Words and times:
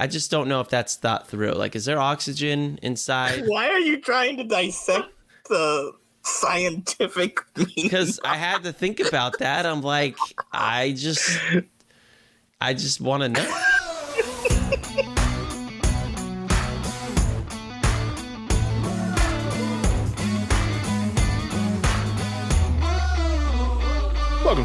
I 0.00 0.06
just 0.06 0.30
don't 0.30 0.48
know 0.48 0.62
if 0.62 0.70
that's 0.70 0.96
thought 0.96 1.28
through. 1.28 1.52
Like, 1.52 1.76
is 1.76 1.84
there 1.84 2.00
oxygen 2.00 2.78
inside? 2.80 3.44
Why 3.46 3.68
are 3.68 3.78
you 3.78 4.00
trying 4.00 4.38
to 4.38 4.44
dissect 4.44 5.10
the 5.50 5.92
scientific 6.22 7.40
Because 7.76 8.18
I 8.24 8.36
had 8.36 8.64
to 8.64 8.72
think 8.72 8.98
about 9.00 9.38
that. 9.40 9.66
I'm 9.66 9.82
like, 9.82 10.16
I 10.52 10.92
just, 10.92 11.38
I 12.62 12.72
just 12.72 13.02
want 13.02 13.24
to 13.24 13.28
know. 13.28 13.62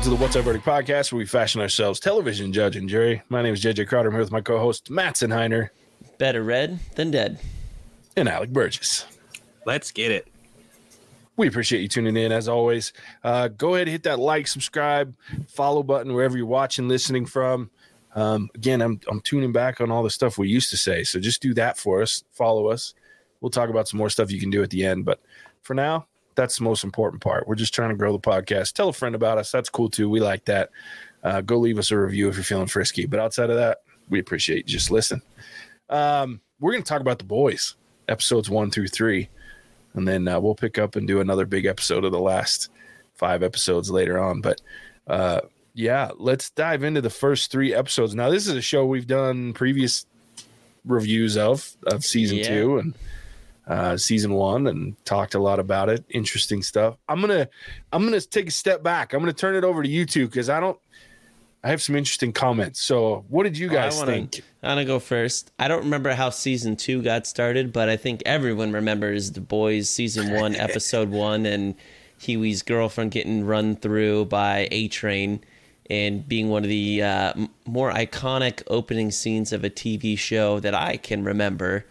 To 0.05 0.11
the 0.11 0.17
What's 0.17 0.35
Up 0.35 0.45
Verdict 0.45 0.63
podcast, 0.63 1.11
where 1.11 1.17
we 1.17 1.25
fashion 1.25 1.61
ourselves 1.61 1.99
television 1.99 2.53
judge 2.53 2.75
and 2.75 2.87
jury. 2.87 3.23
My 3.29 3.41
name 3.41 3.55
is 3.55 3.63
JJ 3.63 3.87
Crowder. 3.87 4.09
I'm 4.09 4.13
here 4.13 4.21
with 4.21 4.31
my 4.31 4.39
co-host 4.39 4.91
Matt 4.91 5.15
Senheiner 5.15 5.69
Better 6.19 6.43
red 6.43 6.77
than 6.93 7.09
dead. 7.09 7.39
and 8.15 8.29
Alec 8.29 8.51
Burgess. 8.51 9.07
Let's 9.65 9.89
get 9.89 10.11
it. 10.11 10.27
We 11.37 11.47
appreciate 11.47 11.81
you 11.81 11.87
tuning 11.87 12.17
in 12.17 12.31
as 12.31 12.47
always. 12.47 12.93
Uh, 13.23 13.47
go 13.47 13.73
ahead, 13.73 13.87
and 13.87 13.93
hit 13.93 14.03
that 14.03 14.19
like, 14.19 14.47
subscribe, 14.47 15.15
follow 15.47 15.81
button 15.81 16.13
wherever 16.13 16.37
you're 16.37 16.45
watching, 16.45 16.87
listening 16.87 17.25
from. 17.25 17.71
Um, 18.13 18.51
again, 18.53 18.83
I'm 18.83 18.99
I'm 19.09 19.21
tuning 19.21 19.53
back 19.53 19.81
on 19.81 19.89
all 19.89 20.03
the 20.03 20.11
stuff 20.11 20.37
we 20.37 20.47
used 20.47 20.69
to 20.69 20.77
say, 20.77 21.03
so 21.03 21.19
just 21.19 21.41
do 21.41 21.55
that 21.55 21.79
for 21.79 22.03
us. 22.03 22.23
Follow 22.31 22.67
us. 22.67 22.93
We'll 23.41 23.49
talk 23.49 23.71
about 23.71 23.87
some 23.87 23.97
more 23.97 24.11
stuff 24.11 24.31
you 24.31 24.39
can 24.39 24.51
do 24.51 24.61
at 24.61 24.69
the 24.69 24.85
end, 24.85 25.03
but 25.03 25.19
for 25.63 25.73
now, 25.73 26.05
that's 26.35 26.57
the 26.57 26.63
most 26.63 26.83
important 26.83 27.21
part. 27.21 27.47
We're 27.47 27.55
just 27.55 27.73
trying 27.73 27.89
to 27.89 27.95
grow 27.95 28.11
the 28.11 28.19
podcast. 28.19 28.73
Tell 28.73 28.89
a 28.89 28.93
friend 28.93 29.15
about 29.15 29.37
us. 29.37 29.51
That's 29.51 29.69
cool 29.69 29.89
too. 29.89 30.09
We 30.09 30.19
like 30.19 30.45
that. 30.45 30.69
Uh, 31.23 31.41
go 31.41 31.57
leave 31.57 31.79
us 31.79 31.91
a 31.91 31.97
review 31.97 32.29
if 32.29 32.35
you're 32.35 32.43
feeling 32.43 32.67
frisky. 32.67 33.05
But 33.05 33.19
outside 33.19 33.49
of 33.49 33.55
that, 33.57 33.79
we 34.09 34.19
appreciate 34.19 34.67
you. 34.69 34.73
Just 34.77 34.91
listen. 34.91 35.21
Um, 35.89 36.41
we're 36.59 36.71
going 36.71 36.83
to 36.83 36.87
talk 36.87 37.01
about 37.01 37.17
the 37.19 37.25
boys, 37.25 37.75
episodes 38.07 38.49
one 38.49 38.69
through 38.71 38.87
three, 38.89 39.29
and 39.93 40.07
then 40.07 40.27
uh, 40.27 40.39
we'll 40.39 40.55
pick 40.55 40.77
up 40.77 40.95
and 40.95 41.07
do 41.07 41.21
another 41.21 41.45
big 41.45 41.65
episode 41.65 42.05
of 42.05 42.11
the 42.11 42.19
last 42.19 42.69
five 43.15 43.41
episodes 43.43 43.89
later 43.89 44.19
on. 44.19 44.41
But 44.41 44.61
uh, 45.07 45.41
yeah, 45.73 46.11
let's 46.17 46.49
dive 46.51 46.83
into 46.83 47.01
the 47.01 47.09
first 47.09 47.51
three 47.51 47.73
episodes. 47.73 48.13
Now, 48.15 48.29
this 48.29 48.47
is 48.47 48.55
a 48.55 48.61
show 48.61 48.85
we've 48.85 49.07
done 49.07 49.53
previous 49.53 50.05
reviews 50.85 51.35
of 51.37 51.75
of 51.87 52.05
season 52.05 52.37
Yeah. 52.37 52.47
two 52.49 52.77
and 52.77 52.93
uh, 53.67 53.97
season 53.97 54.33
one 54.33 54.67
and 54.67 54.95
talked 55.05 55.35
a 55.35 55.39
lot 55.39 55.59
about 55.59 55.89
it. 55.89 56.03
Interesting 56.09 56.61
stuff. 56.61 56.97
I'm 57.07 57.21
gonna 57.21 57.49
I'm 57.91 58.03
gonna 58.03 58.21
take 58.21 58.47
a 58.47 58.51
step 58.51 58.83
back. 58.83 59.13
I'm 59.13 59.19
gonna 59.19 59.33
turn 59.33 59.55
it 59.55 59.63
over 59.63 59.83
to 59.83 59.89
you 59.89 60.05
two 60.05 60.27
because 60.27 60.49
I 60.49 60.59
don't. 60.59 60.79
I 61.63 61.69
have 61.69 61.81
some 61.81 61.95
interesting 61.95 62.31
comments. 62.31 62.79
So, 62.79 63.25
what 63.27 63.41
did 63.41 63.57
you 63.57 63.69
guys 63.69 63.95
I 63.95 63.99
wanna, 63.99 64.11
think? 64.11 64.41
I 64.61 64.67
want 64.67 64.79
to 64.79 64.85
go 64.85 64.99
first. 64.99 65.51
I 65.57 65.67
don't 65.67 65.83
remember 65.83 66.13
how 66.13 66.29
season 66.29 66.75
two 66.75 67.01
got 67.01 67.25
started, 67.25 67.73
but 67.73 67.89
I 67.89 67.97
think 67.97 68.21
everyone 68.23 68.71
remembers 68.71 69.31
the 69.31 69.41
boys 69.41 69.89
season 69.89 70.31
one, 70.33 70.55
episode 70.55 71.09
one, 71.09 71.47
and 71.47 71.73
Hughie's 72.19 72.61
girlfriend 72.61 73.11
getting 73.11 73.45
run 73.45 73.75
through 73.75 74.25
by 74.25 74.67
A 74.69 74.89
Train 74.89 75.43
and 75.89 76.27
being 76.27 76.49
one 76.49 76.63
of 76.63 76.69
the 76.69 77.01
uh, 77.01 77.33
more 77.65 77.91
iconic 77.91 78.61
opening 78.67 79.09
scenes 79.09 79.51
of 79.51 79.63
a 79.63 79.69
TV 79.69 80.17
show 80.17 80.59
that 80.59 80.75
I 80.75 80.97
can 80.97 81.23
remember. 81.23 81.85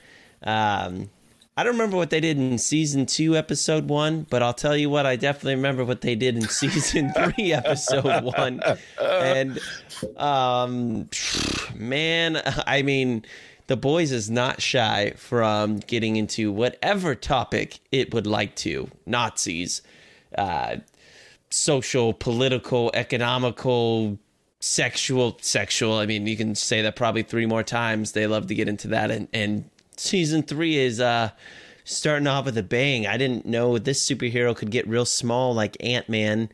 Um, 0.45 1.11
I 1.57 1.63
don't 1.63 1.75
remember 1.75 1.97
what 1.97 2.11
they 2.11 2.19
did 2.19 2.37
in 2.37 2.59
season 2.59 3.07
two, 3.07 3.37
episode 3.37 3.89
one, 3.89 4.27
but 4.29 4.43
I'll 4.43 4.55
tell 4.55 4.77
you 4.77 4.91
what, 4.91 5.07
I 5.07 5.15
definitely 5.15 5.55
remember 5.55 5.85
what 5.85 6.01
they 6.01 6.17
did 6.17 6.35
in 6.37 6.49
season 6.49 7.13
three, 7.17 7.53
episode 7.53 8.25
one. 8.25 8.61
And 9.01 9.61
um, 10.17 11.09
man, 11.77 12.43
I 12.67 12.83
mean, 12.83 13.25
the 13.69 13.77
boys 13.77 14.11
is 14.11 14.29
not 14.29 14.61
shy 14.61 15.13
from 15.17 15.77
getting 15.79 16.17
into 16.17 16.51
whatever 16.51 17.15
topic 17.15 17.79
it 17.93 18.13
would 18.13 18.27
like 18.27 18.57
to. 18.57 18.91
Nazis, 19.07 19.81
uh, 20.37 20.79
social, 21.51 22.13
political, 22.13 22.91
economical, 22.95 24.19
sexual, 24.59 25.39
sexual. 25.41 25.99
I 25.99 26.07
mean, 26.07 26.27
you 26.27 26.37
can 26.37 26.57
say 26.57 26.83
that 26.83 26.97
probably 26.97 27.23
three 27.23 27.47
more 27.47 27.63
times. 27.63 28.11
They 28.11 28.27
love 28.27 28.49
to 28.49 28.57
get 28.57 28.69
into 28.69 28.89
that, 28.89 29.13
and 29.13 29.29
and 29.33 29.71
season 29.97 30.43
three 30.43 30.77
is 30.77 31.01
uh 31.01 31.31
starting 31.85 32.27
off 32.27 32.47
with 32.47 32.57
a 32.57 32.63
bang. 32.63 33.07
I 33.07 33.17
didn't 33.17 33.45
know 33.47 33.79
this 33.79 34.09
superhero 34.09 34.57
could 34.57 34.71
get 34.71 34.89
real 34.89 35.05
small 35.05 35.55
like 35.55 35.77
Ant 35.81 36.09
Man, 36.09 36.49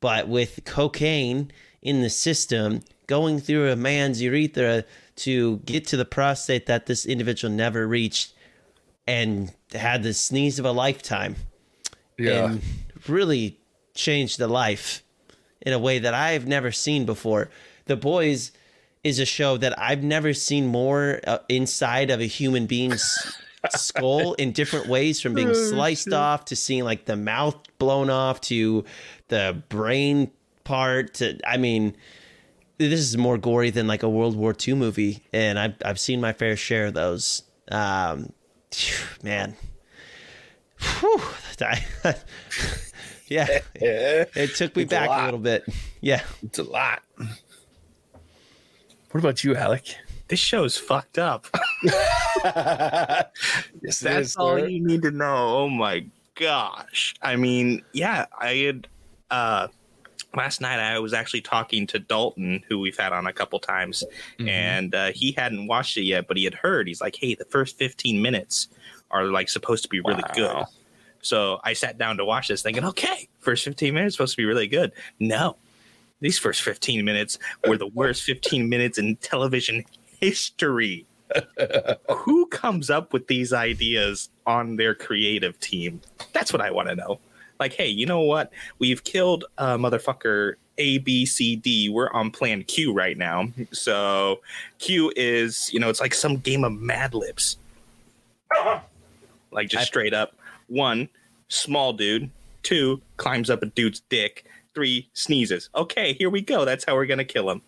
but 0.00 0.28
with 0.28 0.60
cocaine 0.64 1.50
in 1.82 2.02
the 2.02 2.10
system 2.10 2.80
going 3.06 3.40
through 3.40 3.70
a 3.70 3.76
man's 3.76 4.22
urethra 4.22 4.84
to 5.16 5.56
get 5.58 5.86
to 5.88 5.96
the 5.96 6.04
prostate 6.04 6.66
that 6.66 6.86
this 6.86 7.06
individual 7.06 7.52
never 7.52 7.86
reached 7.88 8.32
and 9.06 9.52
had 9.72 10.02
the 10.02 10.14
sneeze 10.14 10.58
of 10.58 10.64
a 10.64 10.70
lifetime 10.72 11.34
and 12.44 12.62
really 13.08 13.58
changed 13.94 14.38
the 14.38 14.46
life 14.46 15.02
in 15.62 15.72
a 15.72 15.78
way 15.78 15.98
that 15.98 16.14
I've 16.14 16.46
never 16.46 16.70
seen 16.70 17.04
before. 17.06 17.50
The 17.86 17.96
Boys 17.96 18.52
is 19.04 19.18
a 19.18 19.24
show 19.24 19.56
that 19.56 19.78
I've 19.78 20.02
never 20.02 20.32
seen 20.34 20.66
more 20.66 21.20
uh, 21.26 21.38
inside 21.48 22.10
of 22.10 22.20
a 22.20 22.26
human 22.26 22.66
being's 22.66 23.36
skull 23.70 24.34
in 24.34 24.52
different 24.52 24.86
ways 24.86 25.20
from 25.20 25.34
being 25.34 25.54
sliced 25.54 26.12
off 26.12 26.44
to 26.46 26.56
seeing 26.56 26.84
like 26.84 27.04
the 27.06 27.16
mouth 27.16 27.56
blown 27.78 28.10
off 28.10 28.40
to 28.42 28.84
the 29.28 29.62
brain 29.68 30.30
part 30.64 31.14
to 31.14 31.38
I 31.46 31.56
mean 31.56 31.96
this 32.78 33.00
is 33.00 33.16
more 33.16 33.38
gory 33.38 33.70
than 33.70 33.86
like 33.86 34.02
a 34.02 34.08
World 34.08 34.36
War 34.36 34.54
II 34.66 34.74
movie 34.74 35.24
and 35.32 35.58
I've 35.58 35.74
I've 35.84 35.98
seen 35.98 36.20
my 36.20 36.32
fair 36.32 36.56
share 36.56 36.86
of 36.86 36.94
those. 36.94 37.42
Um 37.70 38.32
man. 39.22 39.56
Whew, 41.00 41.20
yeah. 43.28 43.46
It 43.74 44.54
took 44.54 44.76
me 44.76 44.82
It's 44.82 44.90
back 44.90 45.08
a, 45.08 45.10
lot. 45.10 45.24
little 45.24 45.40
bit. 45.40 45.64
Yeah. 46.00 46.22
It's 46.42 46.58
a 46.58 46.62
lot. 46.62 47.02
What 49.10 49.20
about 49.20 49.42
you, 49.44 49.56
Alec? 49.56 49.96
This 50.28 50.38
show's 50.38 50.76
fucked 50.76 51.18
up. 51.18 51.46
yes, 51.82 53.24
That's 54.00 54.36
all 54.36 54.58
you 54.58 54.84
need 54.84 55.02
to 55.02 55.10
know. 55.10 55.58
Oh 55.60 55.68
my 55.68 56.04
gosh. 56.34 57.14
I 57.22 57.36
mean, 57.36 57.82
yeah, 57.92 58.26
I 58.38 58.54
had 58.54 58.88
uh 59.30 59.68
last 60.34 60.60
night 60.60 60.78
I 60.78 60.98
was 60.98 61.14
actually 61.14 61.40
talking 61.40 61.86
to 61.88 61.98
Dalton, 61.98 62.62
who 62.68 62.78
we've 62.78 62.98
had 62.98 63.12
on 63.12 63.26
a 63.26 63.32
couple 63.32 63.58
times, 63.58 64.04
Mhm. 64.38 64.48
and 64.48 64.94
uh, 64.94 65.10
he 65.12 65.32
hadn't 65.32 65.66
watched 65.66 65.96
it 65.96 66.02
yet, 66.02 66.28
but 66.28 66.36
he 66.36 66.44
had 66.44 66.54
heard. 66.54 66.86
He's 66.86 67.00
like, 67.00 67.16
"Hey, 67.16 67.34
the 67.34 67.46
first 67.46 67.78
15 67.78 68.20
minutes 68.20 68.68
are 69.10 69.24
like 69.24 69.48
supposed 69.48 69.82
to 69.84 69.88
be 69.88 70.00
really 70.00 70.22
good." 70.34 70.64
So 71.22 71.60
I 71.64 71.72
sat 71.72 71.96
down 71.98 72.18
to 72.18 72.24
watch 72.26 72.48
this, 72.48 72.60
thinking, 72.62 72.84
"Okay, 72.84 73.28
first 73.40 73.64
15 73.64 73.94
minutes 73.94 74.16
supposed 74.16 74.34
to 74.34 74.36
be 74.36 74.44
really 74.44 74.68
good." 74.68 74.92
No, 75.18 75.56
these 76.20 76.38
first 76.38 76.62
15 76.62 77.04
minutes 77.04 77.38
were 77.66 77.76
the 77.76 77.86
worst 77.86 78.22
15 78.22 78.68
minutes 78.68 78.98
in 78.98 79.16
television 79.16 79.84
history. 80.20 81.06
Who 82.10 82.46
comes 82.46 82.90
up 82.90 83.12
with 83.12 83.26
these 83.26 83.52
ideas 83.52 84.30
on 84.46 84.76
their 84.76 84.94
creative 84.94 85.58
team? 85.60 86.00
That's 86.32 86.52
what 86.52 86.62
I 86.62 86.70
want 86.70 86.88
to 86.88 86.96
know. 86.96 87.20
Like, 87.60 87.72
hey, 87.72 87.88
you 87.88 88.06
know 88.06 88.20
what? 88.20 88.52
We've 88.78 89.02
killed 89.04 89.44
uh, 89.58 89.76
motherfucker 89.76 90.54
A, 90.78 90.98
B, 90.98 91.26
C, 91.26 91.56
D. 91.56 91.88
We're 91.88 92.10
on 92.12 92.30
plan 92.30 92.62
Q 92.64 92.92
right 92.92 93.16
now. 93.16 93.48
So 93.72 94.40
Q 94.78 95.12
is, 95.16 95.72
you 95.72 95.80
know, 95.80 95.88
it's 95.88 96.00
like 96.00 96.14
some 96.14 96.36
game 96.38 96.64
of 96.64 96.72
Mad 96.72 97.14
Libs. 97.14 97.58
Like 99.50 99.68
just 99.68 99.86
straight 99.86 100.14
up. 100.14 100.34
One, 100.68 101.08
small 101.48 101.92
dude. 101.92 102.30
Two, 102.62 103.00
climbs 103.16 103.50
up 103.50 103.62
a 103.62 103.66
dude's 103.66 104.00
dick. 104.08 104.44
Three, 104.78 105.10
sneezes. 105.12 105.70
Okay, 105.74 106.12
here 106.12 106.30
we 106.30 106.40
go. 106.40 106.64
That's 106.64 106.84
how 106.84 106.94
we're 106.94 107.06
gonna 107.06 107.24
kill 107.24 107.50
him. 107.50 107.62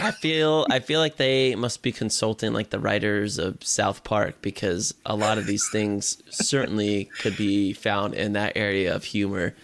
I 0.00 0.10
feel 0.10 0.66
I 0.68 0.80
feel 0.80 0.98
like 0.98 1.16
they 1.16 1.54
must 1.54 1.80
be 1.80 1.92
consulting 1.92 2.52
like 2.52 2.70
the 2.70 2.80
writers 2.80 3.38
of 3.38 3.62
South 3.62 4.02
Park 4.02 4.42
because 4.42 4.92
a 5.06 5.14
lot 5.14 5.38
of 5.38 5.46
these 5.46 5.68
things 5.70 6.20
certainly 6.28 7.04
could 7.20 7.36
be 7.36 7.72
found 7.72 8.14
in 8.14 8.32
that 8.32 8.56
area 8.56 8.92
of 8.92 9.04
humor. 9.04 9.54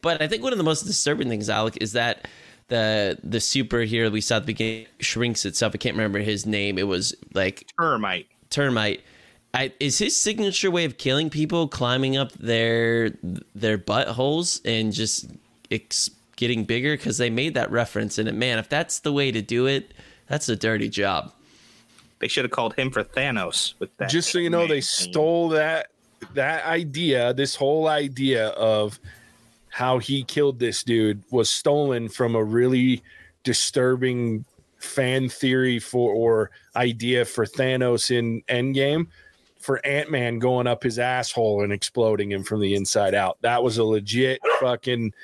But 0.00 0.22
I 0.22 0.26
think 0.28 0.42
one 0.42 0.52
of 0.52 0.56
the 0.56 0.64
most 0.64 0.86
disturbing 0.86 1.28
things, 1.28 1.50
Alec, 1.50 1.76
is 1.82 1.92
that 1.92 2.26
the 2.68 3.18
the 3.22 3.36
superhero 3.36 4.10
we 4.10 4.22
saw 4.22 4.36
at 4.36 4.44
the 4.44 4.46
beginning 4.46 4.86
shrinks 5.00 5.44
itself. 5.44 5.72
I 5.74 5.76
can't 5.76 5.94
remember 5.94 6.20
his 6.20 6.46
name. 6.46 6.78
It 6.78 6.88
was 6.88 7.14
like 7.34 7.66
Termite. 7.78 8.28
termite. 8.48 9.02
I, 9.52 9.74
is 9.78 9.98
his 9.98 10.16
signature 10.16 10.70
way 10.70 10.86
of 10.86 10.96
killing 10.96 11.28
people 11.28 11.68
climbing 11.68 12.16
up 12.16 12.32
their 12.32 13.10
their 13.54 13.76
buttholes 13.76 14.62
and 14.64 14.90
just 14.90 15.26
ex- 15.70 16.10
getting 16.36 16.64
bigger? 16.64 16.96
Because 16.96 17.18
they 17.18 17.30
made 17.30 17.54
that 17.54 17.70
reference, 17.70 18.18
and 18.18 18.28
it, 18.28 18.34
man, 18.34 18.58
if 18.58 18.68
that's 18.68 19.00
the 19.00 19.12
way 19.12 19.30
to 19.32 19.42
do 19.42 19.66
it, 19.66 19.92
that's 20.28 20.48
a 20.48 20.56
dirty 20.56 20.88
job. 20.88 21.32
They 22.18 22.28
should 22.28 22.44
have 22.44 22.52
called 22.52 22.74
him 22.74 22.90
for 22.90 23.04
Thanos 23.04 23.74
with 23.78 23.94
that. 23.98 24.08
Just 24.08 24.30
so 24.30 24.38
you 24.38 24.50
know, 24.50 24.66
they 24.66 24.74
name. 24.74 24.82
stole 24.82 25.48
that 25.50 25.88
that 26.32 26.64
idea, 26.64 27.34
this 27.34 27.54
whole 27.54 27.88
idea 27.88 28.48
of 28.50 28.98
how 29.68 29.98
he 29.98 30.22
killed 30.22 30.58
this 30.58 30.82
dude 30.82 31.22
was 31.30 31.50
stolen 31.50 32.08
from 32.08 32.34
a 32.34 32.42
really 32.42 33.02
disturbing 33.42 34.44
fan 34.78 35.28
theory 35.28 35.78
for 35.78 36.14
or 36.14 36.50
idea 36.76 37.24
for 37.24 37.44
Thanos 37.44 38.10
in 38.10 38.42
Endgame 38.42 39.06
for 39.58 39.84
Ant 39.84 40.10
Man 40.10 40.38
going 40.38 40.66
up 40.66 40.82
his 40.82 40.98
asshole 40.98 41.62
and 41.62 41.72
exploding 41.72 42.30
him 42.30 42.44
from 42.44 42.60
the 42.60 42.74
inside 42.74 43.14
out. 43.14 43.38
That 43.40 43.62
was 43.62 43.78
a 43.78 43.84
legit 43.84 44.38
fucking 44.60 45.14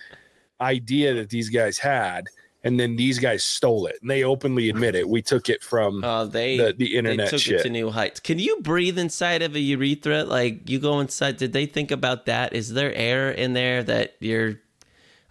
idea 0.61 1.15
that 1.15 1.31
these 1.31 1.49
guys 1.49 1.79
had. 1.79 2.27
And 2.62 2.79
then 2.79 2.97
these 2.97 3.19
guys 3.19 3.43
stole 3.43 3.87
it, 3.87 3.97
and 4.03 4.11
they 4.11 4.23
openly 4.23 4.69
admit 4.69 4.95
it. 4.95 5.09
We 5.09 5.23
took 5.23 5.49
it 5.49 5.62
from 5.62 6.05
Uh, 6.05 6.27
they 6.27 6.59
the, 6.59 6.75
the 6.77 6.95
internet 6.95 7.25
they 7.25 7.31
took 7.31 7.41
shit. 7.41 7.61
it 7.61 7.62
to 7.62 7.71
new 7.71 7.89
heights. 7.89 8.21
Can 8.21 8.39
you 8.39 8.61
breathe 8.61 8.99
inside 8.99 9.41
of 9.41 9.55
a 9.55 9.59
urethra? 9.61 10.25
Like 10.25 10.69
you 10.69 10.79
go 10.79 11.01
inside? 11.01 11.39
Did 11.39 11.55
they 11.55 11.65
think 11.65 11.91
about 11.91 12.27
that? 12.27 12.53
Is 12.53 12.75
there 12.75 12.93
air 12.95 13.31
in 13.31 13.55
there 13.55 13.83
that 13.85 14.17
you're? 14.21 14.61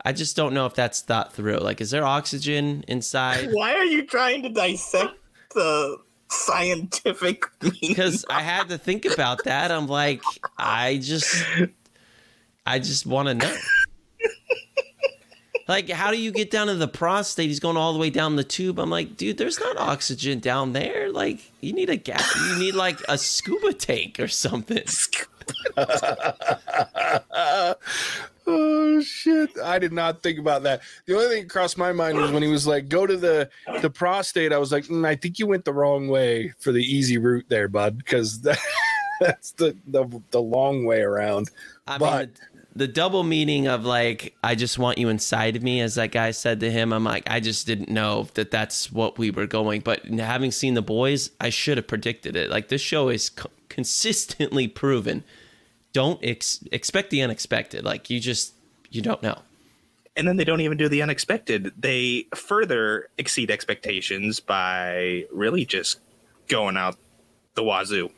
I 0.04 0.12
just 0.12 0.36
don't 0.36 0.56
know 0.56 0.66
if 0.66 0.74
that's 0.74 1.02
thought 1.02 1.32
through. 1.32 1.58
Like, 1.58 1.82
is 1.82 1.92
there 1.92 2.04
oxygen 2.04 2.84
inside? 2.88 3.50
Why 3.52 3.76
are 3.76 3.86
you 3.86 4.08
trying 4.08 4.42
to 4.42 4.50
dissect 4.50 5.14
the 5.54 5.98
scientific? 6.30 7.44
Because 7.80 8.26
I 8.28 8.42
had 8.42 8.70
to 8.70 8.80
think 8.80 9.06
about 9.06 9.44
that. 9.44 9.72
I'm 9.72 9.86
like, 9.88 10.24
I 10.58 10.98
just, 10.98 11.46
I 12.66 12.80
just 12.80 13.06
want 13.06 13.28
to 13.28 13.34
know. 13.36 13.56
Like, 15.70 15.88
how 15.88 16.10
do 16.10 16.20
you 16.20 16.32
get 16.32 16.50
down 16.50 16.66
to 16.66 16.74
the 16.74 16.88
prostate? 16.88 17.46
He's 17.48 17.60
going 17.60 17.78
all 17.78 17.94
the 17.94 18.00
way 18.00 18.10
down 18.10 18.36
the 18.36 18.44
tube. 18.44 18.80
I'm 18.80 18.90
like, 18.90 19.16
dude, 19.16 19.38
there's 19.38 19.60
not 19.60 19.78
oxygen 19.78 20.40
down 20.40 20.74
there. 20.74 21.12
Like, 21.12 21.52
you 21.62 21.74
need 21.74 21.92
a 21.92 21.96
gas. 21.96 22.36
You 22.50 22.58
need 22.58 22.74
like 22.74 23.00
a 23.08 23.20
scuba 23.20 23.74
tank 23.74 24.20
or 24.20 24.28
something. 24.28 24.82
oh 28.48 29.02
shit! 29.02 29.52
I 29.64 29.78
did 29.78 29.94
not 29.94 30.24
think 30.24 30.40
about 30.40 30.64
that. 30.64 30.82
The 31.06 31.14
only 31.14 31.28
thing 31.28 31.44
that 31.44 31.50
crossed 31.52 31.78
my 31.78 31.92
mind 31.92 32.18
was 32.18 32.32
when 32.32 32.42
he 32.42 32.50
was 32.50 32.66
like, 32.66 32.90
"Go 32.90 33.06
to 33.06 33.16
the 33.18 33.50
the 33.82 33.92
prostate." 33.92 34.52
I 34.52 34.58
was 34.58 34.72
like, 34.72 34.86
mm, 34.86 35.06
"I 35.06 35.16
think 35.16 35.38
you 35.38 35.46
went 35.46 35.66
the 35.66 35.74
wrong 35.74 36.08
way 36.08 36.52
for 36.58 36.72
the 36.72 36.84
easy 36.84 37.20
route 37.20 37.46
there, 37.48 37.68
bud," 37.68 37.98
because 38.00 38.42
that, 38.42 38.60
that's 39.20 39.52
the, 39.52 39.76
the 39.88 40.22
the 40.32 40.42
long 40.42 40.86
way 40.86 41.02
around. 41.02 41.52
I 41.88 41.98
But- 42.00 42.36
the, 42.36 42.42
the 42.80 42.88
double 42.88 43.24
meaning 43.24 43.68
of 43.68 43.86
like, 43.86 44.36
I 44.44 44.56
just 44.56 44.80
want 44.80 44.98
you 44.98 45.10
inside 45.10 45.56
of 45.56 45.62
me, 45.64 45.82
as 45.82 45.96
that 45.96 46.12
guy 46.12 46.32
said 46.32 46.62
to 46.62 46.72
him. 46.72 46.94
I'm 46.94 47.04
like, 47.04 47.30
I 47.30 47.40
just 47.40 47.68
didn't 47.68 47.90
know 47.90 48.28
that 48.36 48.52
that's 48.52 48.92
what 48.92 49.18
we 49.18 49.32
were 49.32 49.46
going. 49.48 49.82
But 49.82 50.06
having 50.06 50.52
seen 50.52 50.74
the 50.74 50.82
boys, 50.82 51.32
I 51.42 51.50
should 51.50 51.78
have 51.78 51.88
predicted 51.88 52.36
it. 52.36 52.50
Like 52.50 52.70
this 52.70 52.82
show 52.82 53.10
is 53.10 53.30
co- 53.30 53.52
consistently 53.68 54.68
proven. 54.68 55.24
Don't 55.92 56.20
ex- 56.24 56.64
expect 56.72 57.10
the 57.10 57.22
unexpected. 57.22 57.84
Like 57.84 58.10
you 58.10 58.20
just 58.20 58.54
you 58.90 59.02
don't 59.02 59.22
know. 59.22 59.40
and 60.16 60.28
then 60.28 60.38
they 60.38 60.44
don't 60.44 60.62
even 60.62 60.78
do 60.78 60.90
the 60.90 61.02
unexpected. 61.02 61.72
They 61.78 62.26
further 62.36 63.10
exceed 63.18 63.52
expectations 63.52 64.40
by 64.40 65.26
really 65.32 65.66
just 65.66 66.00
going 66.48 66.78
out 66.78 66.98
the 67.56 67.64
wazoo. 67.64 68.10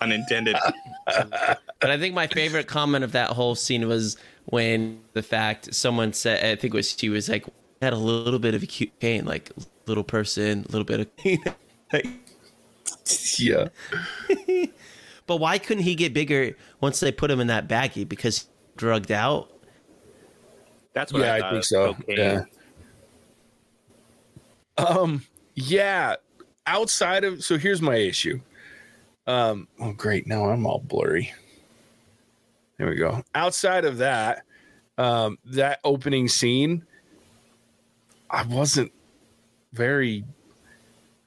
Unintended. 0.00 0.56
But 1.78 1.90
I 1.90 1.98
think 1.98 2.14
my 2.14 2.26
favorite 2.26 2.66
comment 2.66 3.04
of 3.04 3.12
that 3.12 3.30
whole 3.30 3.54
scene 3.54 3.86
was 3.86 4.16
when 4.46 5.00
the 5.12 5.22
fact 5.22 5.74
someone 5.74 6.14
said, 6.14 6.42
I 6.44 6.56
think 6.58 6.72
it 6.72 6.76
was 6.76 6.96
she 6.98 7.10
was 7.10 7.28
like, 7.28 7.44
had 7.82 7.92
a 7.92 7.98
little 7.98 8.38
bit 8.38 8.54
of 8.54 8.62
acute 8.62 8.98
pain, 8.98 9.24
like 9.26 9.52
little 9.86 10.02
person, 10.02 10.64
a 10.68 10.72
little 10.72 10.84
bit 10.84 11.00
of 11.00 11.16
pain. 11.18 11.38
Yeah, 13.38 13.68
but 15.26 15.36
why 15.36 15.58
couldn't 15.58 15.84
he 15.84 15.94
get 15.94 16.14
bigger 16.14 16.56
once 16.80 17.00
they 17.00 17.12
put 17.12 17.30
him 17.30 17.40
in 17.40 17.48
that 17.48 17.68
baggie? 17.68 18.08
Because 18.08 18.48
drugged 18.76 19.12
out. 19.12 19.52
That's 20.92 21.12
what 21.12 21.22
yeah, 21.22 21.34
I, 21.34 21.48
I, 21.48 21.50
think 21.50 21.64
so. 21.64 21.82
Okay. 22.08 22.16
Yeah. 22.16 22.44
Um. 24.78 25.24
Yeah. 25.54 26.16
Outside 26.66 27.22
of 27.22 27.44
so, 27.44 27.58
here's 27.58 27.82
my 27.82 27.96
issue. 27.96 28.40
Um. 29.26 29.68
Oh, 29.80 29.92
great. 29.92 30.26
Now 30.26 30.50
I'm 30.50 30.66
all 30.66 30.78
blurry. 30.78 31.32
There 32.78 32.88
we 32.88 32.96
go. 32.96 33.22
Outside 33.34 33.84
of 33.84 33.98
that, 33.98 34.42
um, 34.98 35.38
that 35.46 35.80
opening 35.82 36.28
scene, 36.28 36.84
I 38.30 38.42
wasn't 38.44 38.92
very 39.72 40.24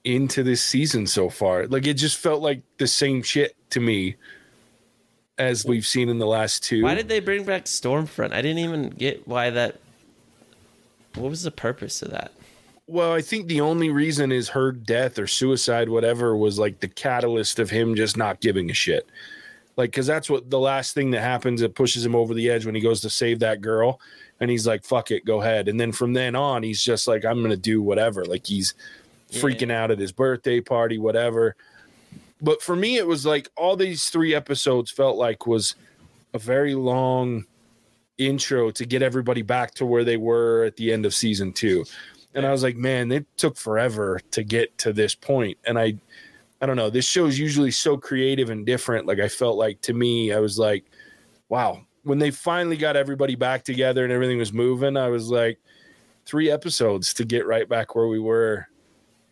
into 0.03 0.43
this 0.43 0.61
season 0.61 1.07
so 1.07 1.29
far. 1.29 1.67
Like 1.67 1.87
it 1.87 1.95
just 1.95 2.17
felt 2.17 2.41
like 2.41 2.61
the 2.77 2.87
same 2.87 3.21
shit 3.21 3.55
to 3.71 3.79
me 3.79 4.15
as 5.37 5.65
we've 5.65 5.85
seen 5.85 6.09
in 6.09 6.19
the 6.19 6.27
last 6.27 6.63
two. 6.63 6.83
Why 6.83 6.95
did 6.95 7.07
they 7.07 7.19
bring 7.19 7.43
back 7.43 7.65
Stormfront? 7.65 8.33
I 8.33 8.41
didn't 8.41 8.59
even 8.59 8.89
get 8.89 9.27
why 9.27 9.49
that. 9.49 9.79
What 11.15 11.29
was 11.29 11.43
the 11.43 11.51
purpose 11.51 12.01
of 12.01 12.11
that? 12.11 12.31
Well, 12.89 13.13
I 13.13 13.21
think 13.21 13.45
the 13.45 13.61
only 13.61 13.91
reason 13.91 14.31
is 14.31 14.49
her 14.49 14.71
death 14.71 15.19
or 15.19 15.27
suicide, 15.27 15.89
whatever, 15.89 16.35
was 16.35 16.57
like 16.57 16.79
the 16.79 16.87
catalyst 16.87 17.59
of 17.59 17.69
him 17.69 17.93
just 17.93 18.17
not 18.17 18.41
giving 18.41 18.71
a 18.71 18.73
shit. 18.73 19.07
Like, 19.77 19.91
because 19.91 20.07
that's 20.07 20.27
what 20.27 20.49
the 20.49 20.57
last 20.57 20.95
thing 20.95 21.11
that 21.11 21.21
happens 21.21 21.61
that 21.61 21.75
pushes 21.75 22.03
him 22.03 22.15
over 22.15 22.33
the 22.33 22.49
edge 22.49 22.65
when 22.65 22.73
he 22.73 22.81
goes 22.81 22.99
to 23.01 23.09
save 23.11 23.37
that 23.41 23.61
girl. 23.61 24.01
And 24.39 24.49
he's 24.49 24.65
like, 24.65 24.83
fuck 24.83 25.11
it, 25.11 25.23
go 25.23 25.39
ahead. 25.39 25.67
And 25.67 25.79
then 25.79 25.91
from 25.91 26.13
then 26.13 26.35
on, 26.35 26.63
he's 26.63 26.81
just 26.81 27.07
like, 27.07 27.25
I'm 27.25 27.37
going 27.41 27.51
to 27.51 27.57
do 27.57 27.79
whatever. 27.79 28.25
Like, 28.25 28.47
he's 28.47 28.73
freaking 29.31 29.71
out 29.71 29.91
at 29.91 29.99
his 29.99 30.11
birthday 30.11 30.59
party, 30.59 30.97
whatever. 30.97 31.55
But 32.41 32.59
for 32.63 32.75
me, 32.75 32.97
it 32.97 33.05
was 33.05 33.23
like 33.23 33.49
all 33.55 33.75
these 33.75 34.09
three 34.09 34.33
episodes 34.33 34.89
felt 34.89 35.15
like 35.15 35.45
was 35.45 35.75
a 36.33 36.39
very 36.39 36.73
long 36.73 37.45
intro 38.17 38.71
to 38.71 38.83
get 38.83 39.03
everybody 39.03 39.43
back 39.43 39.75
to 39.75 39.85
where 39.85 40.03
they 40.03 40.17
were 40.17 40.63
at 40.63 40.75
the 40.75 40.91
end 40.91 41.05
of 41.05 41.13
season 41.13 41.53
two. 41.53 41.85
And 42.35 42.45
I 42.45 42.51
was 42.51 42.63
like, 42.63 42.75
man, 42.75 43.11
it 43.11 43.25
took 43.37 43.57
forever 43.57 44.19
to 44.31 44.43
get 44.43 44.77
to 44.79 44.93
this 44.93 45.15
point. 45.15 45.57
And 45.65 45.79
I, 45.79 45.95
I 46.61 46.65
don't 46.65 46.75
know. 46.75 46.89
This 46.89 47.05
show 47.05 47.25
is 47.25 47.39
usually 47.39 47.71
so 47.71 47.97
creative 47.97 48.49
and 48.49 48.65
different. 48.65 49.07
Like 49.07 49.19
I 49.19 49.27
felt 49.27 49.57
like 49.57 49.81
to 49.81 49.93
me, 49.93 50.31
I 50.31 50.39
was 50.39 50.59
like, 50.59 50.85
wow. 51.49 51.81
When 52.03 52.19
they 52.19 52.31
finally 52.31 52.77
got 52.77 52.95
everybody 52.95 53.35
back 53.35 53.63
together 53.63 54.03
and 54.03 54.13
everything 54.13 54.37
was 54.37 54.53
moving, 54.53 54.95
I 54.95 55.09
was 55.09 55.29
like, 55.29 55.59
three 56.25 56.51
episodes 56.51 57.13
to 57.15 57.25
get 57.25 57.47
right 57.47 57.67
back 57.67 57.95
where 57.95 58.07
we 58.07 58.19
were 58.19 58.67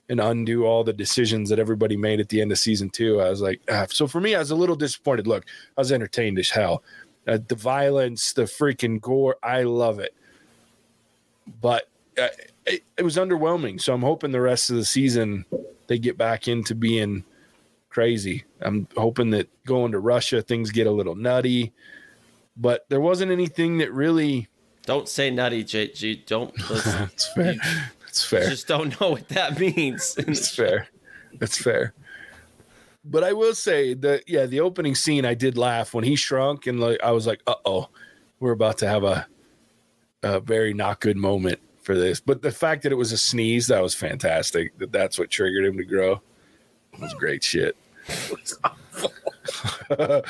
and 0.10 0.20
undo 0.20 0.66
all 0.66 0.84
the 0.84 0.94
decisions 0.94 1.50
that 1.50 1.60
everybody 1.60 1.98
made 1.98 2.20
at 2.20 2.30
the 2.30 2.42
end 2.42 2.52
of 2.52 2.58
season 2.58 2.90
two. 2.90 3.22
I 3.22 3.30
was 3.30 3.42
like, 3.42 3.62
ah. 3.70 3.86
so 3.90 4.08
for 4.08 4.22
me, 4.22 4.36
I 4.36 4.40
was 4.40 4.52
a 4.52 4.56
little 4.56 4.76
disappointed. 4.76 5.28
Look, 5.28 5.46
I 5.78 5.82
was 5.82 5.92
entertained 5.92 6.40
as 6.40 6.50
hell. 6.50 6.84
Uh, 7.28 7.40
the 7.48 7.56
violence, 7.56 8.34
the 8.34 8.44
freaking 8.44 9.02
gore, 9.02 9.36
I 9.44 9.64
love 9.64 10.00
it. 10.00 10.16
But 11.62 11.90
uh, 12.20 12.28
it, 12.68 12.84
it 12.98 13.04
was 13.04 13.16
underwhelming. 13.16 13.82
So 13.82 13.94
I'm 13.94 14.02
hoping 14.02 14.32
the 14.32 14.42
rest 14.42 14.70
of 14.70 14.76
the 14.76 14.86
season 14.86 15.46
they 15.88 15.98
get 15.98 16.18
back 16.18 16.48
into 16.48 16.76
being 16.76 17.24
crazy. 17.90 18.44
I'm 18.62 18.88
hoping 18.96 19.32
that 19.32 19.50
going 19.66 19.94
to 19.94 20.00
Russia 20.00 20.42
things 20.42 20.72
get 20.72 20.86
a 20.86 20.92
little 20.92 21.16
nutty. 21.16 21.74
But 22.56 22.86
there 22.90 23.02
wasn't 23.02 23.32
anything 23.32 23.78
that 23.80 23.92
really. 23.94 24.48
Don't 24.86 25.08
say 25.08 25.30
nutty, 25.30 25.64
JG. 25.64 26.26
Don't. 26.26 26.54
That's 26.86 27.34
fair. 27.34 27.56
That's 28.02 28.24
fair. 28.24 28.50
just 28.50 28.68
don't 28.68 29.00
know 29.00 29.12
what 29.12 29.30
that 29.30 29.60
means. 29.60 30.16
That's 30.18 30.54
fair. 30.54 30.88
That's 31.40 31.58
fair. 31.58 31.94
But 33.06 33.24
I 33.24 33.32
will 33.32 33.54
say 33.54 33.94
that 33.94 34.28
yeah, 34.28 34.46
the 34.46 34.60
opening 34.60 34.96
scene 34.96 35.24
I 35.24 35.34
did 35.34 35.58
laugh 35.58 35.94
when 35.94 36.04
he 36.04 36.16
shrunk 36.16 36.68
and 36.68 36.80
like 36.80 37.00
I 37.04 37.12
was 37.12 37.26
like, 37.26 37.42
uh 37.48 37.56
oh, 37.66 37.90
we're 38.40 38.52
about 38.52 38.80
to 38.80 38.88
have 38.88 39.04
a 39.04 39.28
a 40.24 40.40
very 40.40 40.74
not 40.74 41.00
good 41.00 41.16
moment 41.16 41.60
for 41.88 41.96
this. 41.96 42.20
But 42.20 42.42
the 42.42 42.52
fact 42.52 42.84
that 42.84 42.92
it 42.92 42.96
was 42.96 43.14
a 43.14 43.18
sneeze, 43.18 43.68
that 43.68 43.82
was 43.82 43.96
fantastic. 43.96 44.78
That 44.78 44.92
that's 44.92 45.18
what 45.18 45.32
triggered 45.32 45.66
him 45.66 45.78
to 45.78 45.86
grow. 45.86 46.22
It 46.94 47.00
was 47.00 47.14
great 47.14 47.44
shit. 47.44 47.78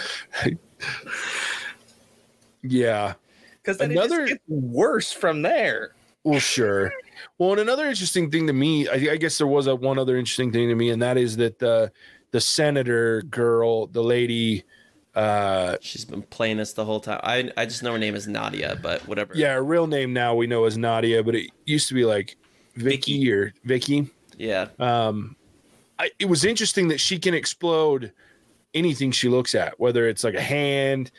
yeah. 2.62 3.14
Because 3.62 3.80
then 3.80 3.92
Another- 3.92 4.26
it 4.26 4.30
just 4.30 4.30
gets 4.30 4.44
worse 4.48 5.12
from 5.12 5.42
there. 5.42 5.96
Well, 6.24 6.40
sure. 6.40 6.94
Well, 7.38 7.54
and 7.54 7.62
another 7.62 7.88
interesting 7.88 8.30
thing 8.30 8.46
to 8.48 8.54
me, 8.54 8.88
I, 8.88 9.14
I 9.14 9.18
guess 9.18 9.38
there 9.38 9.48
was 9.48 9.68
a 9.68 9.76
one 9.76 9.98
other 9.98 10.18
interesting 10.18 10.52
thing 10.52 10.68
to 10.68 10.76
me, 10.76 10.92
and 10.92 11.02
that 11.02 11.18
is 11.18 11.38
that 11.38 11.58
the 11.58 11.92
the 12.32 12.42
senator 12.42 13.22
girl, 13.24 13.88
the 13.88 14.04
lady, 14.04 14.64
uh, 15.18 15.78
She's 15.82 16.06
been 16.06 16.22
playing 16.22 16.60
us 16.60 16.74
the 16.74 16.86
whole 16.86 17.00
time. 17.00 17.20
I 17.24 17.52
I 17.58 17.66
just 17.66 17.82
know 17.84 17.92
her 17.94 17.98
name 17.98 18.16
is 18.16 18.28
Nadia, 18.28 18.78
but 18.82 19.02
whatever. 19.08 19.34
yeah, 19.36 19.54
her 19.54 19.64
real 19.64 19.88
name 19.88 20.14
now 20.14 20.36
we 20.36 20.46
know 20.48 20.66
is 20.66 20.78
Nadia, 20.78 21.24
but 21.24 21.36
it 21.36 21.50
used 21.66 21.88
to 21.88 21.94
be 21.96 22.06
like 22.06 22.38
Vicky, 22.76 23.18
Vicky. 23.20 23.32
or 23.32 23.54
Vicky. 23.64 24.10
Yeah. 24.38 24.68
Um, 24.80 25.36
I, 26.00 26.12
it 26.20 26.30
was 26.30 26.46
interesting 26.46 26.90
that 26.90 27.00
she 27.00 27.18
can 27.18 27.34
explode 27.34 28.14
anything 28.76 29.12
she 29.12 29.30
looks 29.30 29.56
at, 29.56 29.80
whether 29.80 30.08
it's 30.08 30.24
like 30.24 30.36
a 30.36 30.42
hand 30.42 31.10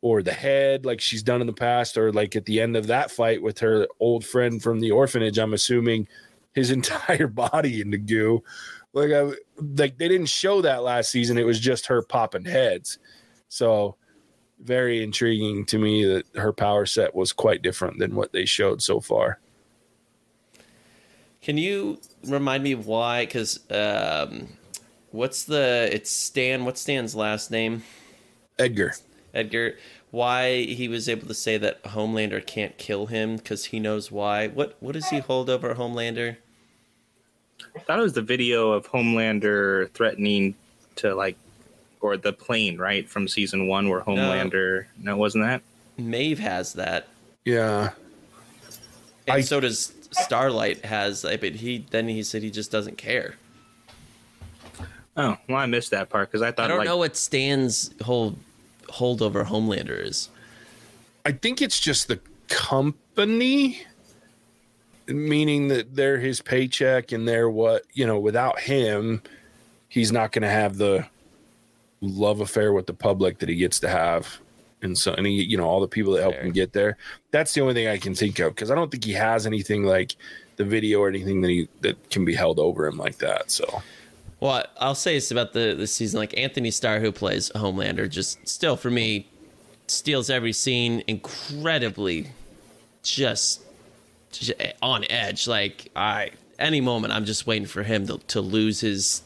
or 0.00 0.22
the 0.22 0.32
head, 0.32 0.86
like 0.86 1.00
she's 1.00 1.22
done 1.22 1.42
in 1.42 1.46
the 1.46 1.52
past, 1.52 1.98
or 1.98 2.12
like 2.12 2.34
at 2.34 2.46
the 2.46 2.60
end 2.60 2.76
of 2.76 2.86
that 2.86 3.10
fight 3.10 3.42
with 3.42 3.58
her 3.58 3.86
old 4.00 4.24
friend 4.24 4.62
from 4.62 4.80
the 4.80 4.90
orphanage. 4.90 5.38
I'm 5.38 5.52
assuming 5.52 6.08
his 6.54 6.70
entire 6.78 7.26
body 7.26 7.82
into 7.82 7.98
goo. 7.98 8.42
Like, 8.94 9.10
I, 9.12 9.32
like 9.76 9.98
they 9.98 10.08
didn't 10.08 10.30
show 10.30 10.62
that 10.62 10.82
last 10.82 11.10
season. 11.10 11.36
It 11.36 11.44
was 11.44 11.60
just 11.60 11.86
her 11.86 12.00
popping 12.02 12.46
heads. 12.46 12.98
So 13.48 13.96
very 14.60 15.02
intriguing 15.02 15.64
to 15.66 15.78
me 15.78 16.04
that 16.04 16.26
her 16.36 16.52
power 16.52 16.86
set 16.86 17.14
was 17.14 17.32
quite 17.32 17.62
different 17.62 17.98
than 17.98 18.14
what 18.14 18.32
they 18.32 18.44
showed 18.44 18.82
so 18.82 19.00
far. 19.00 19.38
Can 21.40 21.56
you 21.56 22.00
remind 22.24 22.62
me 22.64 22.74
why? 22.74 23.24
Because 23.24 23.60
um, 23.70 24.48
what's 25.12 25.44
the? 25.44 25.88
It's 25.92 26.10
Stan. 26.10 26.64
What's 26.64 26.80
Stan's 26.80 27.14
last 27.14 27.50
name? 27.50 27.84
Edgar. 28.58 28.94
Edgar. 29.32 29.76
Why 30.10 30.62
he 30.62 30.88
was 30.88 31.08
able 31.08 31.28
to 31.28 31.34
say 31.34 31.58
that 31.58 31.82
Homelander 31.84 32.44
can't 32.44 32.76
kill 32.78 33.06
him 33.06 33.36
because 33.36 33.66
he 33.66 33.78
knows 33.78 34.10
why. 34.10 34.48
What 34.48 34.76
What 34.80 34.92
does 34.92 35.08
he 35.08 35.20
hold 35.20 35.48
over 35.48 35.74
Homelander? 35.74 36.36
I 37.76 37.78
thought 37.80 37.98
it 37.98 38.02
was 38.02 38.12
the 38.14 38.22
video 38.22 38.72
of 38.72 38.88
Homelander 38.88 39.90
threatening 39.92 40.54
to 40.96 41.14
like, 41.14 41.36
or 42.00 42.16
the 42.16 42.32
plane, 42.32 42.78
right, 42.78 43.08
from 43.08 43.28
season 43.28 43.66
one 43.66 43.88
where 43.88 44.00
Homelander. 44.00 44.84
Uh, 44.84 44.88
no, 44.98 45.16
wasn't 45.16 45.44
that? 45.44 45.62
Maeve 45.96 46.38
has 46.38 46.74
that, 46.74 47.08
Yeah. 47.44 47.90
and 49.26 49.36
I- 49.36 49.40
so 49.40 49.60
does 49.60 49.92
Starlight. 50.10 50.84
Has 50.86 51.24
I 51.24 51.36
but 51.36 51.54
he 51.56 51.84
then 51.90 52.08
he 52.08 52.22
said 52.22 52.42
he 52.42 52.50
just 52.50 52.70
doesn't 52.70 52.96
care. 52.96 53.34
Oh, 55.16 55.36
well, 55.48 55.58
I 55.58 55.66
missed 55.66 55.90
that 55.90 56.08
part 56.08 56.30
because 56.30 56.42
I 56.42 56.52
thought 56.52 56.66
I 56.66 56.68
don't 56.68 56.78
like, 56.78 56.86
know 56.86 56.96
what 56.96 57.16
Stan's 57.16 57.90
whole 58.02 58.36
hold 58.88 59.20
over 59.20 59.44
Homelander 59.44 60.02
is. 60.06 60.30
I 61.26 61.32
think 61.32 61.60
it's 61.60 61.78
just 61.80 62.08
the 62.08 62.20
company, 62.48 63.82
meaning 65.08 65.68
that 65.68 65.94
they're 65.94 66.18
his 66.18 66.40
paycheck 66.40 67.12
and 67.12 67.28
they're 67.28 67.50
what, 67.50 67.82
you 67.92 68.06
know, 68.06 68.18
without 68.18 68.60
him, 68.60 69.22
he's 69.88 70.12
not 70.12 70.32
going 70.32 70.42
to 70.42 70.48
have 70.48 70.78
the 70.78 71.04
love 72.00 72.40
affair 72.40 72.72
with 72.72 72.86
the 72.86 72.94
public 72.94 73.38
that 73.38 73.48
he 73.48 73.56
gets 73.56 73.80
to 73.80 73.88
have. 73.88 74.38
And 74.82 74.96
so, 74.96 75.12
and 75.14 75.26
he, 75.26 75.42
you 75.42 75.56
know, 75.56 75.64
all 75.64 75.80
the 75.80 75.88
people 75.88 76.12
that 76.12 76.22
help 76.22 76.36
him 76.36 76.52
get 76.52 76.72
there. 76.72 76.96
That's 77.32 77.52
the 77.52 77.60
only 77.60 77.74
thing 77.74 77.88
I 77.88 77.98
can 77.98 78.14
think 78.14 78.38
of 78.38 78.54
because 78.54 78.70
I 78.70 78.76
don't 78.76 78.90
think 78.90 79.04
he 79.04 79.12
has 79.14 79.46
anything 79.46 79.82
like 79.82 80.14
the 80.56 80.64
video 80.64 81.00
or 81.00 81.08
anything 81.08 81.40
that 81.40 81.48
he 81.48 81.68
that 81.80 82.10
can 82.10 82.24
be 82.24 82.34
held 82.34 82.58
over 82.60 82.86
him 82.86 82.96
like 82.96 83.18
that. 83.18 83.50
So, 83.50 83.82
Well, 84.38 84.64
I'll 84.78 84.94
say 84.94 85.16
it's 85.16 85.32
about 85.32 85.52
the 85.52 85.74
the 85.74 85.86
season. 85.88 86.20
Like 86.20 86.36
Anthony 86.38 86.70
Starr, 86.70 87.00
who 87.00 87.10
plays 87.10 87.50
Homelander, 87.56 88.08
just 88.08 88.46
still 88.46 88.76
for 88.76 88.90
me 88.90 89.28
steals 89.88 90.30
every 90.30 90.52
scene 90.52 91.02
incredibly, 91.06 92.28
just, 93.02 93.62
just 94.30 94.52
on 94.82 95.04
edge. 95.10 95.48
Like 95.48 95.90
I, 95.96 96.30
any 96.58 96.80
moment, 96.80 97.12
I'm 97.12 97.24
just 97.24 97.46
waiting 97.46 97.66
for 97.66 97.82
him 97.82 98.06
to 98.06 98.18
to 98.18 98.40
lose 98.40 98.80
his 98.80 99.22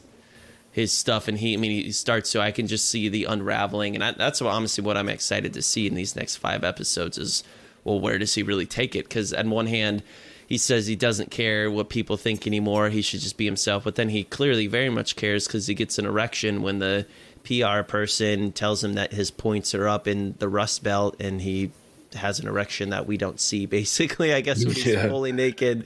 his 0.73 0.91
stuff, 0.91 1.27
and 1.29 1.37
he, 1.37 1.53
I 1.53 1.57
mean, 1.57 1.71
he 1.71 1.91
starts 1.91 2.29
so 2.29 2.41
I 2.41 2.51
can 2.51 2.67
just 2.67 2.89
see 2.89 3.07
the 3.07 3.23
unraveling, 3.25 3.93
and 3.95 4.03
I, 4.03 4.11
that's 4.11 4.41
what 4.41 4.51
honestly 4.51 4.83
what 4.83 4.97
I'm 4.97 5.07
excited 5.07 5.53
to 5.53 5.61
see 5.61 5.87
in 5.87 5.93
these 5.95 6.15
next 6.15 6.37
five 6.37 6.63
episodes 6.65 7.17
is, 7.17 7.43
well, 7.85 7.99
where 7.99 8.17
does 8.17 8.33
he 8.33 8.43
really 8.43 8.65
take 8.65 8.95
it? 8.95 9.07
Because 9.07 9.33
on 9.33 9.49
one 9.51 9.67
hand, 9.67 10.01
he 10.47 10.57
says 10.57 10.87
he 10.87 10.95
doesn't 10.95 11.31
care 11.31 11.69
what 11.71 11.89
people 11.89 12.17
think 12.17 12.45
anymore. 12.47 12.89
He 12.89 13.01
should 13.01 13.21
just 13.21 13.37
be 13.37 13.45
himself. 13.45 13.83
But 13.85 13.95
then 13.95 14.09
he 14.09 14.23
clearly 14.23 14.67
very 14.67 14.89
much 14.89 15.15
cares 15.15 15.47
because 15.47 15.67
he 15.67 15.73
gets 15.73 15.97
an 15.97 16.05
erection 16.05 16.61
when 16.61 16.79
the 16.79 17.05
PR 17.43 17.81
person 17.83 18.51
tells 18.51 18.83
him 18.83 18.93
that 18.93 19.13
his 19.13 19.31
points 19.31 19.73
are 19.75 19.87
up 19.87 20.07
in 20.07 20.35
the 20.39 20.49
Rust 20.49 20.83
Belt, 20.83 21.15
and 21.19 21.41
he 21.41 21.71
has 22.15 22.39
an 22.39 22.47
erection 22.47 22.89
that 22.89 23.05
we 23.05 23.17
don't 23.17 23.39
see. 23.39 23.65
Basically, 23.79 24.33
I 24.33 24.41
guess 24.41 24.65
when 24.65 24.73
he's 24.75 24.85
Yeah. 24.87 25.07
fully 25.07 25.31
naked, 25.31 25.85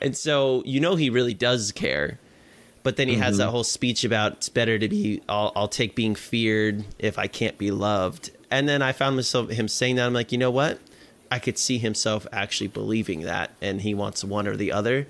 and 0.00 0.16
so 0.16 0.62
you 0.66 0.78
know 0.80 0.94
he 0.94 1.10
really 1.10 1.34
does 1.34 1.72
care. 1.72 2.18
But 2.82 2.96
then 2.96 3.08
he 3.08 3.16
has 3.16 3.36
that 3.36 3.44
mm-hmm. 3.44 3.52
whole 3.52 3.64
speech 3.64 4.04
about 4.04 4.32
it's 4.32 4.48
better 4.48 4.78
to 4.78 4.88
be. 4.88 5.22
I'll, 5.28 5.52
I'll 5.54 5.68
take 5.68 5.94
being 5.94 6.14
feared 6.14 6.84
if 6.98 7.18
I 7.18 7.26
can't 7.26 7.58
be 7.58 7.70
loved. 7.70 8.30
And 8.50 8.68
then 8.68 8.80
I 8.80 8.92
found 8.92 9.16
myself 9.16 9.50
him 9.50 9.68
saying 9.68 9.96
that. 9.96 10.06
I'm 10.06 10.14
like, 10.14 10.32
you 10.32 10.38
know 10.38 10.50
what? 10.50 10.78
I 11.30 11.38
could 11.38 11.58
see 11.58 11.78
himself 11.78 12.26
actually 12.32 12.68
believing 12.68 13.22
that, 13.22 13.52
and 13.60 13.82
he 13.82 13.94
wants 13.94 14.24
one 14.24 14.48
or 14.48 14.56
the 14.56 14.72
other. 14.72 15.06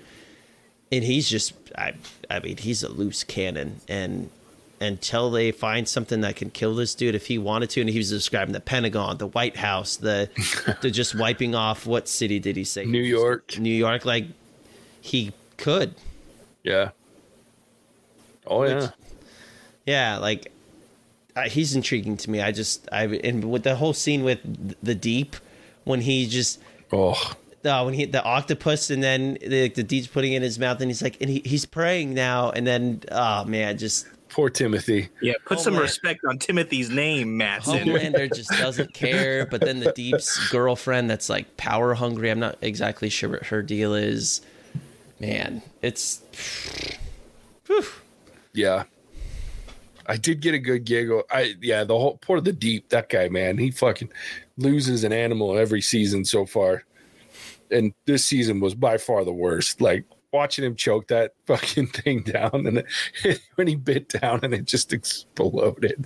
And 0.91 1.03
he's 1.03 1.29
just, 1.29 1.53
I, 1.77 1.93
I 2.29 2.39
mean, 2.39 2.57
he's 2.57 2.83
a 2.83 2.89
loose 2.89 3.23
cannon. 3.23 3.79
And 3.87 4.29
until 4.81 5.31
they 5.31 5.51
find 5.51 5.87
something 5.87 6.21
that 6.21 6.35
can 6.35 6.49
kill 6.49 6.75
this 6.75 6.93
dude, 6.93 7.15
if 7.15 7.27
he 7.27 7.37
wanted 7.37 7.69
to, 7.71 7.81
and 7.81 7.89
he 7.89 7.97
was 7.97 8.09
describing 8.09 8.51
the 8.51 8.59
Pentagon, 8.59 9.17
the 9.17 9.27
White 9.27 9.55
House, 9.55 9.95
the, 9.95 10.29
the 10.81 10.91
just 10.91 11.15
wiping 11.15 11.55
off. 11.55 11.85
What 11.85 12.09
city 12.09 12.39
did 12.39 12.57
he 12.57 12.65
say? 12.65 12.85
New 12.85 13.01
York. 13.01 13.57
New 13.57 13.73
York. 13.73 14.05
Like 14.05 14.25
he 14.99 15.31
could. 15.57 15.95
Yeah. 16.63 16.89
Oh 18.51 18.63
yeah. 18.65 18.89
Yeah, 19.85 20.17
like 20.17 20.51
uh, 21.35 21.43
he's 21.43 21.75
intriguing 21.75 22.17
to 22.17 22.29
me. 22.29 22.41
I 22.41 22.51
just 22.51 22.87
I 22.91 23.05
and 23.05 23.45
with 23.45 23.63
the 23.63 23.75
whole 23.75 23.93
scene 23.93 24.23
with 24.23 24.39
the 24.83 24.95
deep 24.95 25.35
when 25.85 26.01
he 26.01 26.27
just 26.27 26.59
Oh, 26.93 27.33
uh, 27.65 27.81
when 27.83 27.93
he 27.93 28.05
the 28.05 28.21
octopus 28.23 28.89
and 28.89 29.01
then 29.01 29.37
the 29.41 29.69
the 29.69 29.83
deep's 29.83 30.07
putting 30.07 30.33
it 30.33 30.37
in 30.37 30.41
his 30.43 30.59
mouth 30.59 30.81
and 30.81 30.89
he's 30.89 31.01
like 31.01 31.17
and 31.21 31.29
he, 31.29 31.41
he's 31.45 31.65
praying 31.65 32.13
now 32.13 32.49
and 32.51 32.67
then 32.67 33.01
oh 33.11 33.45
man 33.45 33.77
just 33.77 34.07
poor 34.29 34.49
Timothy. 34.49 35.09
yeah, 35.21 35.33
put 35.45 35.59
some 35.59 35.73
Homeland- 35.73 35.89
respect 35.89 36.19
on 36.27 36.37
Timothy's 36.37 36.89
name, 36.89 37.35
Matson. 37.37 37.79
Homelander 37.79 38.33
just 38.33 38.49
doesn't 38.51 38.93
care. 39.03 39.45
But 39.45 39.59
then 39.61 39.79
the 39.81 39.91
deep's 39.93 40.49
girlfriend 40.49 41.09
that's 41.09 41.29
like 41.29 41.57
power 41.57 41.93
hungry. 41.95 42.29
I'm 42.31 42.39
not 42.39 42.57
exactly 42.61 43.09
sure 43.09 43.29
what 43.31 43.45
her 43.47 43.61
deal 43.61 43.93
is. 43.93 44.41
Man, 45.19 45.61
it's 45.81 46.21
Yeah. 48.53 48.83
I 50.07 50.17
did 50.17 50.41
get 50.41 50.53
a 50.53 50.59
good 50.59 50.83
giggle. 50.85 51.23
I 51.31 51.55
yeah, 51.61 51.83
the 51.83 51.97
whole 51.97 52.17
Port 52.17 52.39
of 52.39 52.45
the 52.45 52.53
deep, 52.53 52.89
that 52.89 53.09
guy, 53.09 53.29
man, 53.29 53.57
he 53.57 53.71
fucking 53.71 54.11
loses 54.57 55.03
an 55.03 55.13
animal 55.13 55.57
every 55.57 55.81
season 55.81 56.25
so 56.25 56.45
far. 56.45 56.83
And 57.69 57.93
this 58.05 58.25
season 58.25 58.59
was 58.59 58.75
by 58.75 58.97
far 58.97 59.23
the 59.23 59.31
worst. 59.31 59.79
Like 59.79 60.05
watching 60.33 60.65
him 60.65 60.75
choke 60.75 61.07
that 61.07 61.33
fucking 61.45 61.87
thing 61.87 62.23
down 62.23 62.65
and 62.65 62.83
it, 63.23 63.41
when 63.55 63.67
he 63.67 63.75
bit 63.75 64.09
down 64.09 64.39
and 64.43 64.53
it 64.53 64.65
just 64.65 64.91
exploded. 64.91 66.05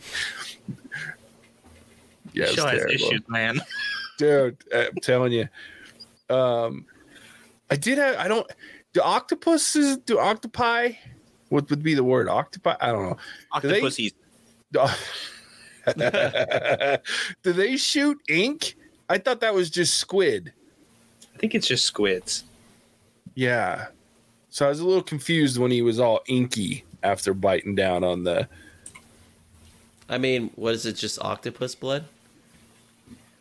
Yeah, 2.33 2.47
Show 2.47 2.67
has 2.67 2.83
issues, 2.85 3.21
man. 3.27 3.61
dude. 4.17 4.57
I'm 4.73 4.95
telling 5.01 5.31
you. 5.31 5.47
Um, 6.29 6.85
I 7.69 7.75
did. 7.75 7.97
Have, 7.97 8.17
I 8.17 8.27
don't. 8.27 8.49
Do 8.93 9.01
octopuses? 9.01 9.97
Do 9.97 10.19
octopi? 10.19 10.93
What 11.55 11.69
would 11.69 11.81
be 11.83 11.93
the 11.93 12.03
word? 12.03 12.27
Octopi? 12.27 12.75
I 12.81 12.91
don't 12.91 13.03
know. 13.03 13.17
Do 13.61 13.69
they- 13.69 13.79
Do 17.43 17.53
they 17.53 17.77
shoot 17.77 18.19
ink? 18.27 18.75
I 19.07 19.17
thought 19.17 19.39
that 19.39 19.53
was 19.53 19.69
just 19.69 19.93
squid. 19.95 20.51
I 21.33 21.37
think 21.37 21.55
it's 21.55 21.65
just 21.67 21.85
squids. 21.85 22.43
Yeah. 23.35 23.87
So 24.49 24.65
I 24.65 24.69
was 24.69 24.81
a 24.81 24.85
little 24.85 25.01
confused 25.03 25.57
when 25.57 25.71
he 25.71 25.81
was 25.81 25.97
all 25.99 26.21
inky 26.27 26.83
after 27.03 27.33
biting 27.33 27.75
down 27.75 28.03
on 28.03 28.23
the. 28.25 28.49
I 30.09 30.17
mean, 30.17 30.51
what 30.55 30.73
is 30.73 30.85
it? 30.85 30.93
Just 30.97 31.19
octopus 31.21 31.73
blood? 31.73 32.03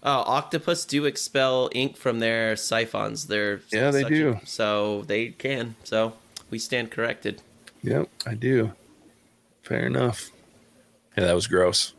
Oh, 0.04 0.23
octopus 0.26 0.85
do 0.85 1.04
expel 1.06 1.68
ink 1.73 1.97
from 1.97 2.21
their 2.21 2.54
siphons. 2.56 3.26
Their 3.26 3.61
Yeah, 3.73 3.90
they 3.90 4.04
do. 4.04 4.38
So 4.44 5.02
they 5.02 5.28
can. 5.30 5.75
So 5.83 6.12
we 6.50 6.59
stand 6.61 6.90
corrected. 6.92 7.42
Yep, 7.85 8.09
I 8.26 8.35
do. 8.35 8.73
Fair 9.62 9.87
enough. 9.87 10.31
Yeah, 11.17 11.25
that 11.25 11.35
was 11.35 11.47
gross. 11.47 11.95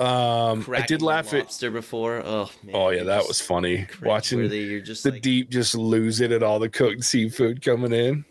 Um, 0.00 0.64
I 0.72 0.82
did 0.82 1.00
laugh 1.00 1.32
at. 1.32 1.44
lobster 1.44 1.70
before. 1.70 2.22
Oh, 2.24 2.50
man, 2.62 2.74
Oh 2.74 2.90
yeah, 2.90 3.04
that 3.04 3.26
was 3.26 3.40
funny. 3.40 3.86
Watching. 4.02 4.40
You're 4.40 4.80
just 4.80 5.04
the 5.04 5.12
like, 5.12 5.22
deep 5.22 5.50
just 5.50 5.74
lose 5.74 6.20
it 6.20 6.32
at 6.32 6.42
all 6.42 6.58
the 6.58 6.68
cooked 6.68 7.04
seafood 7.04 7.62
coming 7.62 7.92
in. 7.92 8.24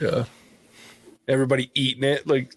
Yeah. 0.00 0.24
Everybody 1.28 1.70
eating 1.74 2.04
it 2.04 2.26
like 2.26 2.56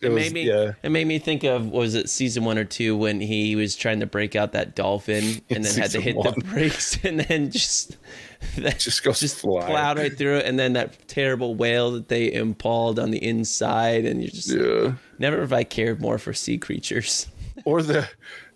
it, 0.00 0.06
It 0.06 0.08
was, 0.10 0.22
made 0.24 0.32
me. 0.32 0.42
yeah. 0.48 0.72
It 0.82 0.90
made 0.90 1.06
me 1.06 1.18
think 1.18 1.44
of 1.44 1.66
was 1.70 1.94
it 1.94 2.08
season 2.08 2.44
one 2.44 2.58
or 2.58 2.64
two 2.64 2.96
when 2.96 3.20
he 3.20 3.56
was 3.56 3.76
trying 3.76 4.00
to 4.00 4.06
break 4.06 4.34
out 4.36 4.52
that 4.52 4.74
dolphin 4.74 5.40
and 5.50 5.64
then 5.64 5.74
had 5.78 5.90
to 5.92 6.00
hit 6.00 6.16
one. 6.16 6.34
the 6.36 6.44
brakes 6.44 6.98
and 7.04 7.20
then 7.20 7.50
just 7.50 7.96
that 8.56 8.78
Just 8.78 9.02
goes 9.02 9.20
just 9.20 9.38
flying. 9.38 9.66
plowed 9.66 9.98
right 9.98 10.16
through 10.16 10.38
it 10.38 10.46
and 10.46 10.58
then 10.58 10.72
that 10.72 11.06
terrible 11.08 11.54
whale 11.54 11.90
that 11.92 12.08
they 12.08 12.32
impaled 12.32 12.98
on 12.98 13.10
the 13.10 13.22
inside 13.22 14.04
and 14.06 14.20
you're 14.22 14.30
just 14.30 14.48
Yeah. 14.50 14.94
never 15.18 15.40
have 15.40 15.52
I 15.52 15.64
cared 15.64 16.00
more 16.00 16.18
for 16.18 16.32
sea 16.32 16.56
creatures. 16.58 17.26
Or 17.66 17.82
the 17.82 18.08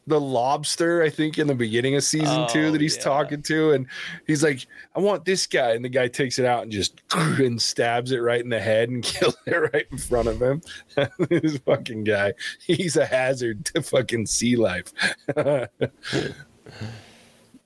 the 0.06 0.20
lobster, 0.20 1.02
I 1.02 1.08
think 1.11 1.38
in 1.38 1.46
the 1.46 1.54
beginning 1.54 1.94
of 1.96 2.04
season 2.04 2.46
two 2.49 2.66
Oh, 2.66 2.70
that 2.73 2.80
he's 2.80 2.96
yeah. 2.96 3.02
talking 3.02 3.42
to, 3.42 3.73
and 3.73 3.87
he's 4.26 4.42
like, 4.42 4.66
I 4.94 5.00
want 5.00 5.25
this 5.25 5.46
guy. 5.46 5.73
And 5.73 5.84
the 5.84 5.88
guy 5.88 6.08
takes 6.08 6.38
it 6.38 6.44
out 6.44 6.62
and 6.62 6.70
just 6.73 7.00
and 7.12 7.61
stabs 7.61 8.12
it 8.12 8.18
right 8.18 8.40
in 8.40 8.50
the 8.50 8.61
head 8.61 8.88
and 8.90 9.02
kills 9.02 9.37
it 9.46 9.54
right 9.73 9.87
in 9.90 9.99
front 9.99 10.28
of 10.28 10.40
him. 10.42 10.61
this 11.30 11.56
fucking 11.58 12.04
guy. 12.04 12.34
He's 12.66 12.96
a 12.96 13.06
hazard 13.06 13.64
to 13.66 13.82
fucking 13.82 14.26
sea 14.26 14.56
life. 14.56 14.92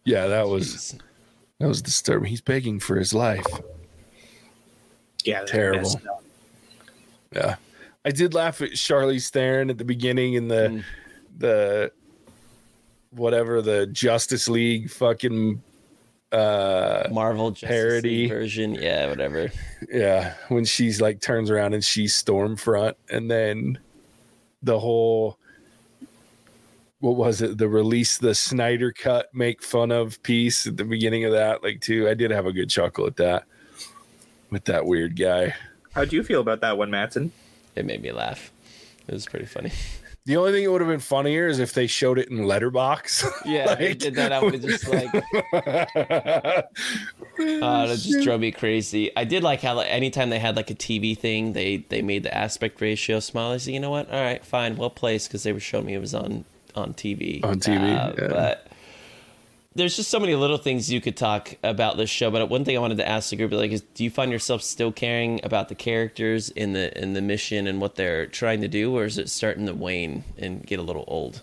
yeah, 0.05 0.27
that 0.27 0.49
was 0.49 0.69
Jeez. 0.75 1.01
that 1.59 1.69
was 1.69 1.83
disturbing. 1.83 2.29
He's 2.29 2.41
begging 2.41 2.81
for 2.81 2.97
his 2.97 3.13
life. 3.13 3.47
Yeah, 5.25 5.45
Terrible. 5.45 6.01
Yeah. 7.33 7.57
I 8.05 8.11
did 8.11 8.33
laugh 8.33 8.63
at 8.63 8.71
Charlize 8.71 9.29
Theron 9.31 9.69
at 9.69 9.77
the 9.77 9.85
beginning 9.85 10.35
in 10.35 10.49
the 10.49 10.69
Mm. 10.69 10.85
the 11.39 11.93
whatever 13.11 13.63
the 13.63 13.87
Justice 13.87 14.49
League 14.49 14.91
fucking 14.91 15.63
uh 16.33 17.09
Marvel 17.11 17.51
Justice 17.53 17.69
Parody. 17.69 18.09
League 18.09 18.31
version. 18.31 18.75
Yeah, 18.75 19.09
whatever. 19.09 19.51
yeah 19.91 20.35
when 20.49 20.65
she's 20.65 21.01
like 21.01 21.21
turns 21.21 21.51
around 21.51 21.73
and 21.75 21.83
she's 21.83 22.21
stormfront 22.23 22.95
and 23.11 23.31
then 23.31 23.79
the 24.63 24.79
whole 24.79 25.39
what 27.01 27.17
was 27.17 27.41
it 27.41 27.57
the 27.57 27.69
release 27.69 28.19
the 28.19 28.35
snyder 28.35 28.93
cut 28.93 29.33
make 29.33 29.63
fun 29.63 29.91
of 29.93 30.23
piece 30.23 30.67
at 30.67 30.77
the 30.77 30.85
beginning 30.85 31.25
of 31.25 31.33
that 31.33 31.63
like 31.63 31.81
too 31.81 32.09
i 32.09 32.13
did 32.15 32.31
have 32.31 32.45
a 32.45 32.53
good 32.53 32.69
chuckle 32.69 33.07
at 33.07 33.17
that 33.17 33.45
with 34.51 34.65
that 34.65 34.85
weird 34.85 35.17
guy 35.19 35.55
How'd 35.93 36.13
you 36.13 36.23
feel 36.23 36.41
about 36.41 36.61
that 36.61 36.79
one, 36.79 36.91
Matson? 36.91 37.33
It 37.75 37.85
made 37.85 38.03
me 38.03 38.13
laugh. 38.13 38.53
It 39.09 39.15
was 39.15 39.27
pretty 39.27 39.47
funny. 39.47 39.73
the 40.29 40.37
only 40.37 40.53
thing 40.53 40.65
that 40.65 40.71
would 40.71 40.83
have 40.83 40.91
been 40.91 41.01
funnier 41.01 41.47
is 41.47 41.59
if 41.59 41.73
they 41.73 41.87
showed 41.87 42.19
it 42.19 42.29
in 42.29 42.45
letterbox 42.45 43.25
Yeah, 43.47 43.75
they 43.75 43.95
did 44.05 44.15
that. 44.17 44.31
I 44.31 44.43
would 44.43 44.53
have 44.53 44.63
just 44.63 44.87
like, 44.87 45.09
uh, 45.15 46.63
that 47.39 47.99
just 47.99 48.23
drove 48.23 48.41
me 48.41 48.53
crazy. 48.53 49.11
I 49.17 49.25
did 49.25 49.43
like 49.43 49.63
how 49.63 49.75
like, 49.75 49.89
anytime 49.89 50.29
they 50.29 50.39
had 50.39 50.55
like 50.55 50.71
a 50.71 50.75
TV 50.75 51.17
thing, 51.17 51.55
they 51.55 51.79
they 51.89 52.03
made 52.03 52.25
the 52.25 52.37
aspect 52.37 52.81
ratio 52.83 53.21
small. 53.21 53.53
I 53.53 53.57
said, 53.57 53.73
you 53.73 53.81
know 53.81 53.91
what? 53.91 54.11
All 54.11 54.21
right, 54.21 54.45
fine, 54.45 54.77
well 54.77 54.91
placed 54.91 55.29
because 55.29 55.45
they 55.45 55.53
were 55.53 55.61
showing 55.61 55.87
me 55.87 55.95
it 55.95 56.01
was 56.01 56.15
on 56.15 56.45
on 56.75 56.93
TV. 56.93 57.43
On 57.43 57.59
TV, 57.59 57.97
Uh, 57.97 58.13
yeah. 58.19 58.29
But 58.29 58.68
there's 59.79 59.97
just 59.97 60.11
so 60.11 60.21
many 60.21 60.35
little 60.35 60.59
things 60.59 60.93
you 60.93 61.01
could 61.01 61.17
talk 61.17 61.57
about 61.63 61.97
this 61.97 62.11
show. 62.11 62.31
But 62.31 62.49
one 62.51 62.65
thing 62.65 62.77
I 62.77 62.81
wanted 62.81 62.99
to 62.99 63.09
ask 63.09 63.31
the 63.31 63.37
group, 63.37 63.53
like, 63.53 63.71
is 63.71 63.81
do 63.81 64.05
you 64.05 64.11
find 64.11 64.31
yourself 64.31 64.63
still 64.63 64.93
caring 64.93 65.41
about 65.45 65.69
the 65.69 65.75
characters 65.75 66.51
in 66.51 66.73
the 66.73 66.97
in 67.01 67.15
the 67.15 67.23
mission 67.23 67.67
and 67.67 67.81
what 67.81 67.95
they're 67.95 68.27
trying 68.27 68.61
to 68.61 68.69
do, 68.69 68.97
or 68.97 69.05
is 69.05 69.19
it 69.19 69.31
starting 69.31 69.67
to 69.67 69.75
wane 69.75 70.25
and 70.37 70.67
get 70.67 70.79
a 70.79 70.83
little 70.83 71.05
old? 71.09 71.43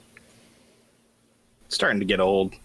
starting 1.76 2.00
to 2.00 2.06
get 2.06 2.20
old. 2.20 2.56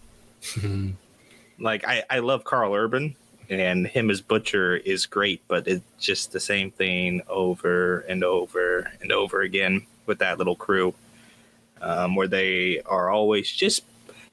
like 1.59 1.87
I, 1.87 2.05
I 2.09 2.19
love 2.21 2.45
Karl 2.45 2.75
Urban 2.75 3.17
and 3.49 3.87
him 3.87 4.11
as 4.11 4.21
Butcher 4.21 4.77
is 4.77 5.07
great, 5.07 5.43
but 5.49 5.67
it's 5.67 5.85
just 5.99 6.33
the 6.33 6.41
same 6.41 6.71
thing 6.71 7.21
over 7.29 8.01
and 8.01 8.23
over 8.23 8.91
and 9.01 9.13
over 9.13 9.41
again 9.43 9.87
with 10.07 10.21
that 10.21 10.39
little 10.39 10.55
crew, 10.55 10.95
um, 11.81 12.15
where 12.15 12.29
they 12.29 12.81
are 12.87 13.11
always 13.11 13.51
just, 13.51 13.83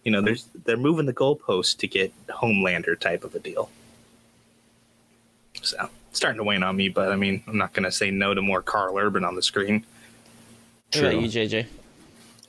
you 0.08 0.12
know, 0.12 0.22
there's 0.22 0.48
they're 0.64 0.78
moving 0.78 1.06
the 1.06 1.14
goalposts 1.14 1.78
to 1.80 1.86
get 1.86 2.14
Homelander 2.28 2.98
type 2.98 3.26
of 3.26 3.36
a 3.36 3.40
deal. 3.40 3.70
So 5.62 5.90
starting 6.14 6.38
to 6.38 6.46
wane 6.46 6.64
on 6.64 6.78
me, 6.78 6.88
but 6.88 7.12
I 7.12 7.18
mean, 7.18 7.44
I'm 7.46 7.58
not 7.58 7.74
going 7.74 7.84
to 7.84 7.92
say 7.92 8.10
no 8.10 8.34
to 8.34 8.42
more 8.42 8.62
Karl 8.62 8.98
Urban 8.98 9.26
on 9.26 9.36
the 9.36 9.42
screen. 9.42 9.86
True. 10.92 11.10
you, 11.10 11.28
JJ? 11.28 11.66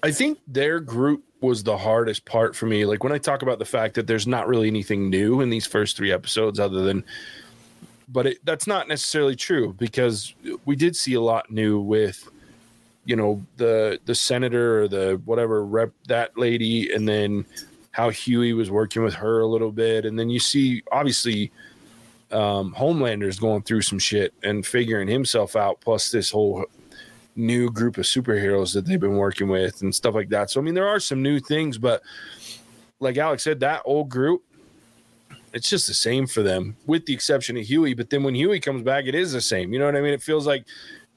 I 0.04 0.12
think 0.12 0.38
their 0.46 0.78
group 0.78 1.24
was 1.40 1.64
the 1.64 1.76
hardest 1.76 2.24
part 2.24 2.54
for 2.54 2.66
me. 2.66 2.86
Like 2.86 3.02
when 3.02 3.12
I 3.12 3.18
talk 3.18 3.42
about 3.42 3.58
the 3.58 3.64
fact 3.64 3.96
that 3.96 4.06
there's 4.06 4.28
not 4.28 4.46
really 4.46 4.68
anything 4.68 5.10
new 5.10 5.40
in 5.40 5.50
these 5.50 5.66
first 5.66 5.96
three 5.96 6.12
episodes, 6.12 6.60
other 6.60 6.82
than, 6.82 7.02
but 8.08 8.26
it, 8.28 8.38
that's 8.44 8.68
not 8.68 8.86
necessarily 8.86 9.34
true 9.34 9.74
because 9.76 10.32
we 10.64 10.76
did 10.76 10.94
see 10.94 11.14
a 11.14 11.20
lot 11.20 11.50
new 11.50 11.80
with, 11.80 12.30
you 13.08 13.16
know, 13.16 13.42
the 13.56 13.98
the 14.04 14.14
senator 14.14 14.82
or 14.82 14.88
the 14.88 15.20
whatever 15.24 15.64
rep 15.64 15.92
that 16.08 16.36
lady, 16.36 16.92
and 16.92 17.08
then 17.08 17.46
how 17.90 18.10
Hughie 18.10 18.52
was 18.52 18.70
working 18.70 19.02
with 19.02 19.14
her 19.14 19.40
a 19.40 19.46
little 19.46 19.72
bit, 19.72 20.04
and 20.04 20.16
then 20.18 20.30
you 20.30 20.38
see 20.38 20.82
obviously. 20.92 21.50
Um, 22.30 22.74
Homelander's 22.74 23.38
going 23.38 23.62
through 23.62 23.80
some 23.80 23.98
shit 23.98 24.34
and 24.42 24.66
figuring 24.66 25.08
himself 25.08 25.56
out, 25.56 25.80
plus 25.80 26.10
this 26.10 26.30
whole 26.30 26.66
new 27.36 27.70
group 27.70 27.96
of 27.96 28.04
superheroes 28.04 28.74
that 28.74 28.84
they've 28.84 29.00
been 29.00 29.16
working 29.16 29.48
with 29.48 29.80
and 29.80 29.94
stuff 29.94 30.14
like 30.14 30.28
that. 30.28 30.50
So 30.50 30.60
I 30.60 30.62
mean, 30.62 30.74
there 30.74 30.86
are 30.86 31.00
some 31.00 31.22
new 31.22 31.40
things, 31.40 31.78
but 31.78 32.02
like 33.00 33.16
Alex 33.16 33.44
said, 33.44 33.60
that 33.60 33.80
old 33.86 34.10
group, 34.10 34.44
it's 35.54 35.70
just 35.70 35.86
the 35.86 35.94
same 35.94 36.26
for 36.26 36.42
them, 36.42 36.76
with 36.84 37.06
the 37.06 37.14
exception 37.14 37.56
of 37.56 37.64
Hughie. 37.64 37.94
But 37.94 38.10
then 38.10 38.22
when 38.24 38.34
Hughie 38.34 38.60
comes 38.60 38.82
back, 38.82 39.06
it 39.06 39.14
is 39.14 39.32
the 39.32 39.40
same. 39.40 39.72
You 39.72 39.78
know 39.78 39.86
what 39.86 39.96
I 39.96 40.02
mean? 40.02 40.12
It 40.12 40.22
feels 40.22 40.46
like 40.46 40.66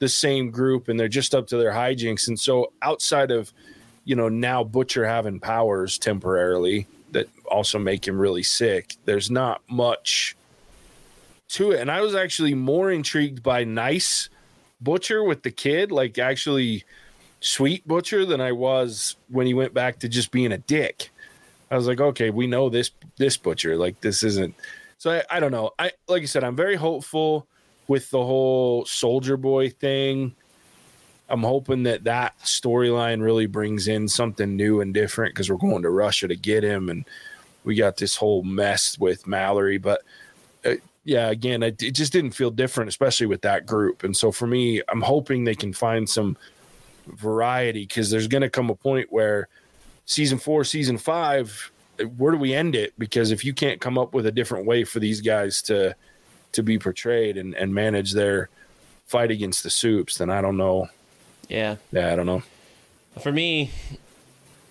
the 0.02 0.08
same 0.08 0.50
group, 0.50 0.88
and 0.88 0.98
they're 0.98 1.06
just 1.06 1.32
up 1.32 1.46
to 1.46 1.56
their 1.56 1.70
hijinks. 1.70 2.26
And 2.26 2.38
so 2.38 2.72
outside 2.82 3.30
of 3.30 3.52
you 4.04 4.16
know 4.16 4.28
now 4.28 4.64
Butcher 4.64 5.06
having 5.06 5.38
powers 5.38 5.96
temporarily 5.96 6.88
that 7.12 7.28
also 7.46 7.78
make 7.78 8.08
him 8.08 8.18
really 8.18 8.42
sick, 8.42 8.96
there's 9.04 9.30
not 9.30 9.62
much 9.70 10.34
to 11.50 11.70
it. 11.70 11.80
And 11.80 11.88
I 11.88 12.00
was 12.00 12.16
actually 12.16 12.54
more 12.54 12.90
intrigued 12.90 13.44
by 13.44 13.62
Nice 13.62 14.28
Butcher 14.80 15.22
with 15.22 15.44
the 15.44 15.52
kid, 15.52 15.92
like 15.92 16.18
actually 16.18 16.82
sweet 17.38 17.86
Butcher, 17.86 18.26
than 18.26 18.40
I 18.40 18.50
was 18.50 19.14
when 19.28 19.46
he 19.46 19.54
went 19.54 19.72
back 19.72 20.00
to 20.00 20.08
just 20.08 20.32
being 20.32 20.50
a 20.50 20.58
dick. 20.58 21.10
I 21.70 21.76
was 21.76 21.86
like, 21.86 22.00
okay, 22.00 22.30
we 22.30 22.48
know 22.48 22.68
this 22.68 22.90
this 23.18 23.36
Butcher. 23.36 23.76
Like 23.76 24.00
this 24.00 24.24
isn't. 24.24 24.56
So 24.98 25.12
I, 25.12 25.36
I 25.36 25.38
don't 25.38 25.52
know. 25.52 25.70
I 25.78 25.92
like 26.08 26.22
I 26.22 26.26
said, 26.26 26.42
I'm 26.42 26.56
very 26.56 26.74
hopeful 26.74 27.46
with 27.88 28.10
the 28.10 28.22
whole 28.22 28.84
Soldier 28.84 29.36
Boy 29.36 29.70
thing. 29.70 30.34
I'm 31.28 31.42
hoping 31.42 31.84
that 31.84 32.04
that 32.04 32.38
storyline 32.40 33.22
really 33.22 33.46
brings 33.46 33.88
in 33.88 34.06
something 34.08 34.56
new 34.56 34.80
and 34.80 34.92
different 34.92 35.34
because 35.34 35.50
we're 35.50 35.56
going 35.56 35.82
to 35.82 35.90
Russia 35.90 36.28
to 36.28 36.36
get 36.36 36.62
him, 36.62 36.88
and 36.88 37.04
we 37.64 37.74
got 37.74 37.96
this 37.96 38.16
whole 38.16 38.42
mess 38.42 38.98
with 38.98 39.26
Mallory. 39.26 39.78
But 39.78 40.02
uh, 40.64 40.74
yeah, 41.04 41.30
again, 41.30 41.62
it, 41.62 41.82
it 41.82 41.92
just 41.92 42.12
didn't 42.12 42.32
feel 42.32 42.50
different, 42.50 42.88
especially 42.88 43.26
with 43.26 43.42
that 43.42 43.66
group. 43.66 44.04
And 44.04 44.16
so 44.16 44.30
for 44.30 44.46
me, 44.46 44.82
I'm 44.88 45.00
hoping 45.00 45.44
they 45.44 45.54
can 45.54 45.72
find 45.72 46.08
some 46.08 46.36
variety 47.06 47.86
because 47.86 48.10
there's 48.10 48.28
going 48.28 48.42
to 48.42 48.50
come 48.50 48.70
a 48.70 48.74
point 48.74 49.10
where 49.10 49.48
season 50.04 50.38
four, 50.38 50.64
season 50.64 50.98
five, 50.98 51.72
where 52.16 52.32
do 52.32 52.38
we 52.38 52.54
end 52.54 52.74
it? 52.74 52.92
Because 52.98 53.30
if 53.30 53.44
you 53.44 53.52
can't 53.52 53.80
come 53.80 53.98
up 53.98 54.14
with 54.14 54.26
a 54.26 54.32
different 54.32 54.66
way 54.66 54.84
for 54.84 55.00
these 55.00 55.20
guys 55.20 55.62
to 55.62 55.94
to 56.52 56.62
be 56.62 56.78
portrayed 56.78 57.36
and, 57.36 57.54
and 57.54 57.74
manage 57.74 58.12
their 58.12 58.48
fight 59.06 59.30
against 59.30 59.62
the 59.62 59.70
soups, 59.70 60.18
then 60.18 60.30
I 60.30 60.40
don't 60.40 60.56
know. 60.56 60.88
Yeah. 61.48 61.76
Yeah, 61.90 62.12
I 62.12 62.16
don't 62.16 62.26
know. 62.26 62.42
For 63.20 63.32
me, 63.32 63.70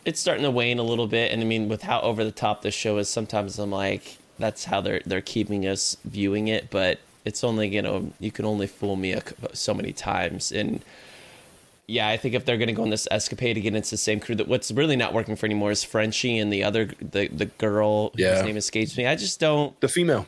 it's 0.05 0.19
starting 0.19 0.43
to 0.43 0.51
wane 0.51 0.79
a 0.79 0.83
little 0.83 1.07
bit, 1.07 1.31
and 1.31 1.41
I 1.41 1.45
mean, 1.45 1.69
with 1.69 1.83
how 1.83 2.01
over 2.01 2.23
the 2.23 2.31
top 2.31 2.61
this 2.63 2.73
show 2.73 2.97
is, 2.97 3.07
sometimes 3.09 3.59
I'm 3.59 3.71
like, 3.71 4.17
that's 4.39 4.65
how 4.65 4.81
they're 4.81 5.01
they're 5.05 5.21
keeping 5.21 5.67
us 5.67 5.95
viewing 6.05 6.47
it, 6.47 6.71
but 6.71 6.99
it's 7.25 7.43
only 7.43 7.67
you 7.67 7.83
know 7.83 8.11
you 8.19 8.31
can 8.31 8.45
only 8.45 8.65
fool 8.65 8.95
me 8.95 9.11
a, 9.13 9.21
so 9.53 9.75
many 9.75 9.93
times, 9.93 10.51
and 10.51 10.83
yeah, 11.85 12.07
I 12.09 12.17
think 12.17 12.33
if 12.33 12.45
they're 12.45 12.57
gonna 12.57 12.73
go 12.73 12.81
on 12.81 12.89
this 12.89 13.07
escapade 13.11 13.57
again, 13.57 13.75
it's 13.75 13.91
the 13.91 13.97
same 13.97 14.19
crew. 14.19 14.33
That 14.33 14.47
what's 14.47 14.71
really 14.71 14.95
not 14.95 15.13
working 15.13 15.35
for 15.35 15.45
anymore 15.45 15.69
is 15.69 15.83
Frenchie 15.83 16.39
and 16.39 16.51
the 16.51 16.63
other 16.63 16.89
the 16.99 17.27
the 17.27 17.45
girl 17.45 18.11
Yeah. 18.15 18.37
whose 18.37 18.45
name 18.45 18.57
escapes 18.57 18.97
me. 18.97 19.05
I 19.05 19.15
just 19.15 19.39
don't 19.39 19.79
The 19.81 19.87
female. 19.87 20.25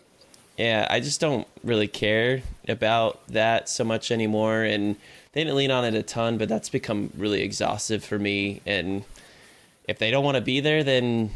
Yeah, 0.58 0.88
I 0.90 1.00
just 1.00 1.20
don't 1.20 1.48
really 1.64 1.88
care 1.88 2.44
about 2.68 3.26
that 3.30 3.70
so 3.70 3.84
much 3.84 4.12
anymore. 4.12 4.64
And 4.64 4.96
they 5.34 5.44
didn't 5.44 5.56
lean 5.56 5.72
on 5.72 5.86
it 5.86 5.96
a 5.96 6.04
ton, 6.04 6.38
but 6.38 6.48
that's 6.48 6.70
become 6.70 7.12
really 7.18 7.42
exhaustive 7.42 8.04
for 8.04 8.20
me. 8.20 8.62
And 8.66 9.04
if 9.88 9.98
they 10.00 10.12
don't 10.12 10.24
want 10.24 10.36
to 10.36 10.42
be 10.42 10.60
there, 10.60 10.84
then 10.84 11.32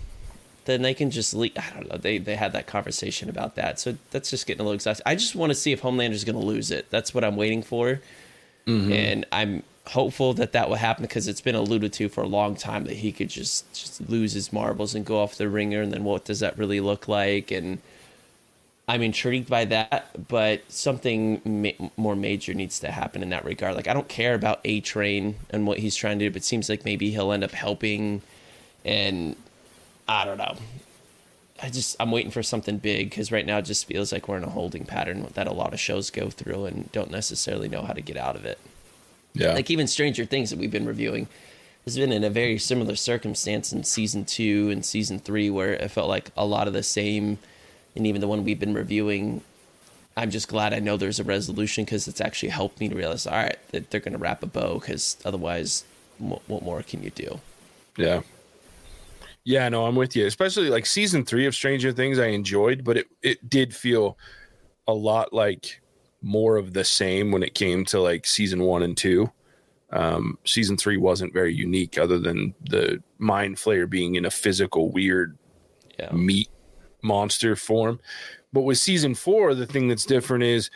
then 0.66 0.82
they 0.82 0.94
can 0.94 1.10
just 1.10 1.34
leave. 1.34 1.54
I 1.58 1.74
don't 1.74 1.90
know. 1.90 1.98
They 1.98 2.18
they 2.18 2.36
had 2.36 2.54
that 2.54 2.68
conversation 2.68 3.30
about 3.30 3.56
that, 3.56 3.80
so 3.80 3.98
that's 4.12 4.30
just 4.30 4.46
getting 4.46 4.62
a 4.62 4.64
little 4.64 4.76
exhausted. 4.76 5.08
I 5.08 5.16
just 5.16 5.36
want 5.36 5.50
to 5.50 5.56
see 5.56 5.72
if 5.72 5.80
Homelander's 5.80 6.24
going 6.24 6.40
to 6.40 6.46
lose 6.46 6.72
it. 6.72 6.90
That's 6.90 7.14
what 7.14 7.24
I'm 7.24 7.38
waiting 7.38 7.64
for, 7.64 8.02
mm-hmm. 8.68 8.92
and 8.92 9.26
I'm 9.32 9.64
hopeful 9.88 10.34
that 10.34 10.52
that 10.52 10.68
will 10.68 10.76
happen 10.76 11.04
because 11.04 11.30
it's 11.30 11.40
been 11.40 11.56
alluded 11.56 11.94
to 11.94 12.10
for 12.10 12.22
a 12.22 12.28
long 12.28 12.56
time 12.56 12.84
that 12.84 12.98
he 12.98 13.14
could 13.14 13.30
just 13.30 13.72
just 13.74 14.10
lose 14.10 14.34
his 14.34 14.52
marbles 14.52 14.94
and 14.94 15.06
go 15.06 15.22
off 15.22 15.36
the 15.36 15.50
ringer, 15.50 15.82
and 15.82 15.92
then 15.92 16.04
what 16.04 16.26
does 16.26 16.42
that 16.42 16.58
really 16.58 16.82
look 16.82 17.08
like? 17.08 17.50
And 17.50 17.80
I'm 18.88 19.02
intrigued 19.02 19.50
by 19.50 19.66
that, 19.66 20.28
but 20.30 20.72
something 20.72 21.42
ma- 21.44 21.90
more 21.98 22.16
major 22.16 22.54
needs 22.54 22.80
to 22.80 22.92
happen 22.92 23.22
in 23.22 23.30
that 23.30 23.44
regard. 23.44 23.76
Like 23.76 23.88
I 23.88 23.94
don't 23.94 24.08
care 24.08 24.34
about 24.34 24.62
A 24.64 24.80
Train 24.80 25.36
and 25.50 25.68
what 25.68 25.80
he's 25.80 25.96
trying 25.96 26.20
to 26.20 26.26
do, 26.26 26.32
but 26.32 26.38
it 26.38 26.46
seems 26.46 26.70
like 26.70 26.86
maybe 26.86 27.12
he'll 27.12 27.34
end 27.34 27.44
up 27.44 27.52
helping, 27.52 28.22
and 28.86 29.36
I 30.08 30.24
don't 30.24 30.38
know. 30.38 30.56
I 31.62 31.70
just 31.70 31.96
I'm 32.00 32.12
waiting 32.12 32.32
for 32.32 32.44
something 32.44 32.78
big 32.78 33.10
because 33.10 33.32
right 33.32 33.46
now 33.46 33.58
it 33.58 33.64
just 33.64 33.86
feels 33.86 34.12
like 34.12 34.28
we're 34.28 34.38
in 34.38 34.44
a 34.44 34.50
holding 34.50 34.86
pattern 34.86 35.28
that 35.34 35.48
a 35.48 35.54
lot 35.54 35.74
of 35.74 35.80
shows 35.80 36.10
go 36.10 36.30
through 36.30 36.66
and 36.66 36.92
don't 36.92 37.12
necessarily 37.12 37.68
know 37.68 37.82
how 37.82 37.94
to 37.94 38.02
get 38.02 38.16
out 38.16 38.36
of 38.36 38.46
it. 38.46 38.60
Yeah. 39.34 39.54
Like 39.54 39.70
even 39.70 39.88
Stranger 39.88 40.24
Things 40.26 40.50
that 40.50 40.60
we've 40.60 40.72
been 40.72 40.86
reviewing 40.86 41.28
has 41.84 41.98
been 41.98 42.12
in 42.12 42.24
a 42.24 42.30
very 42.30 42.58
similar 42.58 42.96
circumstance 42.96 43.72
in 43.72 43.84
season 43.84 44.26
two 44.26 44.70
and 44.70 44.86
season 44.86 45.20
three, 45.20 45.50
where 45.50 45.74
it 45.74 45.90
felt 45.90 46.10
like 46.10 46.32
a 46.38 46.46
lot 46.46 46.68
of 46.68 46.74
the 46.74 46.84
same, 46.84 47.38
and 47.98 48.08
even 48.08 48.22
the 48.22 48.28
one 48.28 48.44
we've 48.44 48.60
been 48.60 48.74
reviewing. 48.74 49.42
I'm 50.16 50.32
just 50.32 50.48
glad 50.48 50.74
I 50.74 50.80
know 50.80 50.98
there's 50.98 51.20
a 51.20 51.24
resolution 51.24 51.86
because 51.86 52.08
it's 52.08 52.22
actually 52.22 52.50
helped 52.50 52.80
me 52.80 52.90
to 52.90 52.96
realize, 52.96 53.28
all 53.28 53.34
right, 53.36 53.58
that 53.72 53.92
they're 53.92 54.00
going 54.00 54.14
to 54.14 54.18
wrap 54.18 54.42
a 54.42 54.48
bow 54.48 54.80
because 54.80 55.16
otherwise, 55.24 55.84
what, 56.18 56.42
what 56.48 56.64
more 56.64 56.82
can 56.82 57.04
you 57.04 57.12
do? 57.12 57.40
Yeah. 57.98 58.22
Yeah, 59.44 59.70
no, 59.70 59.86
I'm 59.86 59.96
with 59.96 60.16
you. 60.16 60.26
Especially 60.26 60.70
like 60.70 60.86
season 60.86 61.24
three 61.24 61.46
of 61.46 61.54
Stranger 61.56 61.92
Things, 61.92 62.20
I 62.20 62.28
enjoyed, 62.28 62.84
but 62.84 62.98
it 62.98 63.08
it 63.22 63.50
did 63.50 63.76
feel 63.76 64.18
a 64.88 64.94
lot 64.94 65.34
like 65.34 65.80
more 66.22 66.58
of 66.58 66.74
the 66.74 66.84
same 66.84 67.32
when 67.32 67.44
it 67.44 67.54
came 67.54 67.86
to 67.86 68.00
like 68.02 68.26
season 68.26 68.62
one 68.64 68.84
and 68.84 68.98
two. 68.98 69.32
Um, 69.92 70.38
season 70.46 70.76
three 70.76 70.98
wasn't 70.98 71.32
very 71.32 71.54
unique, 71.54 71.98
other 71.98 72.20
than 72.20 72.56
the 72.70 73.02
mind 73.20 73.56
flayer 73.56 73.90
being 73.90 74.16
in 74.16 74.26
a 74.26 74.32
physical 74.32 74.92
weird 74.92 75.38
Yeah. 75.98 76.12
meat 76.12 76.50
monster 77.02 77.56
form. 77.56 78.00
But 78.54 78.62
with 78.62 78.78
season 78.78 79.16
four, 79.16 79.54
the 79.54 79.66
thing 79.66 79.88
that's 79.88 80.06
different 80.06 80.44
is 80.44 80.70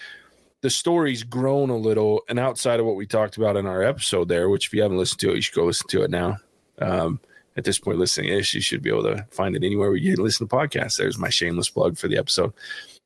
the 0.62 0.70
story's 0.70 1.24
grown 1.24 1.70
a 1.70 1.78
little. 1.78 2.22
And 2.30 2.40
outside 2.40 2.80
of 2.80 2.86
what 2.86 2.96
we 2.96 3.08
talked 3.08 3.38
about 3.38 3.58
in 3.58 3.66
our 3.66 3.82
episode 3.82 4.28
there, 4.28 4.50
which 4.50 4.68
if 4.68 4.74
you 4.74 4.82
haven't 4.82 4.98
listened 4.98 5.20
to 5.22 5.32
it, 5.32 5.36
you 5.36 5.42
should 5.42 5.56
go 5.56 5.66
listen 5.66 5.88
to 5.90 6.04
it 6.04 6.12
now. 6.12 6.38
Um, 6.80 7.20
at 7.58 7.64
this 7.64 7.80
point, 7.80 7.98
listening 7.98 8.32
this, 8.32 8.54
you 8.54 8.62
should 8.62 8.82
be 8.82 8.90
able 8.90 9.04
to 9.04 9.26
find 9.32 9.56
it 9.56 9.64
anywhere 9.64 9.90
where 9.90 9.98
you 9.98 10.16
listen 10.16 10.48
to 10.48 10.56
podcasts. 10.56 10.98
There's 10.98 11.18
my 11.18 11.30
shameless 11.30 11.70
plug 11.70 11.98
for 11.98 12.08
the 12.08 12.18
episode. 12.18 12.54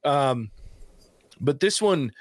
Um, 0.03 0.51
but 1.41 1.59
this 1.59 1.81
one, 1.81 2.11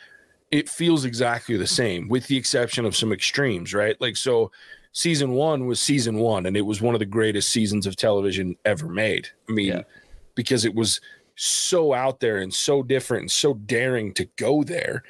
it 0.51 0.69
feels 0.69 1.05
exactly 1.05 1.57
the 1.57 1.67
same, 1.67 2.09
with 2.09 2.27
the 2.29 2.37
exception 2.37 2.85
of 2.85 2.97
some 2.97 3.13
extremes, 3.13 3.75
right? 3.75 4.01
Like, 4.01 4.17
so 4.17 4.53
season 4.93 5.33
one 5.33 5.67
was 5.67 5.81
season 5.81 6.17
one, 6.17 6.47
and 6.47 6.57
it 6.57 6.63
was 6.63 6.81
one 6.81 6.95
of 6.95 6.99
the 7.01 7.07
greatest 7.07 7.51
seasons 7.51 7.87
of 7.87 7.97
television 7.97 8.57
ever 8.65 8.89
made. 8.89 9.29
I 9.49 9.53
mean, 9.53 9.67
Yeah. 9.67 9.83
Because 10.35 10.65
it 10.65 10.75
was 10.75 11.01
so 11.37 11.93
out 11.93 12.21
there 12.21 12.39
and 12.39 12.55
so 12.55 12.83
different 12.83 13.23
and 13.23 13.31
so 13.31 13.55
daring 13.55 14.13
to 14.15 14.25
go 14.37 14.63
there 14.63 15.03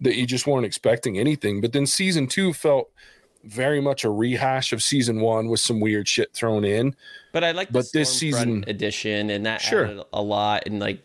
that 0.00 0.16
you 0.16 0.26
just 0.26 0.46
weren't 0.46 0.66
expecting 0.66 1.18
anything. 1.18 1.60
But 1.60 1.72
then 1.72 1.86
season 1.86 2.26
two 2.26 2.52
felt 2.52 2.90
very 3.42 3.80
much 3.80 4.04
a 4.04 4.10
rehash 4.10 4.72
of 4.72 4.82
season 4.82 5.20
one 5.20 5.48
with 5.48 5.60
some 5.60 5.80
weird 5.80 6.08
shit 6.08 6.32
thrown 6.32 6.64
in. 6.64 6.94
But 7.32 7.44
I 7.44 7.52
like 7.52 7.68
the 7.68 7.80
But 7.80 7.92
this 7.92 8.16
season- 8.16 8.64
edition, 8.66 9.30
and 9.30 9.44
that 9.46 9.60
Sure. 9.60 9.84
added 9.86 10.02
a 10.12 10.22
lot, 10.22 10.62
and 10.66 10.80
like 10.80 11.00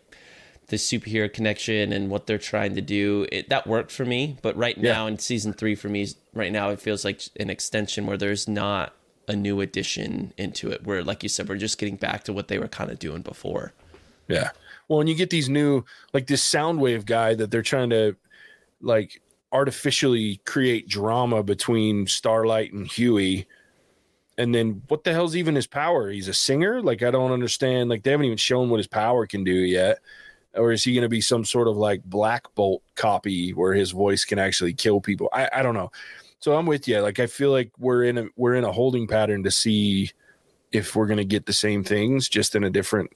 the 0.67 0.75
superhero 0.77 1.31
connection 1.33 1.91
and 1.91 2.09
what 2.11 2.27
they're 2.27 2.37
trying 2.37 2.75
to 2.75 2.81
do. 2.81 3.25
It, 3.31 3.49
that 3.49 3.65
worked 3.65 3.91
for 3.91 4.05
me. 4.05 4.37
But 4.43 4.55
right 4.55 4.77
Yeah. 4.77 4.93
now 4.93 5.07
in 5.07 5.17
season 5.17 5.51
three, 5.51 5.73
for 5.73 5.89
me, 5.89 6.07
right 6.33 6.51
now 6.51 6.69
it 6.69 6.79
feels 6.79 7.03
like 7.03 7.21
an 7.39 7.49
extension 7.49 8.05
where 8.05 8.17
there's 8.17 8.47
not 8.47 8.93
a 9.29 9.35
new 9.35 9.61
addition 9.61 10.33
into 10.37 10.69
it. 10.69 10.83
Where, 10.83 11.03
like 11.03 11.23
you 11.23 11.29
said, 11.29 11.47
we're 11.47 11.55
just 11.55 11.77
getting 11.77 11.95
back 11.95 12.25
to 12.25 12.33
what 12.33 12.49
they 12.49 12.59
were 12.59 12.67
kind 12.67 12.91
of 12.91 12.99
doing 12.99 13.21
before. 13.21 13.71
Yeah. 14.27 14.49
Well, 14.89 14.99
and 14.99 15.07
you 15.07 15.15
get 15.15 15.29
these 15.29 15.47
new, 15.47 15.85
like 16.13 16.27
this 16.27 16.43
Soundwave 16.43 17.05
guy 17.05 17.35
that 17.35 17.51
they're 17.51 17.61
trying 17.61 17.91
to 17.91 18.15
like 18.81 19.21
artificially 19.51 20.41
create 20.45 20.89
drama 20.89 21.43
between 21.43 22.07
Starlight 22.07 22.73
and 22.73 22.87
Hughie. 22.87 23.45
And 24.37 24.53
then 24.55 24.81
what 24.87 25.03
the 25.03 25.13
hell's 25.13 25.35
even 25.35 25.55
his 25.55 25.67
power? 25.67 26.09
He's 26.09 26.27
a 26.27 26.33
singer? 26.33 26.81
Like, 26.81 27.03
I 27.03 27.11
don't 27.11 27.31
understand. 27.31 27.89
Like, 27.89 28.03
they 28.03 28.11
haven't 28.11 28.25
even 28.25 28.37
shown 28.37 28.69
what 28.69 28.77
his 28.77 28.87
power 28.87 29.27
can 29.27 29.43
do 29.43 29.51
yet. 29.51 29.99
Or 30.55 30.71
is 30.71 30.83
he 30.83 30.93
going 30.93 31.03
to 31.03 31.09
be 31.09 31.21
some 31.21 31.45
sort 31.45 31.67
of 31.67 31.77
like 31.77 32.03
Black 32.03 32.45
Bolt 32.55 32.81
copy 32.95 33.51
where 33.51 33.73
his 33.73 33.91
voice 33.91 34.25
can 34.25 34.39
actually 34.39 34.73
kill 34.73 35.01
people? 35.01 35.29
I, 35.31 35.49
I 35.53 35.61
don't 35.61 35.75
know. 35.75 35.91
So 36.39 36.55
I'm 36.55 36.65
with 36.65 36.87
you. 36.87 36.99
Like, 37.01 37.19
I 37.19 37.27
feel 37.27 37.51
like 37.51 37.71
we're 37.77 38.03
in 38.03 38.17
a 38.17 38.25
we're 38.35 38.55
in 38.55 38.63
a 38.63 38.71
holding 38.71 39.07
pattern 39.07 39.43
to 39.43 39.51
see 39.51 40.11
if 40.71 40.95
we're 40.95 41.07
going 41.07 41.17
to 41.17 41.25
get 41.25 41.45
the 41.45 41.53
same 41.53 41.83
things 41.83 42.29
just 42.29 42.55
in 42.55 42.63
a 42.63 42.69
different 42.69 43.11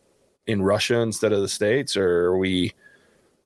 in 0.46 0.62
Russia 0.62 1.00
instead 1.00 1.32
of 1.32 1.42
the 1.42 1.48
States, 1.48 1.96
or 1.96 2.26
are 2.26 2.38
we, 2.38 2.74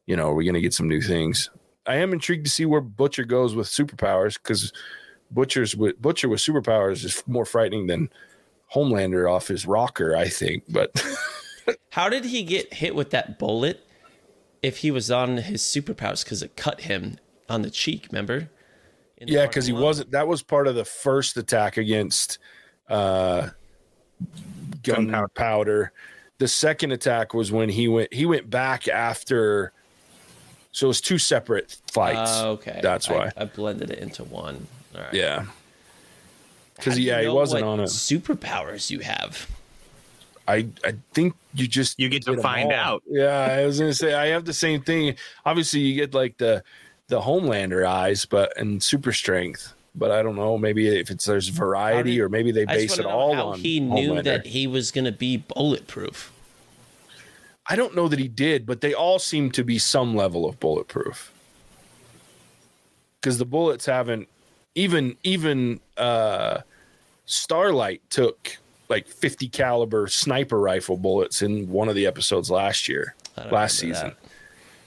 you 0.05 0.15
know, 0.15 0.29
are 0.29 0.33
we 0.33 0.45
going 0.45 0.55
to 0.55 0.61
get 0.61 0.73
some 0.73 0.87
new 0.87 1.01
things? 1.01 1.49
I 1.85 1.97
am 1.97 2.11
intrigued 2.11 2.45
to 2.45 2.51
see 2.51 2.65
where 2.65 2.81
Butcher 2.81 3.23
goes 3.23 3.55
with 3.55 3.67
superpowers 3.67 4.37
because 4.41 4.73
Butcher's 5.31 5.75
with 5.75 6.01
Butcher 6.01 6.29
with 6.29 6.39
superpowers 6.39 7.05
is 7.05 7.23
more 7.27 7.45
frightening 7.45 7.87
than 7.87 8.09
Homelander 8.73 9.31
off 9.31 9.47
his 9.47 9.65
rocker, 9.65 10.15
I 10.15 10.27
think. 10.27 10.63
But 10.67 10.91
How 11.91 12.09
did 12.09 12.25
he 12.25 12.43
get 12.43 12.73
hit 12.75 12.95
with 12.95 13.11
that 13.11 13.39
bullet 13.39 13.85
if 14.61 14.77
he 14.77 14.91
was 14.91 15.11
on 15.11 15.37
his 15.37 15.61
superpowers? 15.61 16.23
Because 16.23 16.41
it 16.41 16.55
cut 16.55 16.81
him 16.81 17.17
on 17.49 17.61
the 17.61 17.69
cheek, 17.69 18.07
remember? 18.11 18.49
In 19.19 19.27
yeah, 19.27 19.47
because 19.47 19.65
he 19.65 19.73
lot? 19.73 19.84
wasn't. 19.84 20.12
That 20.12 20.27
was 20.27 20.43
part 20.43 20.67
of 20.67 20.75
the 20.75 20.86
first 20.86 21.38
attack 21.38 21.77
against 21.77 22.38
uh, 22.89 23.49
gunpowder. 24.84 25.12
Gunpowder. 25.12 25.91
The 26.38 26.47
second 26.47 26.91
attack 26.91 27.34
was 27.34 27.51
when 27.51 27.69
he 27.69 27.88
went. 27.88 28.13
He 28.13 28.25
went 28.25 28.49
back 28.49 28.88
after. 28.88 29.71
So 30.71 30.86
it 30.86 30.89
was 30.89 31.01
two 31.01 31.17
separate 31.17 31.75
fights. 31.91 32.32
Oh, 32.36 32.51
okay. 32.51 32.80
That's 32.84 33.10
I- 33.10 33.13
why. 33.13 33.32
I, 33.36 33.45
blended 33.45 33.89
it 33.89 33.99
into 33.99 34.23
one. 34.23 34.67
All 34.93 35.01
right. 35.01 35.13
Yeah. 35.13 35.45
Because 36.75 36.99
yeah, 36.99 37.21
he 37.21 37.27
wasn't 37.27 37.65
what 37.65 37.71
on 37.71 37.80
it. 37.80 37.86
Superpowers 37.86 38.91
you 38.91 38.99
have. 38.99 39.49
I 40.47 40.67
I 40.86 40.93
think 41.13 41.34
you 41.56 41.67
just 41.67 41.99
You 41.99 42.08
get 42.08 42.23
to 42.25 42.34
them 42.34 42.41
find 42.41 42.71
out. 42.71 43.03
Yeah, 43.08 43.47
I 43.49 43.65
was 43.65 43.80
gonna 43.80 43.93
say 43.93 44.13
I 44.13 44.27
have 44.27 44.45
the 44.45 44.53
same 44.53 44.82
thing. 44.82 45.15
Obviously, 45.45 45.80
you 45.80 45.95
get 45.95 46.13
like 46.13 46.38
the 46.38 46.63
the 47.08 47.22
Homelander 47.22 47.86
eyes, 47.86 48.26
but 48.26 48.58
and 48.58 48.82
super 48.82 49.12
strength. 49.12 49.74
But 49.96 50.12
I 50.12 50.22
don't 50.22 50.36
know. 50.36 50.58
Maybe 50.58 50.88
if 50.88 51.10
it's 51.10 51.26
there's 51.26 51.48
variety, 51.48 52.15
did- 52.15 52.22
or 52.22 52.30
maybe 52.30 52.52
they 52.52 52.65
base 52.65 52.98
it 53.00 53.06
want 53.06 53.32
to 53.32 53.36
know 53.36 53.39
all 53.41 53.54
on 53.54 53.60
he 53.60 53.80
knew 53.80 54.12
Homelander. 54.12 54.24
that 54.26 54.46
he 54.46 54.67
was 54.67 54.91
going 54.91 55.06
to 55.06 55.12
be 55.12 55.38
bulletproof. 55.38 56.32
I 57.65 57.76
don't 57.76 57.96
know 57.96 58.08
that 58.08 58.20
he 58.20 58.28
did, 58.28 58.65
but 58.65 58.82
they 58.82 58.93
all 58.93 59.20
seem 59.20 59.52
to 59.52 59.63
be 59.63 59.78
some 59.80 60.15
level 60.15 60.48
of 60.48 60.60
bulletproof. 60.60 61.34
Because 63.20 63.38
the 63.39 63.46
bullets 63.46 63.86
haven't 63.86 64.28
even 64.76 65.17
even 65.24 65.80
uh 65.98 66.60
Starlight 67.26 68.02
took 68.10 68.58
like 68.88 69.06
50 69.08 69.50
caliber 69.50 70.08
sniper 70.08 70.60
rifle 70.62 70.96
bullets 70.96 71.41
in 71.41 71.67
one 71.70 71.89
of 71.89 71.96
the 71.96 72.06
episodes 72.06 72.50
last 72.50 72.88
year, 72.88 73.15
last 73.52 73.80
season. 73.80 74.10
that. 74.10 74.17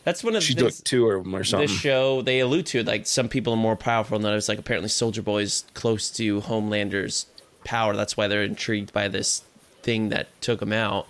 That's 0.05 0.25
one 0.25 0.35
of 0.35 0.43
She 0.43 0.55
the 0.55 0.71
took 0.71 0.85
two 0.85 1.07
of 1.09 1.25
them 1.25 1.35
or 1.35 1.45
something. 1.45 1.69
This 1.69 1.79
show 1.79 2.23
they 2.23 2.41
allude 2.41 2.67
to 2.67 2.83
like 2.83 3.07
some 3.07 3.29
people 3.29 3.53
are 3.53 3.59
more 3.59 3.77
powerful 3.77 4.19
than 4.19 4.27
others. 4.27 4.49
Like 4.49 4.59
apparently 4.59 4.89
Soldier 4.89 5.23
Boy's 5.23 5.65
close 5.75 6.11
to 6.13 6.41
Homelander's 6.41 7.27
power. 7.65 7.95
That's 7.95 8.17
why 8.17 8.27
they're 8.27 8.43
intrigued 8.43 8.93
by 8.93 9.09
this 9.09 9.43
thing 9.83 10.09
that 10.09 10.29
took 10.41 10.63
him 10.63 10.73
out. 10.73 11.07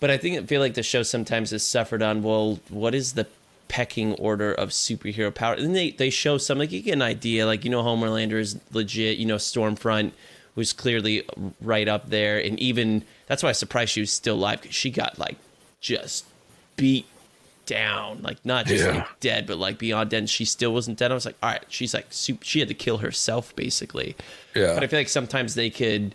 But 0.00 0.10
I 0.10 0.16
think 0.16 0.38
I 0.38 0.44
feel 0.46 0.60
like 0.60 0.74
the 0.74 0.82
show 0.82 1.02
sometimes 1.02 1.50
has 1.50 1.64
suffered 1.64 2.02
on 2.02 2.22
well, 2.22 2.60
what 2.68 2.94
is 2.94 3.14
the 3.14 3.26
pecking 3.68 4.14
order 4.14 4.52
of 4.52 4.70
superhero 4.70 5.34
power? 5.34 5.54
And 5.54 5.74
they 5.74 5.90
they 5.90 6.10
show 6.10 6.36
some 6.38 6.58
like 6.58 6.72
you 6.72 6.82
get 6.82 6.92
an 6.92 7.02
idea. 7.02 7.46
Like 7.46 7.64
you 7.64 7.70
know 7.70 7.82
Homelander 7.82 8.38
is 8.38 8.58
legit. 8.72 9.18
You 9.18 9.26
know 9.26 9.36
Stormfront 9.36 10.12
was 10.54 10.72
clearly 10.72 11.24
right 11.60 11.88
up 11.88 12.10
there, 12.10 12.38
and 12.38 12.58
even 12.60 13.04
that's 13.26 13.42
why 13.42 13.48
I 13.48 13.52
surprised 13.52 13.92
she 13.92 14.00
was 14.00 14.10
still 14.10 14.34
alive 14.34 14.60
because 14.60 14.76
she 14.76 14.90
got 14.90 15.18
like 15.18 15.36
just 15.80 16.26
beat 16.76 17.06
down, 17.70 18.20
like 18.22 18.44
not 18.44 18.66
just 18.66 18.84
Yeah. 18.84 18.90
like 18.98 19.20
dead, 19.20 19.46
but 19.46 19.56
like 19.58 19.78
beyond 19.78 20.10
dead. 20.10 20.18
And 20.18 20.30
she 20.30 20.44
still 20.44 20.72
wasn't 20.74 20.98
dead. 20.98 21.10
I 21.10 21.14
was 21.14 21.24
like, 21.24 21.36
all 21.42 21.50
right, 21.50 21.64
she's 21.68 21.94
like, 21.94 22.06
she 22.10 22.58
had 22.58 22.68
to 22.68 22.74
kill 22.74 22.98
herself 22.98 23.54
basically. 23.56 24.16
yeah. 24.54 24.74
But 24.74 24.82
I 24.82 24.86
feel 24.88 24.98
like 25.00 25.08
sometimes 25.08 25.54
they 25.54 25.70
could 25.70 26.14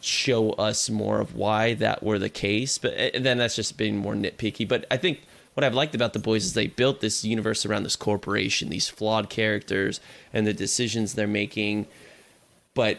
show 0.00 0.50
us 0.52 0.90
more 0.90 1.18
of 1.20 1.34
why 1.34 1.72
that 1.74 2.02
were 2.02 2.18
the 2.18 2.28
case. 2.28 2.76
But 2.78 2.92
and 2.94 3.24
then 3.24 3.38
that's 3.38 3.56
just 3.56 3.76
being 3.76 3.96
more 3.96 4.14
nitpicky. 4.14 4.68
But 4.68 4.84
I 4.90 4.96
think 4.98 5.22
what 5.54 5.64
I've 5.64 5.74
liked 5.74 5.94
about 5.94 6.12
the 6.12 6.18
boys 6.18 6.44
is 6.44 6.52
they 6.52 6.66
built 6.66 7.00
this 7.00 7.24
universe 7.24 7.64
around 7.64 7.84
this 7.84 7.96
corporation, 7.96 8.68
these 8.68 8.88
flawed 8.88 9.30
characters, 9.30 10.00
and 10.32 10.46
the 10.46 10.52
decisions 10.52 11.14
they're 11.14 11.26
making. 11.26 11.86
But 12.74 12.98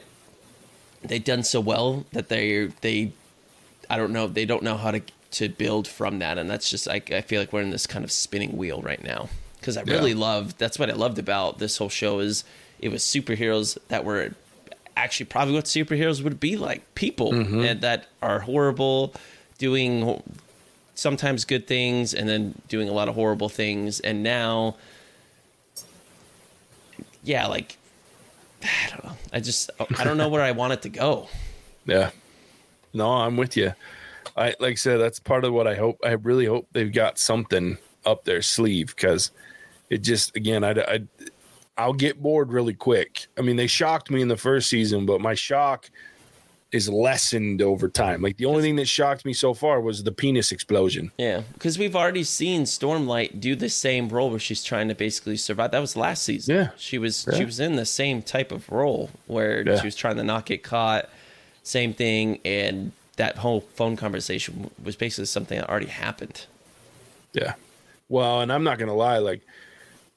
they've 1.04 1.24
done 1.24 1.44
so 1.44 1.60
well 1.60 2.06
that 2.14 2.30
they 2.30 2.68
they 2.82 3.12
I 3.90 3.98
don't 3.98 4.12
know 4.12 4.26
they 4.26 4.46
don't 4.46 4.64
know 4.64 4.78
how 4.78 4.90
to 4.92 5.02
to 5.36 5.50
build 5.50 5.86
from 5.86 6.20
that, 6.20 6.38
and 6.38 6.50
that's 6.50 6.70
just 6.70 6.88
I, 6.88 7.02
I 7.12 7.22
feel 7.22 7.42
like 7.42 7.52
we're 7.52 7.62
in 7.62 7.70
this 7.70 7.86
kind 7.86 8.06
of 8.06 8.12
spinning 8.12 8.56
wheel 8.56 8.82
right 8.82 9.04
now. 9.04 9.30
Because 9.60 9.76
I 9.78 9.82
really 9.82 10.12
Yeah. 10.12 10.20
loved 10.20 10.58
that's 10.58 10.80
what 10.80 10.90
I 10.90 10.94
loved 10.94 11.20
about 11.20 11.60
this 11.60 11.78
whole 11.78 11.90
show 11.90 12.20
is 12.20 12.44
it 12.80 12.90
was 12.90 13.04
superheroes 13.04 13.78
that 13.90 14.06
were 14.06 14.32
actually 14.96 15.26
probably 15.26 15.54
what 15.54 15.66
superheroes 15.66 16.24
would 16.24 16.40
be 16.40 16.56
like. 16.56 16.96
People 16.96 17.32
mm-hmm. 17.34 17.60
and 17.66 17.82
that 17.82 18.08
are 18.22 18.40
horrible 18.42 19.14
doing 19.58 20.22
sometimes 20.94 21.44
good 21.44 21.68
things 21.68 22.14
and 22.14 22.30
then 22.30 22.62
doing 22.70 22.88
a 22.88 22.94
lot 22.94 23.10
of 23.10 23.16
horrible 23.16 23.50
things. 23.50 24.00
And 24.00 24.24
now 24.24 24.76
yeah 27.24 27.48
like 27.48 27.78
i 28.64 28.90
don't 28.90 29.04
know. 29.04 29.18
I 29.34 29.40
just 29.40 29.70
i 29.98 30.04
don't 30.04 30.18
know 30.18 30.30
where 30.30 30.44
i 30.44 30.52
want 30.52 30.74
it 30.74 30.82
to 30.84 30.90
go. 30.90 31.28
Yeah. 31.88 32.10
No, 32.96 33.12
I'm 33.12 33.38
with 33.38 33.56
you. 33.56 33.74
I 34.38 34.54
like 34.60 34.74
I 34.74 34.76
said, 34.76 34.98
that's 34.98 35.20
part 35.20 35.44
of 35.46 35.54
what 35.54 35.68
I 35.68 35.76
hope. 35.76 35.98
I 36.04 36.12
really 36.12 36.46
hope 36.46 36.68
they've 36.72 36.92
got 36.92 37.18
something 37.18 37.78
up 38.06 38.26
their 38.26 38.42
sleeve 38.42 38.94
because 38.96 39.32
it 39.90 40.00
just 40.00 40.36
again, 40.36 40.64
I, 40.64 40.72
I 40.72 41.00
I'll 41.78 41.94
get 41.94 42.22
bored 42.22 42.52
really 42.52 42.74
quick. 42.74 43.28
I 43.38 43.42
mean, 43.42 43.56
they 43.56 43.68
shocked 43.68 44.10
me 44.10 44.22
in 44.22 44.28
the 44.28 44.38
first 44.38 44.70
season, 44.70 45.06
but 45.06 45.20
my 45.22 45.34
shock 45.36 45.90
is 46.72 46.90
lessened 46.90 47.62
over 47.62 47.88
time. 47.88 48.22
Like 48.22 48.36
the 48.38 48.46
only 48.46 48.62
thing 48.62 48.76
that 48.78 48.88
shocked 48.88 49.24
me 49.24 49.32
so 49.34 49.54
far 49.54 49.80
was 49.80 50.04
the 50.04 50.12
penis 50.12 50.52
explosion. 50.52 51.12
yeah 51.18 51.44
because 51.54 51.78
we've 51.80 51.96
already 51.96 52.24
seen 52.24 52.64
stormlight 52.64 53.40
do 53.40 53.56
the 53.56 53.70
same 53.70 54.10
role 54.10 54.30
where 54.30 54.40
she's 54.40 54.64
trying 54.64 54.90
to 54.90 54.96
basically 54.96 55.38
survive 55.38 55.72
that 55.72 55.80
was 55.80 55.96
last 55.96 56.24
season 56.24 56.54
Yeah. 56.56 56.70
she 56.76 56.98
was 56.98 57.26
Yeah. 57.32 57.38
she 57.38 57.46
was 57.46 57.62
in 57.62 57.78
the 57.78 57.86
same 57.86 58.22
type 58.22 58.52
of 58.52 58.70
role 58.70 59.10
where 59.28 59.66
Yeah. 59.66 59.80
she 59.80 59.88
was 59.88 59.96
trying 59.96 60.18
to 60.18 60.24
not 60.24 60.46
get 60.46 60.64
caught 60.64 61.08
same 61.64 61.94
thing 61.94 62.40
and 62.44 62.92
that 63.18 63.38
whole 63.38 63.62
phone 63.62 63.96
conversation 63.96 64.70
was 64.84 64.96
basically 64.96 65.26
something 65.26 65.60
that 65.60 65.70
already 65.70 65.88
happened 65.88 66.46
Yeah. 67.34 67.54
Well, 68.08 68.42
and 68.42 68.52
I'm 68.52 68.64
not 68.64 68.78
gonna 68.78 68.94
lie, 68.96 69.18
like 69.18 69.42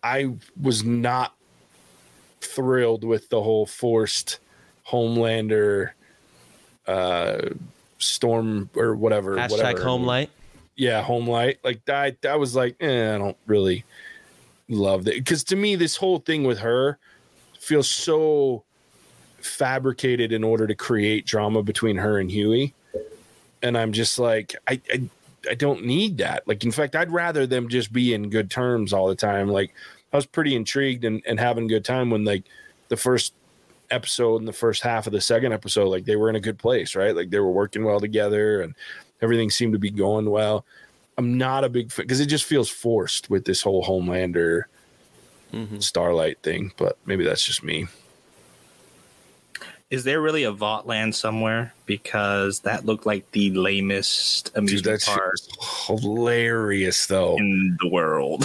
I 0.03 0.35
was 0.61 0.85
not 0.85 1.35
thrilled 2.41 3.05
with 3.05 3.29
the 3.29 3.43
whole 3.43 3.67
forced 3.67 4.39
Homelander 4.87 5.91
uh 6.87 7.51
storm 7.99 8.71
or 8.77 8.95
whatever. 8.95 9.37
hashtag 9.37 9.51
whatever. 9.51 9.83
home 9.83 10.05
light 10.05 10.31
yeah, 10.79 11.03
Home 11.03 11.29
Light. 11.29 11.59
Like 11.65 11.85
that, 11.87 12.23
that 12.23 12.39
was 12.39 12.55
like, 12.55 12.77
eh, 12.81 13.15
I 13.15 13.19
don't 13.19 13.37
really 13.47 13.85
love 14.69 15.05
that 15.05 15.15
because 15.17 15.43
to 15.45 15.57
me, 15.57 15.75
this 15.75 15.97
whole 15.97 16.21
thing 16.21 16.45
with 16.45 16.61
her 16.61 16.99
feels 17.59 17.91
so 17.91 18.63
fabricated 19.41 20.33
in 20.33 20.45
order 20.45 20.67
to 20.69 20.75
create 20.77 21.27
drama 21.27 21.63
between 21.65 21.97
her 21.97 22.19
and 22.19 22.31
Hughie, 22.31 22.75
and 23.63 23.77
I'm 23.77 23.93
just 23.93 24.19
like, 24.19 24.55
I, 24.67 24.81
I, 24.93 25.03
I 25.51 25.55
don't 25.55 25.85
need 25.85 26.19
that. 26.19 26.47
Like, 26.47 26.65
in 26.65 26.71
fact, 26.73 26.97
I'd 26.97 27.11
rather 27.11 27.47
them 27.47 27.69
just 27.69 27.93
be 27.93 28.15
in 28.15 28.31
good 28.31 28.51
terms 28.51 28.93
all 28.93 29.09
the 29.09 29.15
time. 29.15 29.49
Like, 29.49 29.75
I 30.13 30.17
was 30.17 30.27
pretty 30.27 30.55
intrigued 30.57 31.05
and, 31.05 31.23
and 31.27 31.39
having 31.39 31.65
a 31.65 31.69
good 31.69 31.85
time 31.85 32.11
when 32.11 32.25
like 32.25 32.45
the 32.89 32.97
first 32.97 33.35
episode 33.91 34.39
and 34.39 34.49
the 34.49 34.53
first 34.53 34.83
half 34.83 35.07
of 35.07 35.13
the 35.13 35.21
second 35.21 35.53
episode, 35.53 35.89
like 35.89 36.05
they 36.05 36.17
were 36.17 36.31
in 36.31 36.37
a 36.37 36.41
good 36.41 36.59
place, 36.59 36.95
right? 36.95 37.15
Like 37.15 37.31
they 37.31 37.41
were 37.41 37.51
working 37.51 37.85
well 37.85 38.01
together 38.01 38.63
and 38.63 38.75
everything 39.21 39.51
seemed 39.51 39.73
to 39.75 39.79
be 39.79 39.91
going 39.91 40.29
well. 40.31 40.65
I'm 41.19 41.37
not 41.37 41.65
a 41.65 41.69
big 41.69 41.91
fan 41.93 42.05
because 42.05 42.21
it 42.21 42.27
just 42.27 42.45
feels 42.45 42.69
forced 42.71 43.29
with 43.29 43.45
this 43.45 43.63
whole 43.63 43.85
Homelander 43.85 44.65
Mhm. 45.53 45.83
Starlight 45.83 46.39
thing, 46.43 46.73
but 46.77 46.99
maybe 47.07 47.25
that's 47.25 47.43
just 47.43 47.63
me. 47.63 47.87
Is 49.91 50.05
there 50.05 50.21
really 50.21 50.45
a 50.45 50.53
Vought 50.53 50.87
land 50.87 51.15
somewhere? 51.15 51.73
Because 51.87 52.61
that 52.61 52.85
looked 52.85 53.07
like 53.07 53.31
the 53.33 53.51
lamest 53.53 54.47
Dude, 54.47 54.59
amusement 54.59 54.85
that's 54.85 55.07
park 55.07 55.37
hilarious 55.87 57.07
though. 57.07 57.37
in 57.37 57.77
the 57.81 57.89
world. 57.89 58.45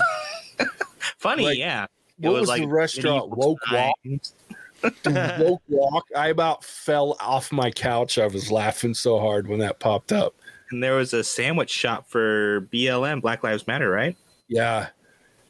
Funny, 1.18 1.44
Like, 1.44 1.58
yeah. 1.58 1.86
It 2.22 2.30
what 2.30 2.42
was 2.42 2.50
the 2.50 2.66
restaurant? 2.66 3.36
Woke 3.36 3.60
Wok? 3.72 3.96
Dude, 4.04 5.40
Woke 5.40 5.62
Wok. 5.68 6.06
I 6.16 6.30
about 6.30 6.64
fell 6.64 7.18
off 7.20 7.52
my 7.52 7.72
couch. 7.72 8.18
I 8.18 8.28
was 8.28 8.52
laughing 8.52 8.94
so 8.94 9.20
hard 9.20 9.48
when 9.48 9.60
that 9.60 9.80
popped 9.80 10.14
up. 10.14 10.36
And 10.72 10.82
there 10.82 10.96
was 10.96 11.14
a 11.14 11.24
sandwich 11.24 11.70
shop 11.70 12.08
for 12.08 12.62
BLM, 12.72 13.22
Black 13.22 13.44
Lives 13.44 13.68
Matter, 13.68 13.90
right? 13.90 14.16
Yeah, 14.48 14.88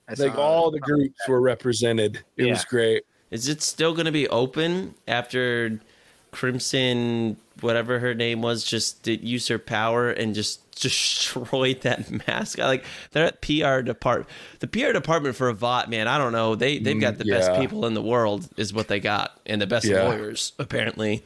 I 0.10 0.14
like 0.18 0.38
all 0.38 0.72
the 0.72 0.80
groups 0.80 1.20
were 1.28 1.42
represented. 1.42 2.24
It 2.38 2.50
was 2.50 2.66
great. 2.66 3.04
Is 3.34 3.48
it 3.50 3.62
still 3.64 3.94
going 3.94 4.06
to 4.06 4.12
be 4.12 4.28
open 4.30 4.94
after 5.08 5.80
Crimson, 6.32 7.38
whatever 7.62 8.00
her 8.00 8.14
name 8.14 8.42
was, 8.42 8.64
just 8.64 9.02
did 9.04 9.24
use 9.24 9.48
her 9.48 9.58
power 9.60 10.10
and 10.12 10.36
just 10.36 10.60
destroyed 10.80 11.82
that 11.82 12.10
mask? 12.28 12.60
I 12.60 12.68
like 12.68 12.86
they're 13.12 13.26
at 13.26 13.42
PR 13.42 13.82
department. 13.82 14.30
The 14.60 14.68
PR 14.68 14.92
department 14.92 15.36
for 15.36 15.50
Avant, 15.50 15.90
man, 15.90 16.08
I 16.08 16.18
don't 16.18 16.32
know. 16.32 16.56
They 16.56 16.78
they've 16.78 17.00
got 17.00 17.18
the 17.18 17.26
Mm, 17.26 17.30
best 17.32 17.54
people 17.54 17.86
in 17.88 17.94
the 17.96 18.02
world, 18.04 18.50
is 18.58 18.74
what 18.74 18.88
they 18.88 19.00
got, 19.00 19.40
and 19.46 19.62
the 19.62 19.68
best 19.68 19.86
Yeah. 19.88 20.04
lawyers 20.04 20.54
apparently. 20.60 21.24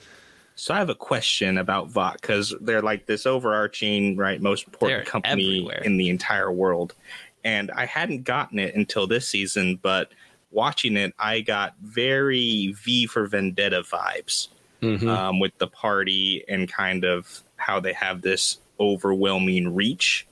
So 0.55 0.73
I 0.73 0.77
have 0.79 0.89
a 0.89 0.95
question 0.95 1.57
about 1.57 1.89
Vought 1.89 2.19
because 2.21 2.53
they're 2.61 2.81
like 2.81 3.05
this 3.05 3.25
overarching, 3.27 4.17
right, 4.17 4.41
most 4.41 4.65
important 4.67 5.05
They're 5.05 5.11
company 5.11 5.57
everywhere. 5.59 5.81
in 5.83 5.97
the 5.97 6.09
entire 6.09 6.51
world. 6.51 6.95
And 7.43 7.69
I 7.71 7.85
hadn't 7.85 8.23
gotten 8.23 8.59
it 8.59 8.73
until 8.75 9.07
this 9.07 9.27
season, 9.27 9.77
but 9.81 10.11
watching 10.51 10.95
it, 10.97 11.13
I 11.19 11.41
got 11.41 11.75
very 11.81 12.73
V 12.83 13.05
for 13.07 13.27
Vendetta 13.27 13.81
vibes 13.83 14.47
Mhm. 14.81 15.07
um, 15.07 15.39
with 15.39 15.57
the 15.57 15.67
party 15.67 16.43
and 16.47 16.71
kind 16.71 17.03
of 17.03 17.41
how 17.57 17.79
they 17.79 17.93
have 17.93 18.21
this 18.21 18.59
overwhelming 18.79 19.73
reach. 19.75 20.25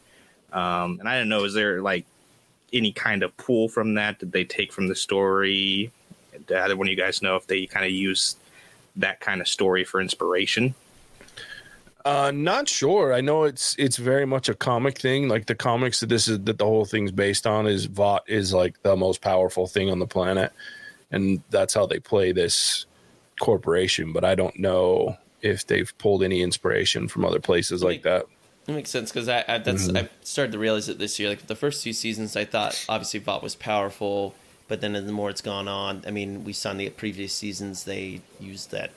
Um, 0.54 0.97
and 0.99 1.10
I 1.10 1.17
don't 1.17 1.30
know, 1.30 1.43
is 1.43 1.54
there 1.54 1.82
like 1.82 2.06
any 2.71 2.91
kind 2.91 3.23
of 3.23 3.36
pull 3.38 3.67
from 3.69 3.95
that? 3.95 4.19
Did 4.19 4.32
they 4.32 4.43
take 4.43 4.71
from 4.71 4.88
the 4.88 4.95
story? 4.95 5.91
Did 6.47 6.58
either 6.58 6.75
one 6.78 6.88
of 6.88 6.91
you 6.91 6.97
guys 6.97 7.21
know 7.21 7.36
if 7.36 7.47
they 7.47 7.65
kind 7.65 7.86
of 7.86 7.91
use 7.91 8.36
that 8.97 9.19
kind 9.19 9.41
of 9.41 9.47
story 9.47 9.84
for 9.84 9.99
inspiration? 9.99 10.75
Uh, 12.05 12.31
not 12.31 12.69
sure. 12.69 13.13
I 13.13 13.21
know 13.21 13.45
it's 13.45 13.75
it's 13.79 13.97
very 13.97 14.27
much 14.27 14.47
a 14.47 14.53
comic 14.53 14.99
thing. 14.99 15.27
Like 15.27 15.47
the 15.47 15.55
comics 15.55 16.01
that 16.01 16.09
this 16.09 16.27
is 16.27 16.39
that 16.41 16.59
the 16.59 16.65
whole 16.65 16.85
thing's 16.85 17.11
based 17.11 17.47
on 17.47 17.65
is 17.65 17.85
Vought 17.85 18.23
is 18.27 18.53
like 18.53 18.79
the 18.83 18.95
most 18.95 19.21
powerful 19.21 19.65
thing 19.65 19.89
on 19.89 19.97
the 19.97 20.05
planet, 20.05 20.53
and 21.09 21.41
that's 21.49 21.73
how 21.73 21.87
they 21.87 21.99
play 21.99 22.31
this 22.31 22.85
corporation. 23.39 24.13
But 24.13 24.23
I 24.23 24.35
don't 24.35 24.59
know 24.59 25.17
if 25.41 25.65
they've 25.65 25.91
pulled 25.97 26.21
any 26.21 26.43
inspiration 26.43 27.07
from 27.07 27.25
other 27.25 27.39
places 27.39 27.83
like 27.83 28.03
that. 28.03 28.27
That 28.65 28.73
makes 28.73 28.91
sense 28.91 29.11
because 29.11 29.27
I, 29.27 29.43
I 29.47 29.57
that's 29.57 29.87
Mm-hmm. 29.87 29.97
I 29.97 30.09
started 30.21 30.51
to 30.51 30.59
realize 30.59 30.87
it 30.89 30.99
this 30.99 31.17
year. 31.17 31.29
Like 31.29 31.47
the 31.47 31.55
first 31.55 31.83
two 31.83 31.93
seasons, 31.93 32.35
I 32.35 32.45
thought 32.45 32.85
obviously 32.87 33.19
Vought 33.19 33.41
was 33.41 33.55
powerful, 33.55 34.35
but 34.67 34.79
then 34.79 34.93
the 34.93 35.11
more 35.11 35.31
it's 35.31 35.41
gone 35.41 35.67
on, 35.67 36.03
I 36.05 36.11
mean, 36.11 36.43
we 36.43 36.53
saw 36.53 36.69
in 36.69 36.77
the 36.77 36.89
previous 36.91 37.33
seasons 37.33 37.85
they 37.85 38.21
used 38.39 38.69
that 38.69 38.91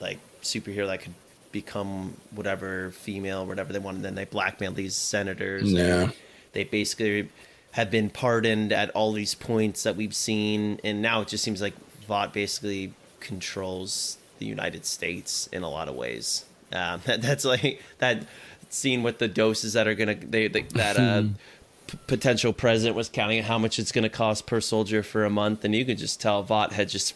like 0.00 0.18
superhero 0.42 0.86
that 0.86 1.00
could 1.00 1.14
become 1.52 2.16
whatever 2.30 2.90
female, 2.90 3.46
whatever 3.46 3.72
they 3.72 3.78
want, 3.78 3.96
and 3.96 4.04
Then 4.04 4.14
they 4.14 4.24
blackmail 4.24 4.72
these 4.72 4.96
senators. 4.96 5.72
Yeah. 5.72 6.10
they 6.52 6.64
basically 6.64 7.28
have 7.72 7.90
been 7.90 8.10
pardoned 8.10 8.72
at 8.72 8.90
all 8.90 9.12
these 9.12 9.34
points 9.34 9.82
that 9.84 9.96
we've 9.96 10.14
seen, 10.14 10.80
and 10.84 11.00
now 11.00 11.20
it 11.22 11.28
just 11.28 11.44
seems 11.44 11.62
like 11.62 11.74
Vought 12.06 12.32
basically 12.32 12.92
controls 13.20 14.18
the 14.38 14.46
United 14.46 14.84
States 14.84 15.48
in 15.52 15.62
a 15.62 15.70
lot 15.70 15.88
of 15.88 15.94
ways. 15.94 16.44
Um, 16.72 17.00
that, 17.04 17.22
that's 17.26 17.44
like 17.44 17.80
that 17.98 18.26
scene 18.68 19.02
with 19.02 19.18
the 19.18 19.28
doses 19.28 19.74
that 19.74 19.86
are 19.86 19.94
gonna 19.94 20.14
they, 20.14 20.48
they 20.48 20.62
that 20.62 20.98
uh, 20.98 21.22
p- 21.86 21.98
potential 22.06 22.52
president 22.52 22.96
was 22.96 23.08
counting 23.08 23.42
how 23.42 23.58
much 23.58 23.78
it's 23.78 23.92
gonna 23.92 24.08
cost 24.08 24.46
per 24.46 24.60
soldier 24.60 25.02
for 25.02 25.24
a 25.24 25.30
month, 25.30 25.64
and 25.64 25.74
you 25.74 25.84
could 25.84 25.98
just 25.98 26.20
tell 26.20 26.42
Vought 26.42 26.72
had 26.72 26.88
just 26.88 27.14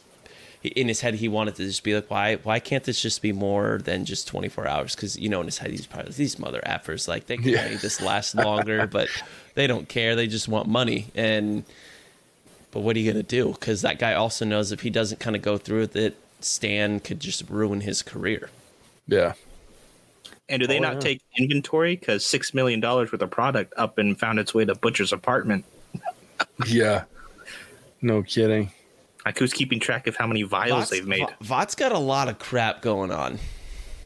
in 0.68 0.88
his 0.88 1.00
head 1.00 1.14
he 1.14 1.28
wanted 1.28 1.54
to 1.54 1.64
just 1.64 1.82
be 1.84 1.94
like 1.94 2.10
why 2.10 2.36
why 2.36 2.58
can't 2.60 2.84
this 2.84 3.00
just 3.00 3.22
be 3.22 3.32
more 3.32 3.80
than 3.84 4.04
just 4.04 4.26
24 4.28 4.66
hours 4.66 4.94
because 4.94 5.18
you 5.18 5.28
know 5.28 5.40
in 5.40 5.46
his 5.46 5.58
head 5.58 5.70
he's 5.70 5.86
probably 5.86 6.12
these 6.12 6.38
mother 6.38 6.60
effers 6.66 7.06
like 7.08 7.26
they 7.26 7.36
can 7.36 7.48
Yeah. 7.48 7.68
make 7.68 7.80
this 7.80 8.00
last 8.00 8.34
longer 8.34 8.86
but 8.90 9.08
they 9.54 9.66
don't 9.66 9.88
care 9.88 10.14
they 10.16 10.26
just 10.26 10.48
want 10.48 10.68
money 10.68 11.06
and 11.14 11.64
but 12.70 12.80
what 12.80 12.96
are 12.96 12.98
you 12.98 13.10
gonna 13.12 13.22
do 13.22 13.52
because 13.52 13.82
that 13.82 13.98
guy 13.98 14.14
also 14.14 14.44
knows 14.44 14.72
if 14.72 14.80
he 14.80 14.90
doesn't 14.90 15.18
kind 15.20 15.36
of 15.36 15.42
go 15.42 15.56
through 15.58 15.80
with 15.80 15.96
it 15.96 16.16
stan 16.40 17.00
could 17.00 17.20
just 17.20 17.42
ruin 17.48 17.80
his 17.80 18.02
career 18.02 18.50
Yeah. 19.06 19.34
And 20.48 20.60
do 20.60 20.66
they 20.68 20.78
Oh, 20.78 20.82
not 20.82 20.94
yeah. 20.94 21.00
take 21.00 21.22
inventory? 21.36 21.96
Because 21.96 22.22
$6 22.22 22.54
million 22.54 22.80
worth 22.80 23.12
of 23.12 23.30
product 23.32 23.74
up 23.76 23.98
and 23.98 24.16
found 24.16 24.38
its 24.38 24.54
way 24.54 24.64
to 24.64 24.76
Butcher's 24.76 25.12
apartment. 25.12 25.64
Yeah. 26.68 27.02
No 28.00 28.22
kidding. 28.22 28.70
Like, 29.26 29.38
who's 29.38 29.52
keeping 29.52 29.80
track 29.80 30.06
of 30.06 30.16
how 30.16 30.26
many 30.26 30.42
vials 30.44 30.70
Vought's- 30.70 30.90
they've 30.90 31.06
made? 31.06 31.26
V- 31.28 31.34
Vought's 31.42 31.74
got 31.74 31.92
a 31.92 31.98
lot 31.98 32.28
of 32.28 32.38
crap 32.38 32.80
going 32.80 33.10
on 33.10 33.38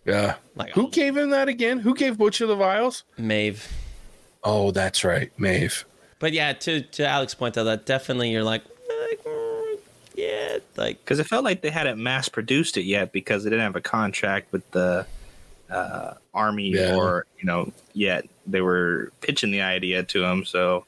Yeah. 0.04 0.34
like 0.56 0.72
Who 0.72 0.90
gave 0.90 1.16
him 1.16 1.30
that 1.30 1.46
again? 1.48 1.78
Who 1.80 1.94
gave 1.94 2.16
Butcher 2.18 2.46
the 2.46 2.56
vials? 2.56 3.04
Maeve. 3.18 3.68
Oh, 4.42 4.70
that's 4.70 5.04
right, 5.04 5.30
Maeve. 5.38 5.84
but 6.18 6.32
yeah 6.32 6.52
to 6.54 6.80
to 6.80 7.06
Alex's 7.06 7.34
point 7.34 7.54
though 7.54 7.64
that 7.64 7.84
definitely 7.86 8.30
you're 8.30 8.42
like, 8.44 8.62
like 9.08 9.22
mm, 9.24 9.78
yeah 10.14 10.56
like 10.76 10.98
Because 11.04 11.18
it 11.18 11.24
felt 11.26 11.44
like 11.44 11.60
they 11.62 11.70
hadn't 11.70 12.02
mass 12.02 12.28
produced 12.28 12.76
it 12.78 12.84
yet 12.84 13.12
because 13.12 13.44
they 13.44 13.50
didn't 13.50 13.62
have 13.64 13.76
a 13.76 13.80
contract 13.82 14.50
with 14.52 14.68
the 14.72 15.06
uh, 15.70 16.14
army 16.34 16.70
Yeah. 16.70 16.96
or, 16.96 17.26
you 17.38 17.44
know, 17.44 17.72
yet. 17.92 18.26
They 18.46 18.60
were 18.60 19.12
pitching 19.20 19.52
the 19.52 19.60
idea 19.62 20.02
to 20.02 20.24
him. 20.24 20.44
So, 20.44 20.84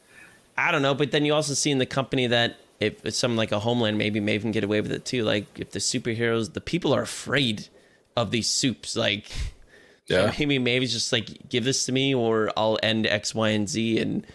I 0.59 0.73
don't 0.73 0.83
know, 0.83 0.93
but 0.95 1.13
then 1.13 1.25
you 1.25 1.35
also 1.35 1.55
see 1.55 1.71
in 1.71 1.79
the 1.79 1.87
company 1.87 2.27
that 2.27 2.57
if 2.83 3.05
it's 3.05 3.19
something 3.19 3.37
like 3.37 3.53
a 3.53 3.61
Homeland, 3.61 3.99
maybe 3.99 4.21
Maeve 4.21 4.43
can 4.43 4.53
get 4.53 4.65
away 4.65 4.81
with 4.81 4.93
it 4.93 5.05
too. 5.05 5.25
Like 5.25 5.47
if 5.59 5.71
the 5.71 5.79
superheroes, 5.79 6.53
the 6.53 6.61
people 6.61 6.95
are 6.95 7.03
afraid 7.03 7.69
of 8.17 8.31
these 8.31 8.49
soups. 8.49 8.97
Like 8.97 9.31
Yeah. 10.07 10.33
maybe 10.39 10.59
Maeve's 10.59 10.93
just 10.93 11.13
like 11.13 11.49
give 11.49 11.65
this 11.65 11.87
to 11.87 11.93
me 11.93 12.15
or 12.15 12.51
I'll 12.57 12.79
end 12.83 13.07
X, 13.07 13.35
Y, 13.35 13.49
and 13.51 13.69
Z. 13.69 13.99
And 13.99 14.27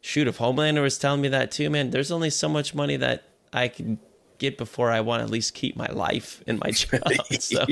shoot, 0.00 0.28
if 0.28 0.38
Homelander 0.38 0.82
was 0.82 0.98
telling 0.98 1.20
me 1.20 1.28
that 1.28 1.50
too, 1.50 1.70
man, 1.70 1.90
there's 1.90 2.10
only 2.10 2.30
so 2.30 2.48
much 2.48 2.74
money 2.74 2.96
that 2.96 3.24
I 3.52 3.68
can 3.68 3.98
get 4.38 4.58
before 4.58 4.90
I 4.90 5.00
want 5.00 5.20
to 5.20 5.24
at 5.24 5.30
least 5.30 5.54
keep 5.54 5.76
my 5.76 5.86
life 5.86 6.42
and 6.46 6.60
my 6.60 6.70
job. 6.72 7.02
so, 7.38 7.64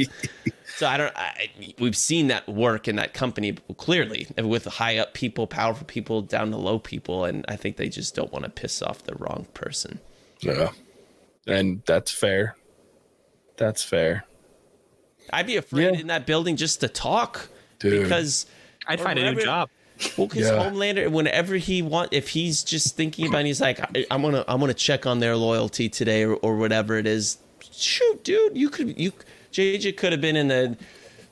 so 0.76 0.86
I 0.86 0.96
don't. 0.96 1.14
I, 1.16 1.50
we've 1.78 1.96
seen 1.96 2.28
that 2.28 2.48
work 2.48 2.88
in 2.88 2.96
that 2.96 3.14
company 3.14 3.52
clearly 3.76 4.26
with 4.38 4.64
high 4.64 4.98
up 4.98 5.14
people, 5.14 5.46
powerful 5.46 5.86
people, 5.86 6.22
down 6.22 6.50
to 6.52 6.56
low 6.56 6.78
people, 6.78 7.24
and 7.24 7.44
I 7.48 7.56
think 7.56 7.76
they 7.76 7.88
just 7.88 8.14
don't 8.14 8.32
want 8.32 8.44
to 8.44 8.50
piss 8.50 8.82
off 8.82 9.02
the 9.02 9.14
wrong 9.16 9.46
person. 9.54 10.00
Yeah. 10.44 10.70
And 11.46 11.82
that's 11.86 12.10
fair. 12.10 12.56
That's 13.56 13.82
fair. 13.82 14.24
I'd 15.32 15.46
be 15.46 15.56
afraid 15.56 15.94
Yeah. 15.94 16.00
in 16.00 16.06
that 16.08 16.26
building 16.26 16.56
just 16.56 16.80
to 16.80 16.88
talk 16.88 17.48
Dude. 17.78 18.02
because 18.02 18.46
I'd 18.86 19.00
Or 19.00 19.04
find 19.04 19.18
a 19.18 19.32
new 19.32 19.42
job. 19.42 19.70
well, 20.18 20.26
because 20.26 20.42
Yeah. 20.48 20.58
Homelander, 20.70 21.10
whenever 21.10 21.56
he 21.56 21.82
want, 21.82 22.12
if 22.12 22.28
he's 22.30 22.62
just 22.62 22.96
thinking 22.96 23.26
about, 23.28 23.42
it, 23.42 23.46
he's 23.46 23.60
like, 23.60 23.80
I, 23.80 24.06
I'm 24.10 24.22
gonna, 24.22 24.44
I'm 24.48 24.60
gonna 24.60 24.74
check 24.74 25.06
on 25.06 25.20
their 25.20 25.36
loyalty 25.36 25.88
today 25.88 26.24
or, 26.24 26.34
or 26.36 26.56
whatever 26.56 26.98
it 26.98 27.06
is. 27.06 27.38
Shoot, 27.72 28.22
dude, 28.24 28.56
you 28.56 28.68
could, 28.70 28.98
you, 28.98 29.12
JJ 29.52 29.96
could 29.96 30.12
have 30.12 30.20
been 30.20 30.36
in 30.36 30.48
the, 30.48 30.76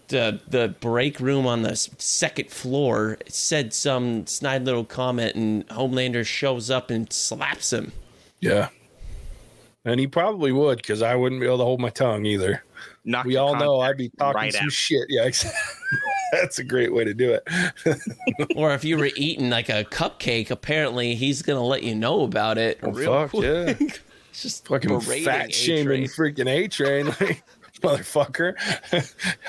the, 0.09 0.40
the 0.48 0.68
break 0.81 1.20
room 1.20 1.46
on 1.46 1.62
the 1.62 1.75
second 1.77 2.51
floor, 2.51 3.18
said 3.29 3.72
some 3.75 4.27
snide 4.27 4.64
little 4.64 4.85
comment, 4.85 5.35
and 5.37 5.66
Homelander 5.68 6.25
shows 6.25 6.70
up 6.70 6.90
and 6.90 7.12
slaps 7.12 7.72
him. 7.72 7.92
Yeah. 8.40 8.68
And 9.85 9.99
he 9.99 10.07
probably 10.07 10.53
would 10.53 10.77
because 10.79 11.03
I 11.03 11.14
wouldn't 11.16 11.40
be 11.40 11.47
able 11.47 11.59
to 11.59 11.64
hold 11.64 11.81
my 11.81 11.90
tongue 11.90 12.25
either. 12.25 12.62
Knock 13.05 13.27
We 13.27 13.37
all 13.37 13.57
know 13.57 13.81
I'd 13.81 13.97
be 13.97 14.11
talking 14.11 14.35
right 14.40 14.53
some 14.53 14.66
out. 14.66 14.73
shit. 14.73 15.07
Yeah. 15.09 15.29
That's 16.33 16.59
a 16.61 16.64
great 16.64 16.92
way 16.95 17.05
to 17.05 17.12
do 17.12 17.33
it. 17.33 17.47
or 18.57 18.73
if 18.75 18.85
you 18.85 18.97
were 18.97 19.11
eating 19.16 19.51
like 19.51 19.68
a 19.68 19.85
cupcake, 19.85 20.51
apparently 20.51 21.14
he's 21.14 21.42
gonna 21.42 21.64
let 21.64 21.83
you 21.83 21.95
know 21.95 22.23
about 22.23 22.59
it. 22.59 22.79
Oh, 22.83 22.90
real 22.92 23.29
fuck, 23.29 23.42
yeah. 23.42 23.75
It's 23.79 24.01
just 24.42 24.66
Fucking 24.68 25.01
fat 25.01 25.53
shaming 25.53 26.05
A-Train. 26.05 26.35
freaking 26.35 26.49
A 26.49 26.68
train. 26.68 27.07
Motherfucker. 27.83 28.55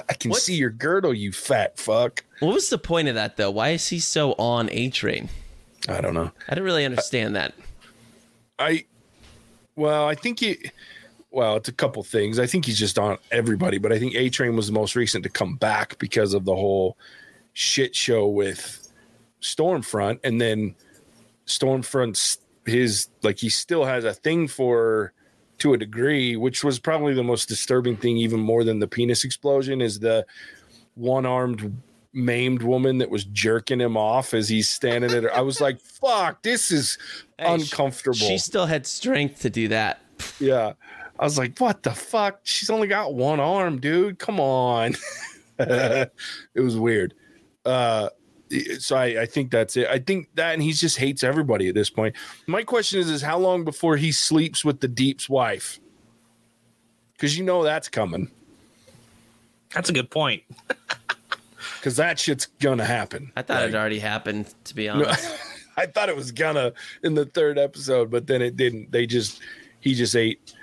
I 0.10 0.14
can 0.16 0.32
What? 0.32 0.42
see 0.42 0.56
your 0.56 0.72
girdle, 0.72 1.14
you 1.14 1.32
fat 1.32 1.78
fuck. 1.78 2.24
What 2.40 2.54
was 2.56 2.70
the 2.70 2.80
point 2.80 3.08
of 3.08 3.16
that 3.16 3.38
though? 3.38 3.52
Why 3.52 3.70
is 3.70 3.88
he 3.88 4.00
so 4.00 4.34
on 4.34 4.70
A 4.72 4.90
Train? 4.90 5.30
I 5.88 6.02
don't 6.02 6.14
know. 6.16 6.32
I 6.48 6.56
didn't 6.56 6.66
really 6.66 6.86
understand 6.86 7.36
that. 7.36 7.54
I 8.58 8.86
well, 9.76 10.08
I 10.08 10.16
think 10.16 10.40
he 10.40 10.72
well, 11.32 11.56
it's 11.56 11.70
a 11.70 11.74
couple 11.74 12.04
things. 12.04 12.38
I 12.38 12.46
think 12.46 12.66
he's 12.66 12.78
just 12.78 13.00
on 13.00 13.18
everybody, 13.32 13.80
but 13.80 13.92
I 13.92 13.98
think 13.98 14.14
A 14.14 14.30
Train 14.30 14.56
was 14.56 14.68
the 14.68 14.74
most 14.74 14.96
recent 14.96 15.24
to 15.24 15.32
come 15.32 15.56
back 15.56 15.98
because 15.98 16.36
of 16.36 16.46
the 16.46 16.54
whole 16.54 16.96
shit 17.54 17.96
show 17.96 18.28
with 18.28 18.94
Stormfront 19.42 20.20
and 20.24 20.40
then 20.40 20.76
Stormfront's 21.48 22.38
his 22.66 23.10
like 23.24 23.40
he 23.40 23.50
still 23.50 23.84
has 23.84 24.06
a 24.06 24.14
thing 24.14 24.48
for 24.48 25.12
to 25.58 25.74
a 25.74 25.78
degree, 25.78 26.36
which 26.36 26.64
was 26.64 26.80
probably 26.80 27.14
the 27.14 27.24
most 27.24 27.48
disturbing 27.48 27.98
thing, 27.98 28.18
even 28.18 28.40
more 28.40 28.64
than 28.64 28.80
the 28.80 28.88
penis 28.88 29.24
explosion, 29.24 29.82
is 29.82 30.00
the 30.00 30.26
one 30.96 31.26
armed 31.26 31.82
maimed 32.14 32.62
woman 32.62 33.00
that 33.00 33.10
was 33.10 33.26
jerking 33.26 33.82
him 33.82 33.98
off 33.98 34.34
as 34.34 34.48
he's 34.48 34.70
standing 34.70 35.10
there. 35.10 35.36
I 35.36 35.42
was 35.42 35.60
like, 35.60 35.82
fuck, 35.82 36.44
this 36.44 36.72
is 36.72 36.98
Hey, 37.38 37.58
sh- 37.58 37.72
uncomfortable. 37.72 38.18
She 38.18 38.38
still 38.38 38.66
had 38.66 38.86
strength 38.86 39.42
to 39.42 39.50
do 39.50 39.68
that. 39.70 40.02
Yeah. 40.40 40.74
I 41.20 41.24
was 41.24 41.38
like, 41.38 41.58
what 41.60 41.84
the 41.84 41.92
fuck? 41.92 42.40
She's 42.44 42.70
only 42.70 42.88
got 42.88 43.14
one 43.14 43.40
arm, 43.40 43.80
dude. 43.80 44.20
Come 44.20 44.40
on. 44.40 44.96
it 45.60 46.12
was 46.56 46.78
weird. 46.78 47.14
Uh, 47.66 48.10
so 48.80 48.96
I, 48.96 49.22
I 49.22 49.26
think 49.26 49.52
that's 49.52 49.78
it. 49.78 49.88
I 49.88 50.00
think 50.00 50.28
that, 50.36 50.54
and 50.54 50.62
he 50.62 50.74
just 50.74 50.98
hates 50.98 51.24
everybody 51.24 51.70
at 51.70 51.76
this 51.76 51.90
point. 51.90 52.16
My 52.48 52.64
question 52.64 53.00
is, 53.00 53.10
is 53.10 53.22
how 53.22 53.38
long 53.38 53.64
before 53.64 53.98
he 53.98 54.12
sleeps 54.12 54.64
with 54.66 54.80
the 54.80 54.88
Deep's 54.88 55.30
wife? 55.30 55.80
Because 57.14 57.38
you 57.38 57.44
know 57.44 57.64
that's 57.64 57.90
coming. 57.90 58.30
That's 59.74 59.90
a 59.90 59.94
good 59.94 60.10
point. 60.10 60.44
Because 61.84 61.98
that 61.98 62.18
shit's 62.18 62.46
gonna 62.62 62.86
happen. 62.86 63.34
I 63.36 63.42
thought 63.42 63.60
Like, 63.64 63.70
it 63.72 63.76
already 63.76 64.00
happened, 64.00 64.54
to 64.64 64.74
be 64.74 64.88
no, 64.88 64.94
honest. 64.94 65.36
I 65.78 65.86
thought 65.86 66.08
it 66.08 66.16
was 66.16 66.32
gonna 66.32 66.72
in 67.04 67.14
the 67.14 67.26
third 67.26 67.60
episode, 67.60 68.10
but 68.10 68.26
then 68.26 68.42
it 68.42 68.56
didn't. 68.56 68.90
They 68.90 69.06
just 69.06 69.42
he 69.82 69.94
just 69.94 70.16
ate 70.16 70.54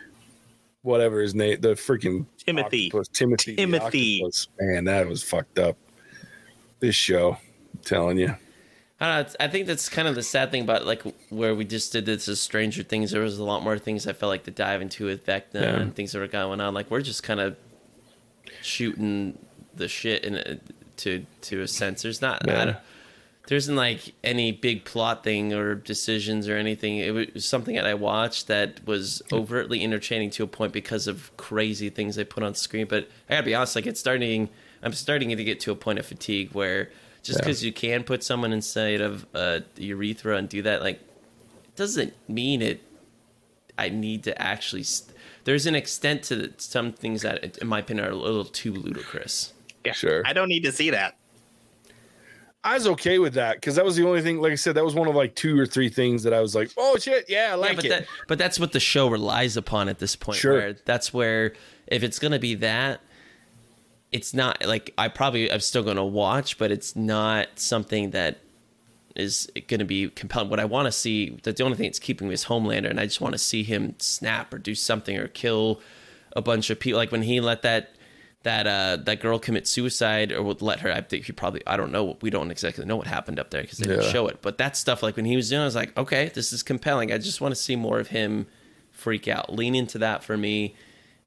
whatever 0.81 1.21
his 1.21 1.35
name, 1.35 1.61
the 1.61 1.75
freaking 1.75 2.25
Timothy. 2.39 2.87
octopus, 2.87 3.09
Timothy. 3.09 3.55
Timothy. 3.57 4.21
octopus. 4.23 4.49
Man, 4.59 4.85
that 4.85 5.07
was 5.07 5.23
fucked 5.23 5.59
up. 5.59 5.77
This 6.79 6.95
show, 6.95 7.33
I'm 7.33 7.81
telling 7.85 8.17
you. 8.17 8.35
I 8.99 9.17
don't 9.23 9.29
know. 9.29 9.35
I 9.41 9.49
think 9.49 9.67
that's 9.67 9.91
kind 9.91 10.09
of 10.09 10.15
the 10.15 10.23
sad 10.23 10.51
thing 10.51 10.63
about 10.63 10.87
like 10.87 11.03
where 11.29 11.55
we 11.55 11.67
just 11.67 11.93
did 11.93 12.07
this 12.07 12.29
as 12.29 12.41
Stranger 12.41 12.83
Things. 12.83 13.11
There 13.11 13.21
was 13.21 13.37
a 13.39 13.45
lot 13.45 13.63
more 13.63 13.79
things 13.79 14.07
I 14.07 14.15
felt 14.15 14.31
like 14.31 14.45
to 14.45 14.51
dive 14.51 14.81
into 14.81 15.05
with 15.05 15.27
Vecna 15.27 15.43
Yeah. 15.53 15.81
and 15.81 15.95
things 15.95 16.13
that 16.13 16.19
were 16.19 16.29
going 16.29 16.63
on. 16.63 16.73
Like 16.73 16.91
we're 16.91 17.03
just 17.03 17.23
kind 17.23 17.41
of 17.41 17.59
shooting 18.63 19.39
the 19.75 19.87
shit 19.87 20.25
and 20.25 20.37
a, 20.37 20.59
to 21.01 21.25
to 21.43 21.63
a 21.63 21.69
sense. 21.69 22.03
There's 22.03 22.21
not. 22.23 22.43
Yeah. 22.47 22.77
there 23.49 23.57
isn't 23.57 23.75
like 23.77 24.15
any 24.23 24.53
big 24.53 24.85
plot 24.85 25.25
thing 25.25 25.53
or 25.53 25.75
decisions 25.75 26.49
or 26.49 26.57
anything. 26.57 26.99
It 26.99 27.35
was 27.35 27.45
something 27.45 27.75
that 27.75 27.87
I 27.87 27.95
watched 27.95 28.47
that 28.47 28.87
was 28.87 29.23
overtly 29.33 29.83
entertaining 29.83 30.31
to 30.31 30.45
a 30.45 30.47
point 30.47 30.73
because 30.73 31.07
of 31.09 31.37
crazy 31.37 31.91
things 31.91 32.15
they 32.17 32.25
put 32.25 32.43
on 32.45 32.55
screen. 32.55 32.87
But 32.89 33.09
I 33.29 33.35
gotta 33.35 33.47
be 33.47 33.55
honest, 33.55 33.75
like 33.75 33.87
it's 33.87 33.99
starting. 34.01 34.49
I'm 34.83 34.93
starting 34.93 35.29
to 35.37 35.45
get 35.45 35.59
to 35.61 35.73
a 35.73 35.75
point 35.75 35.99
of 35.99 36.07
fatigue 36.07 36.51
where 36.53 36.91
just 37.23 37.39
Yeah. 37.41 37.45
because 37.45 37.65
you 37.65 37.73
can 37.73 38.05
put 38.05 38.23
someone 38.23 38.53
inside 38.53 39.01
of 39.01 39.27
a 39.35 39.63
urethra 39.77 40.37
and 40.37 40.49
do 40.49 40.63
that, 40.63 40.81
like, 40.83 40.97
it 41.01 41.77
doesn't 41.77 42.15
mean 42.29 42.63
it. 42.63 42.81
I 43.77 43.89
need 43.89 44.25
to 44.25 44.41
actually. 44.41 44.85
St- 44.85 45.15
there's 45.45 45.67
an 45.67 45.75
extent 45.75 46.23
to 46.25 46.53
some 46.59 46.93
things 46.93 47.23
that, 47.23 47.59
in 47.59 47.67
my 47.67 47.81
opinion, 47.81 48.07
are 48.07 48.11
a 48.11 48.15
little 48.17 48.45
too 48.45 48.73
ludicrous. 48.73 49.53
Yeah, 49.85 49.93
Sure. 49.93 50.23
I 50.27 50.33
don't 50.33 50.49
need 50.49 50.65
to 50.65 50.73
see 50.73 50.91
that. 50.91 51.17
I 52.63 52.75
was 52.75 52.87
okay 52.87 53.19
with 53.19 53.35
that 53.35 53.57
because 53.57 53.77
that 53.77 53.85
was 53.85 53.97
the 53.97 54.07
only 54.07 54.21
thing. 54.21 54.41
Like 54.41 54.53
I 54.53 54.57
said, 54.57 54.75
that 54.75 54.85
was 54.85 54.95
one 54.95 55.09
of 55.09 55.15
like 55.15 55.35
two 55.35 55.59
or 55.59 55.65
three 55.65 55.89
things 55.89 56.25
that 56.25 56.35
I 56.35 56.41
was 56.41 56.55
like, 56.55 56.71
"Oh 56.77 56.99
shit, 56.99 57.25
yeah, 57.27 57.51
I 57.53 57.55
like 57.55 57.71
yeah, 57.71 57.77
but 57.77 57.85
it." 57.85 57.89
that 57.89 58.07
but 58.29 58.39
that's 58.39 58.61
what 58.61 58.73
the 58.73 58.81
show 58.81 59.09
relies 59.09 59.57
upon 59.57 59.89
at 59.89 59.99
this 59.99 60.15
point. 60.15 60.39
Sure. 60.39 60.53
Where 60.53 60.73
that's 60.85 61.15
where 61.15 61.55
if 61.87 62.03
it's 62.03 62.19
gonna 62.19 62.39
be 62.39 62.57
that, 62.57 63.01
it's 64.13 64.35
not 64.35 64.63
like 64.67 64.93
I 64.99 65.09
probably 65.09 65.51
I'm 65.51 65.61
still 65.61 65.83
gonna 65.83 66.05
watch, 66.05 66.59
but 66.59 66.71
it's 66.71 66.95
not 66.95 67.59
something 67.59 68.11
that 68.11 68.41
is 69.17 69.51
gonna 69.69 69.87
be 69.87 70.11
compelling. 70.11 70.51
What 70.51 70.61
I 70.61 70.67
want 70.67 70.85
to 70.85 70.93
see, 70.93 71.31
the 71.43 71.65
only 71.65 71.79
thing 71.79 71.87
that's 71.87 71.99
keeping 71.99 72.29
me 72.29 72.35
is 72.35 72.45
Homelander, 72.45 72.91
and 72.91 73.01
I 73.01 73.07
just 73.07 73.23
want 73.23 73.33
to 73.33 73.39
see 73.39 73.63
him 73.63 73.95
snap 73.99 74.53
or 74.53 74.59
do 74.59 74.75
something 74.75 75.17
or 75.17 75.29
kill 75.29 75.81
a 76.37 76.43
bunch 76.43 76.69
of 76.69 76.79
people. 76.79 76.99
Like 76.99 77.11
when 77.11 77.23
he 77.23 77.41
let 77.41 77.63
that. 77.63 77.95
That 78.43 78.67
uh, 78.67 78.97
that 79.05 79.21
girl 79.21 79.39
commit 79.39 79.67
suicide, 79.67 80.33
or 80.33 80.43
would 80.43 80.63
let 80.63 80.81
her. 80.81 80.91
I 80.91 81.03
think 81.03 81.27
he 81.27 81.33
probably. 81.33 81.63
I 81.67 81.77
don't 81.77 81.93
know. 81.93 82.17
We 82.23 82.31
don't 82.31 82.51
exactly 82.51 82.87
know 82.87 82.97
what 82.97 83.07
happened 83.07 83.39
up 83.39 83.51
there 83.51 83.61
because 83.61 83.79
they 83.79 83.87
didn't 83.89 84.05
Yeah. 84.05 84.11
show 84.13 84.29
it. 84.29 84.39
But 84.41 84.57
that 84.59 84.79
stuff, 84.79 85.03
like 85.03 85.17
when 85.17 85.27
he 85.27 85.37
was 85.37 85.51
doing, 85.51 85.61
I 85.61 85.67
was 85.67 85.75
like, 85.75 85.95
okay, 85.99 86.31
this 86.35 86.51
is 86.53 86.63
compelling. 86.63 87.13
I 87.13 87.19
just 87.19 87.43
want 87.43 87.55
to 87.55 87.61
see 87.61 87.77
more 87.77 88.01
of 88.01 88.09
him 88.09 88.47
freak 88.93 89.29
out. 89.29 89.53
Lean 89.53 89.75
into 89.75 89.99
that 89.99 90.25
for 90.25 90.39
me. 90.39 90.75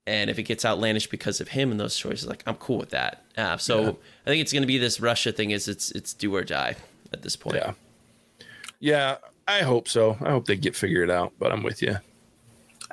And 0.08 0.28
if 0.28 0.38
it 0.40 0.42
gets 0.42 0.64
outlandish 0.64 1.06
because 1.08 1.40
of 1.40 1.48
him 1.48 1.70
and 1.70 1.78
those 1.78 1.96
choices, 1.96 2.26
like 2.28 2.42
I'm 2.46 2.56
cool 2.56 2.78
with 2.78 2.90
that. 2.90 3.22
Uh, 3.38 3.56
so 3.58 3.80
Yeah. 3.82 3.88
I 4.26 4.30
think 4.30 4.42
it's 4.42 4.52
going 4.52 4.62
to 4.64 4.66
be 4.66 4.78
this 4.78 4.98
Russia 5.00 5.30
thing. 5.30 5.52
Is 5.52 5.68
it's 5.68 5.92
it's 5.92 6.14
do 6.14 6.34
or 6.34 6.42
die 6.42 6.74
at 7.12 7.22
this 7.22 7.36
point. 7.36 7.56
yeah, 7.56 7.72
yeah, 8.80 9.16
I 9.46 9.60
hope 9.60 9.86
so. 9.88 10.16
I 10.20 10.30
hope 10.30 10.46
they 10.46 10.56
get 10.56 10.74
figured 10.74 11.10
out. 11.10 11.32
But 11.38 11.52
I'm 11.52 11.62
with 11.62 11.80
you. 11.80 11.96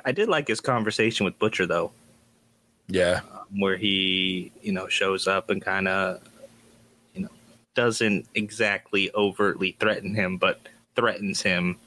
I 0.04 0.12
did 0.12 0.28
like 0.28 0.46
his 0.48 0.60
conversation 0.60 1.24
with 1.24 1.38
Butcher 1.40 1.66
though, 1.66 1.90
Yeah, 2.92 3.20
where 3.56 3.76
he, 3.76 4.52
you 4.62 4.72
know, 4.72 4.86
shows 4.88 5.26
up 5.26 5.50
and 5.50 5.60
kind 5.62 5.88
of, 5.88 6.22
you 7.14 7.22
know, 7.22 7.28
doesn't 7.74 8.26
exactly 8.34 9.10
overtly 9.14 9.76
threaten 9.80 10.14
him, 10.14 10.36
but 10.36 10.60
threatens 10.94 11.40
him 11.42 11.78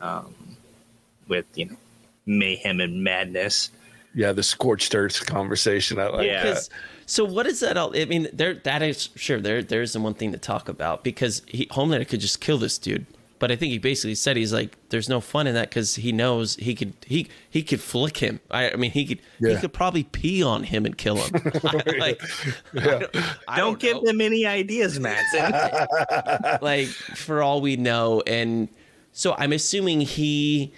um, 0.00 0.34
with, 1.28 1.46
you 1.54 1.66
know, 1.66 1.76
mayhem 2.26 2.80
and 2.80 3.02
madness. 3.02 3.70
yeah. 4.14 4.32
The 4.32 4.42
scorched 4.42 4.94
earth 4.94 5.24
conversation. 5.26 5.98
I 5.98 6.08
like 6.08 6.26
Yeah. 6.26 6.44
that. 6.44 6.68
So 7.06 7.24
what 7.24 7.46
is 7.46 7.60
that? 7.60 7.76
All, 7.76 7.96
I 7.96 8.04
mean, 8.04 8.28
there 8.32 8.54
that 8.54 8.82
is 8.82 9.10
sure 9.14 9.40
there 9.40 9.62
there 9.62 9.80
is 9.82 9.92
the 9.92 10.00
one 10.00 10.14
thing 10.14 10.32
to 10.32 10.38
talk 10.38 10.68
about 10.68 11.04
because 11.04 11.42
he, 11.46 11.66
Homelander 11.66 12.06
could 12.08 12.20
just 12.20 12.40
kill 12.40 12.58
this 12.58 12.78
dude, 12.78 13.06
but 13.38 13.52
I 13.52 13.56
think 13.56 13.72
he 13.72 13.78
basically 13.78 14.14
said 14.14 14.36
he's 14.36 14.52
like, 14.52 14.76
there's 14.88 15.08
no 15.08 15.20
fun 15.20 15.46
in 15.46 15.54
that 15.54 15.68
because 15.68 15.96
he 15.96 16.12
knows 16.12 16.56
he 16.56 16.74
could 16.74 16.94
he 17.06 17.28
he 17.50 17.62
could 17.62 17.80
flick 17.80 18.18
him. 18.18 18.40
I, 18.50 18.70
I 18.70 18.76
mean, 18.76 18.90
he 18.90 19.04
could 19.04 19.20
he 19.38 19.56
could 19.56 19.72
probably 19.72 20.04
pee 20.04 20.42
on 20.42 20.62
him 20.64 20.86
and 20.86 20.96
kill 20.96 21.16
him. 21.16 21.32
like, 21.98 22.20
I 22.74 22.80
don't, 22.80 23.16
I 23.48 23.56
Don't, 23.58 23.78
give 23.78 23.96
know. 23.96 24.02
them 24.04 24.20
any 24.20 24.46
ideas, 24.46 24.98
Matson. 24.98 25.52
like 26.62 26.86
for 26.88 27.42
all 27.42 27.60
we 27.60 27.76
know 27.76 28.22
and 28.26 28.68
so 29.12 29.34
i'm 29.38 29.52
assuming 29.52 30.00
he 30.00 30.72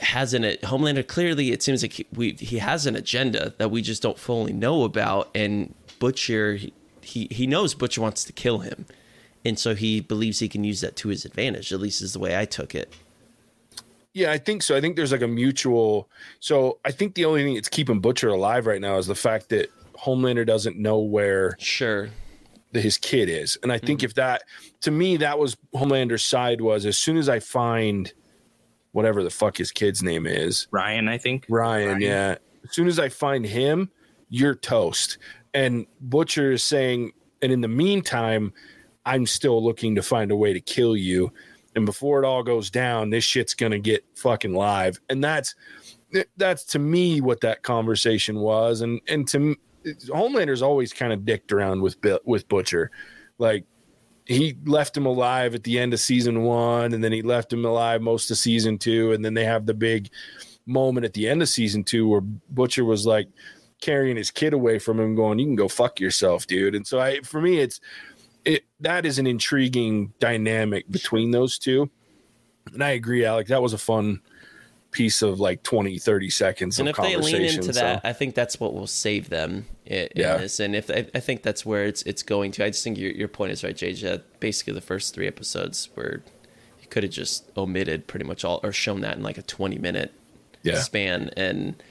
has 0.00 0.34
an 0.34 0.42
homelander 0.62 1.06
clearly 1.06 1.50
it 1.52 1.62
seems 1.62 1.82
like 1.82 1.92
he, 1.92 2.06
we, 2.12 2.32
he 2.32 2.58
has 2.58 2.86
an 2.86 2.94
agenda 2.96 3.54
that 3.58 3.70
we 3.70 3.82
just 3.82 4.02
don't 4.02 4.18
fully 4.18 4.52
know 4.52 4.84
about 4.84 5.30
and 5.34 5.74
butcher 5.98 6.54
he, 6.54 6.72
he 7.00 7.28
he 7.30 7.46
knows 7.46 7.74
butcher 7.74 8.00
wants 8.00 8.24
to 8.24 8.32
kill 8.32 8.58
him 8.58 8.86
and 9.44 9.58
so 9.58 9.74
he 9.74 10.00
believes 10.00 10.38
he 10.38 10.48
can 10.48 10.64
use 10.64 10.80
that 10.80 10.96
to 10.96 11.08
his 11.08 11.24
advantage 11.24 11.72
at 11.72 11.80
least 11.80 12.02
is 12.02 12.12
the 12.12 12.18
way 12.18 12.38
i 12.38 12.44
took 12.44 12.74
it 12.74 12.92
Yeah, 14.14 14.30
I 14.30 14.38
think 14.38 14.62
so. 14.62 14.76
I 14.76 14.80
think 14.80 14.94
there's 14.94 15.10
like 15.10 15.22
a 15.22 15.28
mutual. 15.28 16.08
So 16.38 16.78
I 16.84 16.92
think 16.92 17.16
the 17.16 17.24
only 17.24 17.42
thing 17.42 17.54
that's 17.54 17.68
keeping 17.68 17.98
Butcher 17.98 18.28
alive 18.28 18.64
right 18.64 18.80
now 18.80 18.96
is 18.96 19.08
the 19.08 19.16
fact 19.16 19.48
that 19.48 19.70
Homelander 19.98 20.46
doesn't 20.46 20.78
know 20.78 21.00
where 21.00 21.56
sure 21.58 22.10
that 22.72 22.82
his 22.82 22.98
kid 22.98 23.28
is. 23.28 23.58
And 23.62 23.72
I 23.72 23.78
think 23.78 24.00
mm-hmm. 24.00 24.06
if 24.06 24.14
that, 24.14 24.42
to 24.82 24.90
me, 24.90 25.16
that 25.18 25.38
was 25.38 25.56
Homelander's 25.74 26.24
side 26.24 26.60
was 26.60 26.86
as 26.86 26.98
soon 26.98 27.16
as 27.16 27.28
I 27.28 27.40
find 27.40 28.12
whatever 28.92 29.22
the 29.22 29.30
fuck 29.30 29.56
his 29.56 29.72
kid's 29.72 30.02
name 30.02 30.26
is, 30.26 30.68
Ryan, 30.70 31.08
I 31.08 31.18
think. 31.18 31.46
Ryan, 31.48 31.88
Ryan. 31.88 32.00
yeah. 32.00 32.36
As 32.64 32.72
soon 32.72 32.86
as 32.86 32.98
I 32.98 33.08
find 33.08 33.44
him, 33.44 33.90
you're 34.28 34.54
toast. 34.54 35.18
And 35.54 35.86
Butcher 36.00 36.52
is 36.52 36.62
saying, 36.62 37.12
and 37.42 37.50
in 37.52 37.60
the 37.60 37.68
meantime, 37.68 38.52
I'm 39.06 39.26
still 39.26 39.62
looking 39.62 39.94
to 39.94 40.02
find 40.02 40.30
a 40.30 40.36
way 40.36 40.52
to 40.52 40.60
kill 40.60 40.96
you. 40.96 41.32
And 41.76 41.84
before 41.86 42.22
it 42.22 42.26
all 42.26 42.42
goes 42.42 42.70
down, 42.70 43.10
this 43.10 43.24
shit's 43.24 43.54
gonna 43.54 43.78
get 43.78 44.04
fucking 44.14 44.54
live. 44.54 45.00
And 45.08 45.22
that's 45.22 45.54
that's 46.36 46.64
to 46.64 46.78
me 46.78 47.20
what 47.20 47.40
that 47.40 47.62
conversation 47.62 48.38
was. 48.38 48.80
And 48.80 49.00
and 49.08 49.26
to 49.28 49.56
Homelander's 50.12 50.62
always 50.62 50.92
kind 50.92 51.12
of 51.12 51.24
dicked 51.24 51.52
around 51.52 51.82
with 51.82 51.96
with 52.24 52.48
Butcher, 52.48 52.90
like 53.38 53.64
he 54.26 54.56
left 54.64 54.96
him 54.96 55.04
alive 55.04 55.54
at 55.54 55.64
the 55.64 55.78
end 55.78 55.92
of 55.92 56.00
season 56.00 56.42
one, 56.42 56.94
and 56.94 57.04
then 57.04 57.12
he 57.12 57.20
left 57.20 57.52
him 57.52 57.64
alive 57.64 58.00
most 58.00 58.30
of 58.30 58.38
season 58.38 58.78
two, 58.78 59.12
and 59.12 59.24
then 59.24 59.34
they 59.34 59.44
have 59.44 59.66
the 59.66 59.74
big 59.74 60.08
moment 60.66 61.04
at 61.04 61.12
the 61.12 61.28
end 61.28 61.42
of 61.42 61.48
season 61.48 61.84
two 61.84 62.08
where 62.08 62.22
Butcher 62.22 62.86
was 62.86 63.04
like, 63.04 63.28
carrying 63.82 64.16
his 64.16 64.30
kid 64.30 64.54
away 64.54 64.78
from 64.78 64.98
him, 64.98 65.14
going, 65.14 65.38
"You 65.38 65.44
can 65.44 65.56
go 65.56 65.68
fuck 65.68 66.00
yourself, 66.00 66.46
dude." 66.46 66.74
And 66.74 66.86
so, 66.86 67.00
I 67.00 67.20
for 67.20 67.40
me, 67.40 67.58
it's 67.58 67.80
it 68.44 68.64
that 68.80 69.06
is 69.06 69.18
an 69.18 69.26
intriguing 69.26 70.12
dynamic 70.20 70.90
between 70.90 71.30
those 71.30 71.58
two. 71.58 71.90
And 72.72 72.82
I 72.82 72.90
agree, 72.90 73.24
Alec. 73.24 73.48
That 73.48 73.62
was 73.62 73.72
a 73.72 73.78
fun 73.78 74.20
piece 74.90 75.22
of 75.22 75.40
like 75.40 75.62
20, 75.64 75.98
30 75.98 76.30
seconds 76.30 76.78
and 76.78 76.88
of 76.88 76.96
if 76.96 77.02
they 77.04 77.16
lean 77.16 77.42
into 77.42 77.64
so- 77.64 77.72
that, 77.72 78.00
I 78.04 78.12
think 78.12 78.34
that's 78.36 78.60
what 78.60 78.72
will 78.74 78.86
save 78.86 79.28
them 79.28 79.66
in, 79.84 80.08
Yeah. 80.14 80.36
this. 80.36 80.60
And 80.60 80.76
if 80.76 80.88
I, 80.88 81.08
I 81.14 81.20
think 81.20 81.42
that's 81.42 81.66
where 81.66 81.84
it's 81.84 82.02
it's 82.02 82.22
going 82.22 82.52
to. 82.52 82.64
I 82.64 82.70
just 82.70 82.84
think 82.84 82.96
your 82.98 83.10
your 83.10 83.28
point 83.28 83.52
is 83.52 83.64
right, 83.64 83.76
JJ. 83.76 84.22
Basically, 84.40 84.72
the 84.72 84.80
first 84.80 85.14
three 85.14 85.26
episodes 85.26 85.88
where 85.94 86.22
you 86.80 86.86
could 86.88 87.02
have 87.02 87.12
just 87.12 87.50
omitted 87.56 88.06
pretty 88.06 88.24
much 88.24 88.44
all 88.44 88.60
or 88.62 88.72
shown 88.72 89.00
that 89.00 89.16
in 89.16 89.22
like 89.22 89.38
a 89.38 89.42
twenty 89.42 89.78
minute 89.78 90.12
yeah, 90.62 90.80
span 90.80 91.30
and. 91.36 91.82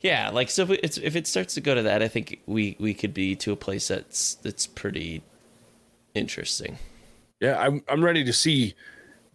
Yeah, 0.00 0.28
like 0.28 0.50
so 0.50 0.64
if 0.64 0.70
it, 0.70 0.80
it's, 0.82 0.98
if 0.98 1.16
it 1.16 1.26
starts 1.26 1.54
to 1.54 1.62
go 1.62 1.74
to 1.74 1.80
that, 1.84 2.02
I 2.02 2.08
think 2.08 2.40
we, 2.44 2.76
we 2.78 2.92
could 2.92 3.14
be 3.14 3.34
to 3.36 3.52
a 3.52 3.56
place 3.56 3.88
that's 3.88 4.34
that's 4.34 4.66
pretty 4.66 5.22
interesting. 6.14 6.78
yeah. 7.40 7.58
I'm 7.58 7.82
I'm 7.88 8.02
ready 8.04 8.24
to 8.24 8.32
see 8.32 8.74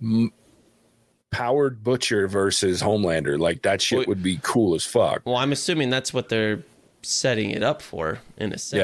m- 0.02 0.32
powered 1.32 1.84
butcher 1.84 2.28
versus 2.28 2.82
Homelander. 2.82 3.38
Like 3.40 3.62
that 3.64 3.82
shit 3.82 4.00
Well- 4.00 4.08
would 4.08 4.24
be 4.24 4.40
cool 4.42 4.76
as 4.76 4.86
fuck. 4.86 5.22
Well, 5.26 5.36
I'm 5.38 5.52
assuming 5.52 5.90
that's 5.90 6.14
what 6.14 6.30
they're 6.30 6.64
setting 7.02 7.52
it 7.52 7.64
up 7.64 7.82
for 7.82 8.20
in 8.38 8.52
a 8.54 8.58
sense. 8.58 8.80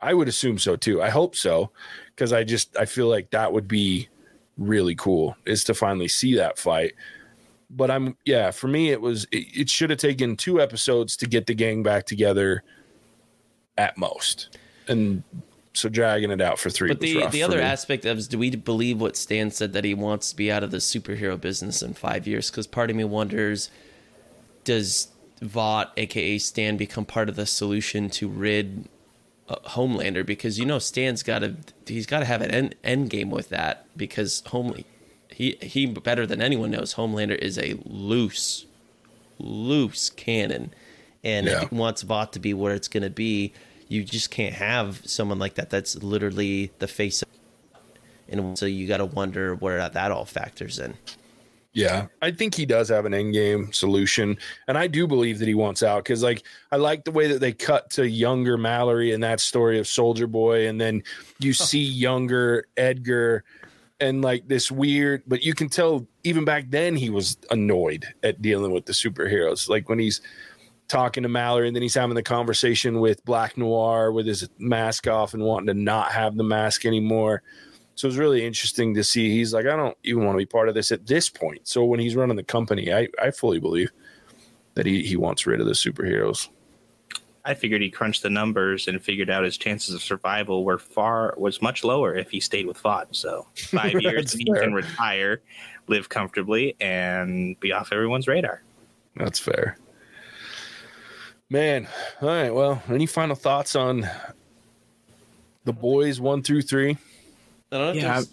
Yeah. 0.00 0.06
I 0.08 0.14
would 0.14 0.28
assume 0.28 0.58
so 0.58 0.76
too. 0.76 1.02
I 1.02 1.10
hope 1.10 1.34
so 1.34 1.70
because 2.14 2.32
I 2.32 2.44
just 2.44 2.76
I 2.76 2.84
feel 2.84 3.08
like 3.08 3.30
that 3.30 3.52
would 3.52 3.66
be 3.66 4.08
really 4.56 4.94
cool 4.94 5.36
is 5.46 5.64
to 5.64 5.74
finally 5.74 6.08
see 6.08 6.36
that 6.36 6.58
fight. 6.58 6.94
But 7.70 7.90
I'm 7.90 8.16
yeah, 8.24 8.50
for 8.52 8.68
me 8.68 8.90
it 8.90 9.00
was 9.00 9.24
it, 9.32 9.46
it 9.62 9.70
should 9.70 9.90
have 9.90 9.98
taken 9.98 10.36
two 10.36 10.60
episodes 10.60 11.16
to 11.18 11.26
get 11.26 11.46
the 11.46 11.54
gang 11.54 11.82
back 11.82 12.06
together 12.06 12.62
at 13.76 13.96
most. 13.98 14.56
And 14.86 15.22
so 15.78 15.88
dragging 15.88 16.30
it 16.30 16.40
out 16.40 16.58
for 16.58 16.70
three 16.70 16.88
But 16.88 17.00
the 17.00 17.26
the 17.28 17.42
other 17.42 17.60
aspect 17.60 18.04
of 18.04 18.18
is, 18.18 18.28
do 18.28 18.38
we 18.38 18.50
believe 18.50 19.00
what 19.00 19.16
Stan 19.16 19.50
said 19.50 19.72
that 19.72 19.84
he 19.84 19.94
wants 19.94 20.30
to 20.30 20.36
be 20.36 20.50
out 20.50 20.62
of 20.64 20.70
the 20.70 20.78
superhero 20.78 21.40
business 21.40 21.82
in 21.82 21.94
five 21.94 22.26
years? 22.26 22.50
Because 22.50 22.66
part 22.66 22.90
of 22.90 22.96
me 22.96 23.04
wonders, 23.04 23.70
does 24.64 25.08
Vought, 25.40 25.92
aka 25.96 26.38
Stan, 26.38 26.76
become 26.76 27.04
part 27.04 27.28
of 27.28 27.36
the 27.36 27.46
solution 27.46 28.10
to 28.10 28.28
rid 28.28 28.88
uh, 29.48 29.56
Homelander? 29.66 30.26
Because 30.26 30.58
you 30.58 30.66
know 30.66 30.78
Stan's 30.80 31.22
got 31.22 31.40
to 31.40 31.54
he's 31.86 32.06
got 32.06 32.20
to 32.20 32.24
have 32.24 32.42
an 32.42 32.50
end, 32.50 32.74
end 32.82 33.10
game 33.10 33.30
with 33.30 33.48
that 33.50 33.86
because 33.96 34.42
Homely 34.46 34.84
he 35.30 35.56
he 35.62 35.86
better 35.86 36.26
than 36.26 36.42
anyone 36.42 36.70
knows 36.72 36.94
Homelander 36.94 37.38
is 37.38 37.56
a 37.58 37.78
loose 37.84 38.66
loose 39.38 40.10
cannon, 40.10 40.72
and 41.22 41.46
Yeah. 41.46 41.62
if 41.62 41.70
he 41.70 41.76
wants 41.76 42.02
Vought 42.02 42.32
to 42.32 42.40
be 42.40 42.52
where 42.52 42.74
it's 42.74 42.88
going 42.88 43.04
to 43.04 43.10
be, 43.10 43.52
you 43.88 44.04
just 44.04 44.30
can't 44.30 44.54
have 44.54 45.00
someone 45.04 45.38
like 45.38 45.54
that. 45.54 45.70
That's 45.70 45.96
literally 45.96 46.70
the 46.78 46.88
face, 46.88 47.22
of 47.22 47.28
and 48.28 48.58
so 48.58 48.66
you 48.66 48.86
got 48.86 48.98
to 48.98 49.06
wonder 49.06 49.54
where 49.54 49.88
that 49.88 50.12
all 50.12 50.24
factors 50.24 50.78
in. 50.78 50.94
Yeah, 51.72 52.06
I 52.22 52.30
think 52.30 52.54
he 52.54 52.66
does 52.66 52.88
have 52.88 53.04
an 53.04 53.14
end 53.14 53.34
game 53.34 53.72
solution, 53.72 54.38
and 54.66 54.76
I 54.76 54.86
do 54.86 55.06
believe 55.06 55.38
that 55.38 55.48
he 55.48 55.54
wants 55.54 55.82
out 55.82 56.02
because, 56.04 56.22
like, 56.22 56.42
I 56.72 56.76
like 56.76 57.04
the 57.04 57.12
way 57.12 57.28
that 57.28 57.40
they 57.40 57.52
cut 57.52 57.90
to 57.90 58.08
younger 58.08 58.56
Mallory 58.56 59.12
in 59.12 59.20
that 59.20 59.38
story 59.38 59.78
of 59.78 59.86
Soldier 59.86 60.26
Boy, 60.26 60.66
and 60.66 60.80
then 60.80 61.02
you 61.38 61.52
see 61.52 61.82
younger 61.82 62.66
Edgar, 62.76 63.44
and 64.00 64.22
like 64.22 64.48
this 64.48 64.70
weird, 64.70 65.22
but 65.26 65.42
you 65.42 65.54
can 65.54 65.68
tell 65.68 66.06
even 66.24 66.44
back 66.44 66.64
then 66.68 66.96
he 66.96 67.10
was 67.10 67.36
annoyed 67.50 68.06
at 68.22 68.40
dealing 68.42 68.72
with 68.72 68.86
the 68.86 68.92
superheroes, 68.92 69.68
like 69.68 69.88
when 69.88 69.98
he's 69.98 70.20
talking 70.88 71.22
to 71.22 71.28
Mallory, 71.28 71.68
and 71.68 71.76
then 71.76 71.82
he's 71.82 71.94
having 71.94 72.14
the 72.14 72.22
conversation 72.22 73.00
with 73.00 73.24
Black 73.24 73.56
Noir 73.56 74.10
with 74.10 74.26
his 74.26 74.48
mask 74.58 75.06
off 75.06 75.34
and 75.34 75.42
wanting 75.42 75.66
to 75.68 75.74
not 75.74 76.12
have 76.12 76.36
the 76.36 76.44
mask 76.44 76.86
anymore. 76.86 77.42
So 77.94 78.06
it 78.06 78.10
was 78.10 78.18
really 78.18 78.44
interesting 78.44 78.94
to 78.94 79.04
see. 79.04 79.30
He's 79.30 79.52
like, 79.52 79.66
I 79.66 79.76
don't 79.76 79.96
even 80.04 80.24
want 80.24 80.34
to 80.34 80.38
be 80.38 80.46
part 80.46 80.68
of 80.68 80.74
this 80.74 80.92
at 80.92 81.06
this 81.06 81.28
point. 81.28 81.66
So 81.66 81.84
when 81.84 82.00
he's 82.00 82.16
running 82.16 82.36
the 82.36 82.44
company, 82.44 82.92
I, 82.92 83.08
I 83.20 83.30
fully 83.30 83.58
believe 83.58 83.90
that 84.74 84.86
he, 84.86 85.02
he 85.02 85.16
wants 85.16 85.46
rid 85.46 85.60
of 85.60 85.66
the 85.66 85.72
superheroes. 85.72 86.48
I 87.44 87.54
figured 87.54 87.80
he 87.80 87.90
crunched 87.90 88.22
the 88.22 88.30
numbers 88.30 88.88
and 88.88 89.02
figured 89.02 89.30
out 89.30 89.42
his 89.42 89.56
chances 89.56 89.94
of 89.94 90.02
survival 90.02 90.64
were 90.64 90.78
far 90.78 91.34
was 91.38 91.62
much 91.62 91.82
lower 91.82 92.14
if 92.14 92.30
he 92.30 92.40
stayed 92.40 92.66
with 92.66 92.78
Vought. 92.78 93.16
So 93.16 93.46
five 93.56 94.00
years 94.00 94.32
he 94.32 94.44
fair. 94.44 94.62
can 94.62 94.74
retire, 94.74 95.40
live 95.88 96.08
comfortably, 96.08 96.76
and 96.80 97.58
be 97.58 97.72
off 97.72 97.90
everyone's 97.90 98.28
radar. 98.28 98.62
That's 99.16 99.38
fair. 99.38 99.78
Man, 101.50 101.88
all 102.20 102.28
right. 102.28 102.50
Well, 102.54 102.82
any 102.88 103.06
final 103.06 103.34
thoughts 103.34 103.74
on 103.74 104.06
the 105.64 105.72
boys 105.72 106.20
one 106.20 106.42
through 106.42 106.62
three? 106.62 106.98
I 107.72 107.78
don't 107.78 107.86
know. 107.96 108.00
Yeah, 108.02 108.02
there's- 108.20 108.28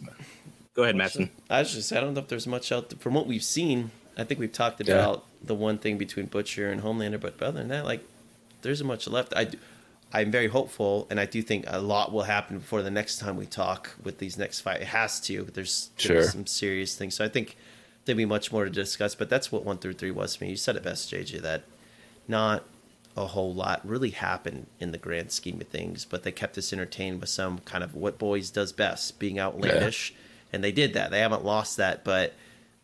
Go 0.74 0.84
ahead, 0.84 0.97
Matson. 0.97 1.30
I 1.49 1.59
was 1.59 1.74
just 1.74 1.93
I 1.93 2.01
don't 2.01 2.13
know 2.13 2.20
if 2.20 2.28
there's 2.28 2.47
much 2.47 2.70
out 2.74 2.93
from 2.99 3.13
what 3.13 3.28
we've 3.28 3.43
seen. 3.43 3.91
I 4.18 4.26
think 4.26 4.41
we've 4.41 4.51
talked 4.51 4.86
Yeah. 4.86 4.95
about 4.95 5.26
the 5.41 5.55
one 5.55 5.78
thing 5.78 5.97
between 5.97 6.26
Butcher 6.26 6.70
and 6.70 6.82
Homelander, 6.82 7.20
but 7.20 7.41
other 7.41 7.59
than 7.59 7.70
that, 7.70 7.86
like 7.86 8.01
there's 8.61 8.84
much 8.84 9.07
left. 9.07 9.34
I 9.38 9.45
do, 9.45 9.57
I'm 10.11 10.32
very 10.32 10.47
hopeful, 10.47 11.07
and 11.09 11.18
I 11.18 11.26
do 11.26 11.41
think 11.41 11.63
a 11.68 11.80
lot 11.80 12.11
will 12.11 12.24
happen 12.24 12.57
before 12.59 12.82
the 12.82 12.91
next 12.91 13.20
time 13.20 13.38
we 13.38 13.45
talk 13.45 13.91
with 14.03 14.18
these 14.18 14.38
next 14.38 14.59
fight. 14.61 14.82
It 14.82 14.88
has 14.88 15.22
to. 15.22 15.43
There's, 15.53 15.91
Sure. 15.97 16.16
there's 16.18 16.32
some 16.34 16.45
serious 16.45 16.95
things, 16.95 17.16
so 17.16 17.24
I 17.24 17.30
think 17.30 17.55
there'll 18.03 18.18
be 18.18 18.26
much 18.26 18.51
more 18.51 18.66
to 18.66 18.70
discuss. 18.70 19.16
But 19.16 19.30
that's 19.30 19.51
what 19.53 19.63
one 19.63 19.78
through 19.78 19.93
three 19.93 20.11
was 20.11 20.36
for 20.36 20.43
me. 20.43 20.49
You 20.51 20.57
said 20.57 20.76
it 20.76 20.84
best, 20.84 21.09
JJ. 21.11 21.41
That 21.41 21.63
not 22.28 22.66
a 23.18 23.28
whole 23.28 23.53
lot 23.53 23.82
really 23.88 24.09
happened 24.09 24.68
in 24.80 24.91
the 24.91 24.97
grand 24.97 25.32
scheme 25.32 25.61
of 25.61 25.68
things, 25.68 26.03
but 26.05 26.24
they 26.24 26.32
kept 26.32 26.57
us 26.57 26.74
entertained 26.74 27.22
with 27.22 27.30
some 27.30 27.59
kind 27.59 27.84
of 27.84 27.95
what 27.95 28.18
boys 28.18 28.49
does 28.49 28.72
best, 28.74 29.20
being 29.20 29.39
outlandish, 29.39 30.13
and 30.51 30.63
they 30.63 30.72
did 30.72 30.93
that. 30.93 31.11
They 31.11 31.20
haven't 31.20 31.45
lost 31.45 31.78
that, 31.78 32.03
but 32.03 32.34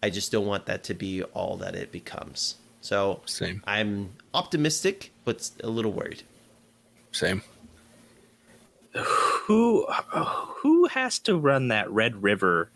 I 0.01 0.09
just 0.09 0.31
don't 0.31 0.45
want 0.45 0.65
that 0.67 0.83
to 0.85 0.93
be 0.93 1.21
all 1.23 1.57
that 1.57 1.75
it 1.75 1.91
becomes. 1.91 2.55
So 2.79 3.21
Same. 3.25 3.61
I'm 3.67 4.11
optimistic, 4.33 5.11
but 5.25 5.49
a 5.63 5.69
little 5.69 5.91
worried. 5.91 6.23
Same. 7.11 7.41
Who 8.93 9.85
who 9.87 10.87
has 10.87 11.19
to 11.19 11.37
run 11.37 11.69
that 11.69 11.89
Red 11.91 12.23
River 12.23 12.69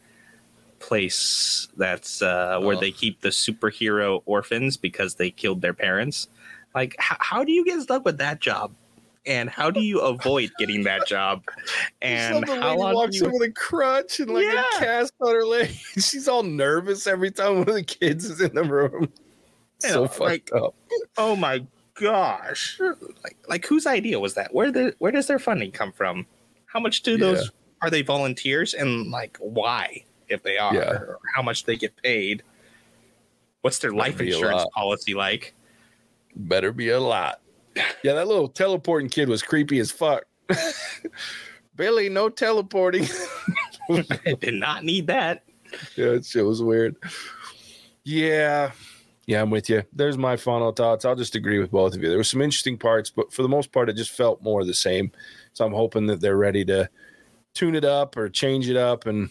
place 0.80 1.68
that's 1.76 2.22
uh, 2.22 2.60
where 2.62 2.76
Oh. 2.76 2.80
they 2.80 2.92
keep 2.92 3.22
the 3.22 3.30
superhero 3.30 4.22
orphans 4.26 4.78
because 4.78 5.16
they 5.16 5.32
killed 5.32 5.62
their 5.62 5.74
parents? 5.74 6.28
Like, 6.76 6.96
how, 7.00 7.16
how 7.20 7.44
do 7.44 7.52
you 7.52 7.64
get 7.66 7.82
stuck 7.82 8.04
with 8.06 8.18
that 8.20 8.42
job? 8.42 8.74
And 9.26 9.50
how 9.50 9.72
do 9.72 9.80
you 9.82 10.02
avoid 10.02 10.52
getting 10.60 10.84
that 10.84 11.08
job? 11.08 11.42
And 12.02 12.48
how 12.48 12.78
long 12.78 12.94
walks 12.94 13.18
do 13.18 13.26
in 13.26 13.32
you, 13.34 13.40
with 13.40 13.50
a 13.50 13.54
crutch 13.54 14.20
and 14.20 14.30
like 14.30 14.44
Yeah. 14.44 14.64
a 14.76 14.80
cast 14.80 15.14
on 15.20 15.34
her 15.34 15.46
leg. 15.46 15.70
She's 15.98 16.28
all 16.28 16.44
nervous 16.44 17.08
every 17.08 17.32
time 17.32 17.60
one 17.60 17.70
of 17.70 17.74
the 17.74 17.82
kids 17.84 18.26
is 18.26 18.40
in 18.40 18.54
the 18.54 18.64
room. 18.64 19.10
You 19.82 19.90
so 19.90 20.02
know, 20.04 20.08
fucked 20.08 20.20
like- 20.20 20.52
up. 20.54 20.76
Oh 21.18 21.36
my 21.36 21.66
gosh! 21.96 22.80
Like, 23.24 23.38
like 23.50 23.66
whose 23.66 23.88
idea 23.88 24.20
was 24.20 24.36
that? 24.36 24.54
Where 24.54 24.72
the 24.72 24.94
where 25.00 25.12
does 25.12 25.26
their 25.26 25.40
funding 25.40 25.72
come 25.72 25.92
from? 25.92 26.28
How 26.68 26.80
much 26.80 27.02
do 27.02 27.18
those 27.18 27.50
are 27.82 27.90
they 27.90 28.04
volunteers 28.04 28.74
and 28.76 29.10
like 29.10 29.38
why 29.40 30.04
if 30.30 30.44
they 30.44 30.58
are? 30.60 30.74
Yeah. 30.76 30.92
Or 30.92 31.18
how 31.36 31.42
much 31.42 31.64
they 31.66 31.78
get 31.78 31.96
paid? 32.04 32.44
What's 33.62 33.80
their 33.80 33.92
life 33.92 34.22
insurance 34.22 34.66
policy 34.76 35.16
like? 35.16 35.55
Better 36.36 36.72
be 36.72 36.90
a 36.90 37.00
lot. 37.00 37.42
Yeah, 38.04 38.14
that 38.14 38.28
little 38.28 38.48
teleporting 38.48 39.10
kid 39.10 39.30
was 39.30 39.42
creepy 39.42 39.80
as 39.80 39.92
fuck. 39.92 40.24
Billy, 41.76 42.10
no 42.10 42.30
teleporting. 42.30 43.06
I 43.90 44.36
did 44.40 44.54
not 44.56 44.84
need 44.84 45.08
that. 45.08 45.44
yeah, 45.96 46.12
that 46.12 46.26
shit 46.26 46.46
was 46.46 46.62
weird. 46.62 46.96
Yeah. 48.04 48.72
Yeah, 49.28 49.42
I'm 49.42 49.50
with 49.50 49.70
you. 49.70 49.84
There's 49.92 50.18
my 50.18 50.38
final 50.38 50.72
thoughts. 50.72 51.04
I'll 51.04 51.16
just 51.16 51.36
agree 51.36 51.60
with 51.60 51.72
both 51.72 51.96
of 51.96 52.02
you. 52.02 52.10
There 52.10 52.18
were 52.18 52.24
some 52.24 52.42
interesting 52.42 52.78
parts, 52.78 53.10
but 53.10 53.34
for 53.34 53.42
the 53.42 53.50
most 53.50 53.72
part, 53.72 53.90
it 53.90 53.96
just 53.96 54.12
felt 54.12 54.44
more 54.44 54.64
the 54.64 54.74
same. 54.74 55.12
So 55.54 55.66
I'm 55.66 55.74
hoping 55.74 56.06
that 56.08 56.22
they're 56.22 56.38
ready 56.38 56.64
to 56.66 56.88
tune 57.56 57.76
it 57.76 57.86
up 57.86 58.16
or 58.18 58.30
change 58.30 58.70
it 58.70 58.78
up 58.78 59.08
and 59.08 59.30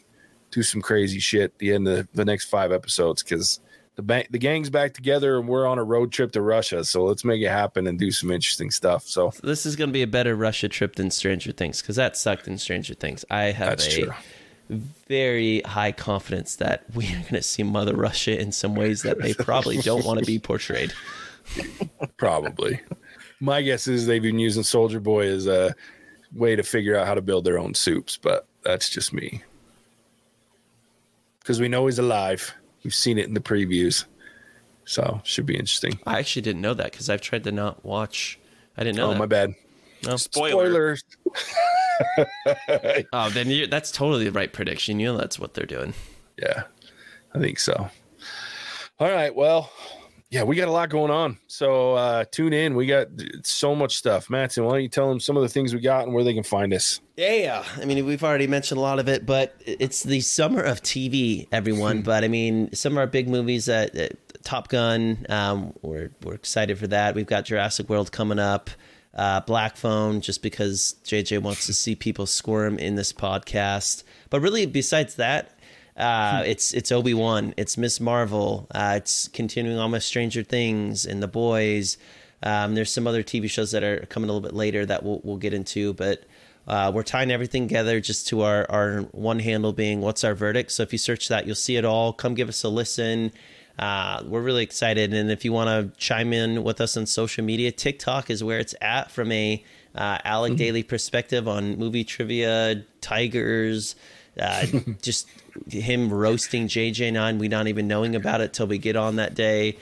do 0.50 0.62
some 0.62 0.82
crazy 0.82 1.20
shit 1.20 1.52
at 1.52 1.58
the 1.58 1.72
end 1.72 1.86
of 1.86 2.08
the 2.12 2.24
next 2.24 2.46
five 2.46 2.72
episodes 2.72 3.22
because 3.22 3.60
the 3.96 4.02
ba- 4.02 4.24
the 4.30 4.38
gang's 4.38 4.70
back 4.70 4.92
together 4.94 5.38
and 5.38 5.48
we're 5.48 5.66
on 5.66 5.78
a 5.78 5.84
road 5.84 6.12
trip 6.12 6.32
to 6.32 6.42
Russia. 6.42 6.84
So 6.84 7.04
let's 7.04 7.24
make 7.24 7.40
it 7.42 7.48
happen 7.48 7.86
and 7.86 7.98
do 7.98 8.10
some 8.10 8.30
interesting 8.30 8.70
stuff. 8.70 9.04
So 9.06 9.32
This 9.42 9.66
is 9.66 9.76
going 9.76 9.90
to 9.90 9.92
be 9.92 10.02
a 10.02 10.06
better 10.06 10.34
Russia 10.34 10.68
trip 10.68 10.96
than 10.96 11.10
Stranger 11.10 11.52
Things 11.52 11.80
because 11.80 11.96
that 11.96 12.16
sucked 12.16 12.48
in 12.48 12.58
Stranger 12.58 12.94
Things. 12.94 13.24
I 13.30 13.44
have 13.44 13.70
that's 13.70 13.86
a 13.86 14.00
true. 14.02 14.12
very 15.08 15.60
high 15.60 15.92
confidence 15.92 16.56
that 16.56 16.84
we 16.94 17.06
are 17.06 17.20
going 17.20 17.34
to 17.34 17.42
see 17.42 17.62
Mother 17.62 17.94
Russia 17.94 18.38
in 18.38 18.52
some 18.52 18.74
ways 18.74 19.02
that 19.02 19.20
they 19.20 19.34
probably 19.34 19.78
don't 19.78 20.04
want 20.04 20.18
to 20.18 20.26
be 20.26 20.38
portrayed. 20.38 20.92
Probably. 22.16 22.80
My 23.38 23.60
guess 23.60 23.86
is 23.86 24.06
they've 24.06 24.22
been 24.22 24.38
using 24.38 24.62
Soldier 24.62 24.98
Boy 24.98 25.26
as 25.26 25.46
a 25.46 25.74
way 26.32 26.56
to 26.56 26.62
figure 26.62 26.96
out 26.96 27.06
how 27.06 27.12
to 27.14 27.20
build 27.20 27.44
their 27.44 27.58
own 27.58 27.74
supes, 27.74 28.16
but 28.16 28.46
that's 28.62 28.88
just 28.88 29.12
me. 29.12 29.42
Because 31.40 31.60
we 31.60 31.68
know 31.68 31.84
he's 31.84 31.98
alive. 31.98 32.54
We've 32.84 32.94
seen 32.94 33.18
it 33.18 33.26
in 33.26 33.34
the 33.34 33.40
previews. 33.40 34.04
So 34.84 35.20
should 35.24 35.46
be 35.46 35.54
interesting. 35.54 35.98
I 36.06 36.18
actually 36.18 36.42
didn't 36.42 36.60
know 36.60 36.74
that 36.74 36.92
because 36.92 37.08
I've 37.08 37.22
tried 37.22 37.44
to 37.44 37.52
not 37.52 37.84
watch 37.84 38.38
I 38.76 38.84
didn't 38.84 38.96
know. 38.96 39.06
oh, 39.06 39.12
that. 39.12 39.18
my 39.18 39.26
bad. 39.26 39.54
No. 40.04 40.16
Spoiler. 40.16 40.96
Spoilers. 40.96 41.04
Oh, 43.12 43.30
then 43.30 43.50
you 43.50 43.68
that's 43.68 43.92
totally 43.92 44.24
the 44.24 44.32
right 44.32 44.52
prediction. 44.52 44.98
You 44.98 45.12
know 45.12 45.16
that's 45.16 45.38
what 45.38 45.54
they're 45.54 45.64
doing. 45.64 45.94
Yeah, 46.36 46.64
I 47.32 47.38
think 47.38 47.60
so. 47.60 47.88
All 48.98 49.08
right. 49.08 49.32
Well, 49.32 49.70
yeah, 50.34 50.42
we 50.42 50.56
got 50.56 50.66
a 50.66 50.72
lot 50.72 50.88
going 50.88 51.12
on. 51.12 51.38
So 51.46 51.94
uh, 51.94 52.24
tune 52.28 52.52
in. 52.52 52.74
We 52.74 52.86
got 52.86 53.06
so 53.44 53.72
much 53.72 53.96
stuff. 53.96 54.28
Matson, 54.28 54.64
why 54.64 54.72
don't 54.72 54.82
you 54.82 54.88
tell 54.88 55.08
them 55.08 55.20
some 55.20 55.36
of 55.36 55.44
the 55.44 55.48
things 55.48 55.72
we 55.72 55.78
got 55.78 56.06
and 56.06 56.12
where 56.12 56.24
they 56.24 56.34
can 56.34 56.42
find 56.42 56.74
us? 56.74 57.00
Yeah, 57.16 57.62
I 57.76 57.84
mean, 57.84 58.04
we've 58.04 58.24
already 58.24 58.48
mentioned 58.48 58.78
a 58.78 58.80
lot 58.80 58.98
of 58.98 59.08
it, 59.08 59.24
but 59.24 59.54
it's 59.64 60.02
the 60.02 60.20
summer 60.20 60.60
of 60.60 60.82
TV, 60.82 61.46
everyone. 61.52 62.02
but 62.02 62.24
I 62.24 62.28
mean, 62.28 62.74
some 62.74 62.94
of 62.94 62.98
our 62.98 63.06
big 63.06 63.28
movies, 63.28 63.68
uh, 63.68 63.86
uh, 63.96 64.08
Top 64.42 64.66
Gun, 64.66 65.24
um, 65.28 65.72
we're 65.82 66.10
we're 66.24 66.34
excited 66.34 66.80
for 66.80 66.88
that. 66.88 67.14
We've 67.14 67.26
got 67.26 67.44
Jurassic 67.44 67.88
World 67.88 68.10
coming 68.10 68.40
up, 68.40 68.70
uh, 69.14 69.40
Black 69.42 69.76
Phone, 69.76 70.20
just 70.20 70.42
because 70.42 70.96
JJ 71.04 71.42
wants 71.42 71.66
to 71.66 71.72
see 71.72 71.94
people 71.94 72.26
squirm 72.26 72.80
in 72.80 72.96
this 72.96 73.12
podcast. 73.12 74.02
But 74.30 74.40
really, 74.40 74.66
besides 74.66 75.14
that, 75.14 75.53
uh, 75.96 76.42
it's 76.44 76.72
it's 76.72 76.90
Obi 76.90 77.14
Wan, 77.14 77.54
it's 77.56 77.76
Miss 77.76 78.00
Marvel, 78.00 78.66
uh, 78.74 78.94
it's 78.96 79.28
continuing 79.28 79.78
on 79.78 79.92
with 79.92 80.02
Stranger 80.02 80.42
Things 80.42 81.06
and 81.06 81.22
The 81.22 81.28
Boys. 81.28 81.98
Um, 82.42 82.74
there's 82.74 82.92
some 82.92 83.06
other 83.06 83.22
TV 83.22 83.48
shows 83.48 83.70
that 83.70 83.82
are 83.82 84.00
coming 84.06 84.28
a 84.28 84.32
little 84.32 84.46
bit 84.46 84.56
later 84.56 84.84
that 84.86 85.04
we'll 85.04 85.20
we'll 85.22 85.36
get 85.36 85.54
into, 85.54 85.92
but 85.94 86.24
uh, 86.66 86.90
we're 86.94 87.04
tying 87.04 87.30
everything 87.30 87.68
together 87.68 88.00
just 88.00 88.26
to 88.28 88.42
our 88.42 88.68
our 88.70 89.02
one 89.12 89.38
handle 89.38 89.72
being 89.72 90.00
what's 90.00 90.24
our 90.24 90.34
verdict. 90.34 90.72
So 90.72 90.82
if 90.82 90.92
you 90.92 90.98
search 90.98 91.28
that, 91.28 91.46
you'll 91.46 91.54
see 91.54 91.76
it 91.76 91.84
all. 91.84 92.12
Come 92.12 92.34
give 92.34 92.48
us 92.48 92.64
a 92.64 92.68
listen. 92.68 93.32
Uh, 93.78 94.22
we're 94.26 94.42
really 94.42 94.62
excited, 94.62 95.12
and 95.14 95.30
if 95.30 95.44
you 95.44 95.52
want 95.52 95.68
to 95.68 95.98
chime 95.98 96.32
in 96.32 96.62
with 96.62 96.80
us 96.80 96.96
on 96.96 97.06
social 97.06 97.44
media, 97.44 97.72
TikTok 97.72 98.30
is 98.30 98.42
where 98.42 98.58
it's 98.58 98.74
at 98.80 99.10
from 99.10 99.32
a 99.32 99.64
uh, 99.94 100.18
Alec 100.24 100.56
Daily 100.56 100.82
perspective 100.82 101.48
on 101.48 101.76
movie 101.76 102.04
trivia, 102.04 102.84
tigers, 103.00 103.96
uh, 104.40 104.66
just 105.02 105.28
him 105.68 106.12
roasting 106.12 106.68
JJ9, 106.68 107.38
we 107.38 107.48
not 107.48 107.66
even 107.68 107.86
knowing 107.86 108.14
about 108.16 108.40
it 108.40 108.52
till 108.52 108.66
we 108.66 108.78
get 108.78 108.96
on 108.96 109.16
that 109.16 109.34
day. 109.34 109.76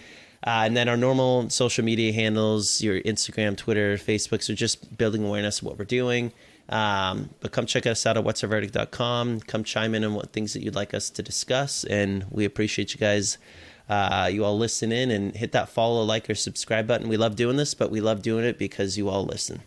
Uh, 0.45 0.65
and 0.67 0.77
then 0.77 0.89
our 0.89 0.97
normal 0.97 1.49
social 1.51 1.85
media 1.85 2.13
handles, 2.13 2.81
your 2.81 3.01
Instagram, 3.03 3.57
Twitter, 3.57 3.97
Facebook, 3.97 4.43
so 4.43 4.55
just 4.55 4.99
building 4.99 5.25
awareness 5.25 5.61
of 5.61 5.67
what 5.67 5.79
we're 5.79 5.85
doing. 5.85 6.33
Um, 6.69 7.31
but 7.41 7.53
come 7.53 7.67
check 7.67 7.87
us 7.87 8.07
out 8.07 8.17
at 8.17 8.25
whatsourverdict.com. 8.25 9.41
Come 9.41 9.65
chime 9.65 9.95
in 9.95 10.05
on 10.05 10.15
what 10.15 10.33
things 10.33 10.53
that 10.55 10.63
you'd 10.63 10.75
like 10.75 10.95
us 10.95 11.11
to 11.11 11.23
discuss. 11.23 11.85
And 11.85 12.25
we 12.31 12.45
appreciate 12.45 12.93
you 12.93 12.99
guys, 12.99 13.39
uh, 13.89 14.29
you 14.33 14.45
all 14.45 14.59
listen 14.59 14.91
in 14.91 15.11
and 15.11 15.37
hit 15.37 15.53
that 15.53 15.69
follow, 15.69 16.03
like, 16.03 16.29
or 16.29 16.35
subscribe 16.35 16.87
button. 16.87 17.09
We 17.09 17.17
love 17.17 17.37
doing 17.37 17.57
this, 17.57 17.75
but 17.75 17.91
we 17.91 18.01
love 18.01 18.23
doing 18.23 18.45
it 18.45 18.59
because 18.59 18.97
you 18.99 19.09
all 19.09 19.25
listen. 19.25 19.63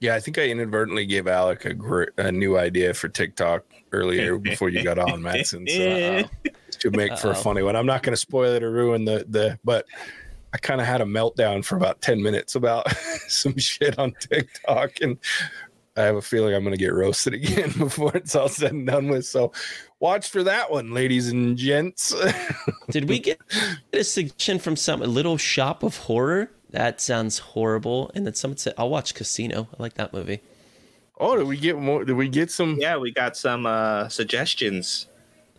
Yeah, 0.00 0.14
I 0.14 0.20
think 0.20 0.38
I 0.38 0.42
inadvertently 0.48 1.06
gave 1.06 1.26
Alec 1.26 1.64
a, 1.64 1.74
gr- 1.74 2.04
a 2.18 2.30
new 2.30 2.56
idea 2.56 2.94
for 2.94 3.08
TikTok 3.08 3.64
earlier 3.92 4.38
before 4.38 4.68
you 4.68 4.84
got 4.84 4.98
on, 4.98 5.20
Matson. 5.22 5.66
So 5.66 5.90
uh, 6.44 6.50
should 6.78 6.96
make 6.96 7.18
for 7.18 7.28
a 7.28 7.30
Uh-oh. 7.30 7.42
funny 7.42 7.62
one. 7.62 7.74
I'm 7.74 7.86
not 7.86 8.02
going 8.02 8.12
to 8.12 8.20
spoil 8.20 8.52
it 8.52 8.62
or 8.62 8.70
ruin 8.70 9.04
the 9.04 9.24
the, 9.28 9.58
but 9.64 9.86
I 10.54 10.58
kind 10.58 10.80
of 10.80 10.86
had 10.86 11.00
a 11.00 11.04
meltdown 11.04 11.64
for 11.64 11.76
about 11.76 12.00
ten 12.00 12.22
minutes 12.22 12.54
about 12.54 12.90
some 13.28 13.56
shit 13.58 13.98
on 13.98 14.12
TikTok, 14.20 15.00
and 15.00 15.18
I 15.96 16.02
have 16.02 16.14
a 16.16 16.22
feeling 16.22 16.54
I'm 16.54 16.62
going 16.62 16.76
to 16.76 16.78
get 16.78 16.94
roasted 16.94 17.34
again 17.34 17.72
before 17.76 18.16
it's 18.16 18.36
all 18.36 18.48
said 18.48 18.70
and 18.70 18.86
done 18.86 19.08
with. 19.08 19.26
So 19.26 19.52
watch 19.98 20.30
for 20.30 20.44
that 20.44 20.70
one, 20.70 20.92
ladies 20.94 21.28
and 21.28 21.56
gents. 21.56 22.14
Did 22.90 23.08
we 23.08 23.18
get 23.18 23.40
a 23.92 24.04
suggestion 24.04 24.60
from 24.60 24.76
some 24.76 25.00
little 25.00 25.36
shop 25.36 25.82
of 25.82 25.96
horror? 25.96 26.52
That 26.70 27.00
sounds 27.00 27.38
horrible. 27.38 28.10
And 28.14 28.26
then 28.26 28.34
someone 28.34 28.58
said, 28.58 28.74
"I'll 28.78 28.90
watch 28.90 29.14
Casino." 29.14 29.68
I 29.78 29.82
like 29.82 29.94
that 29.94 30.12
movie. 30.12 30.40
oh, 31.18 31.36
did 31.36 31.46
we 31.46 31.56
get 31.56 31.78
more? 31.78 32.04
Did 32.04 32.14
we 32.16 32.28
get 32.28 32.50
some? 32.50 32.76
Yeah, 32.78 32.96
we 32.96 33.10
got 33.12 33.36
some 33.36 33.66
uh, 33.66 34.08
suggestions. 34.08 35.06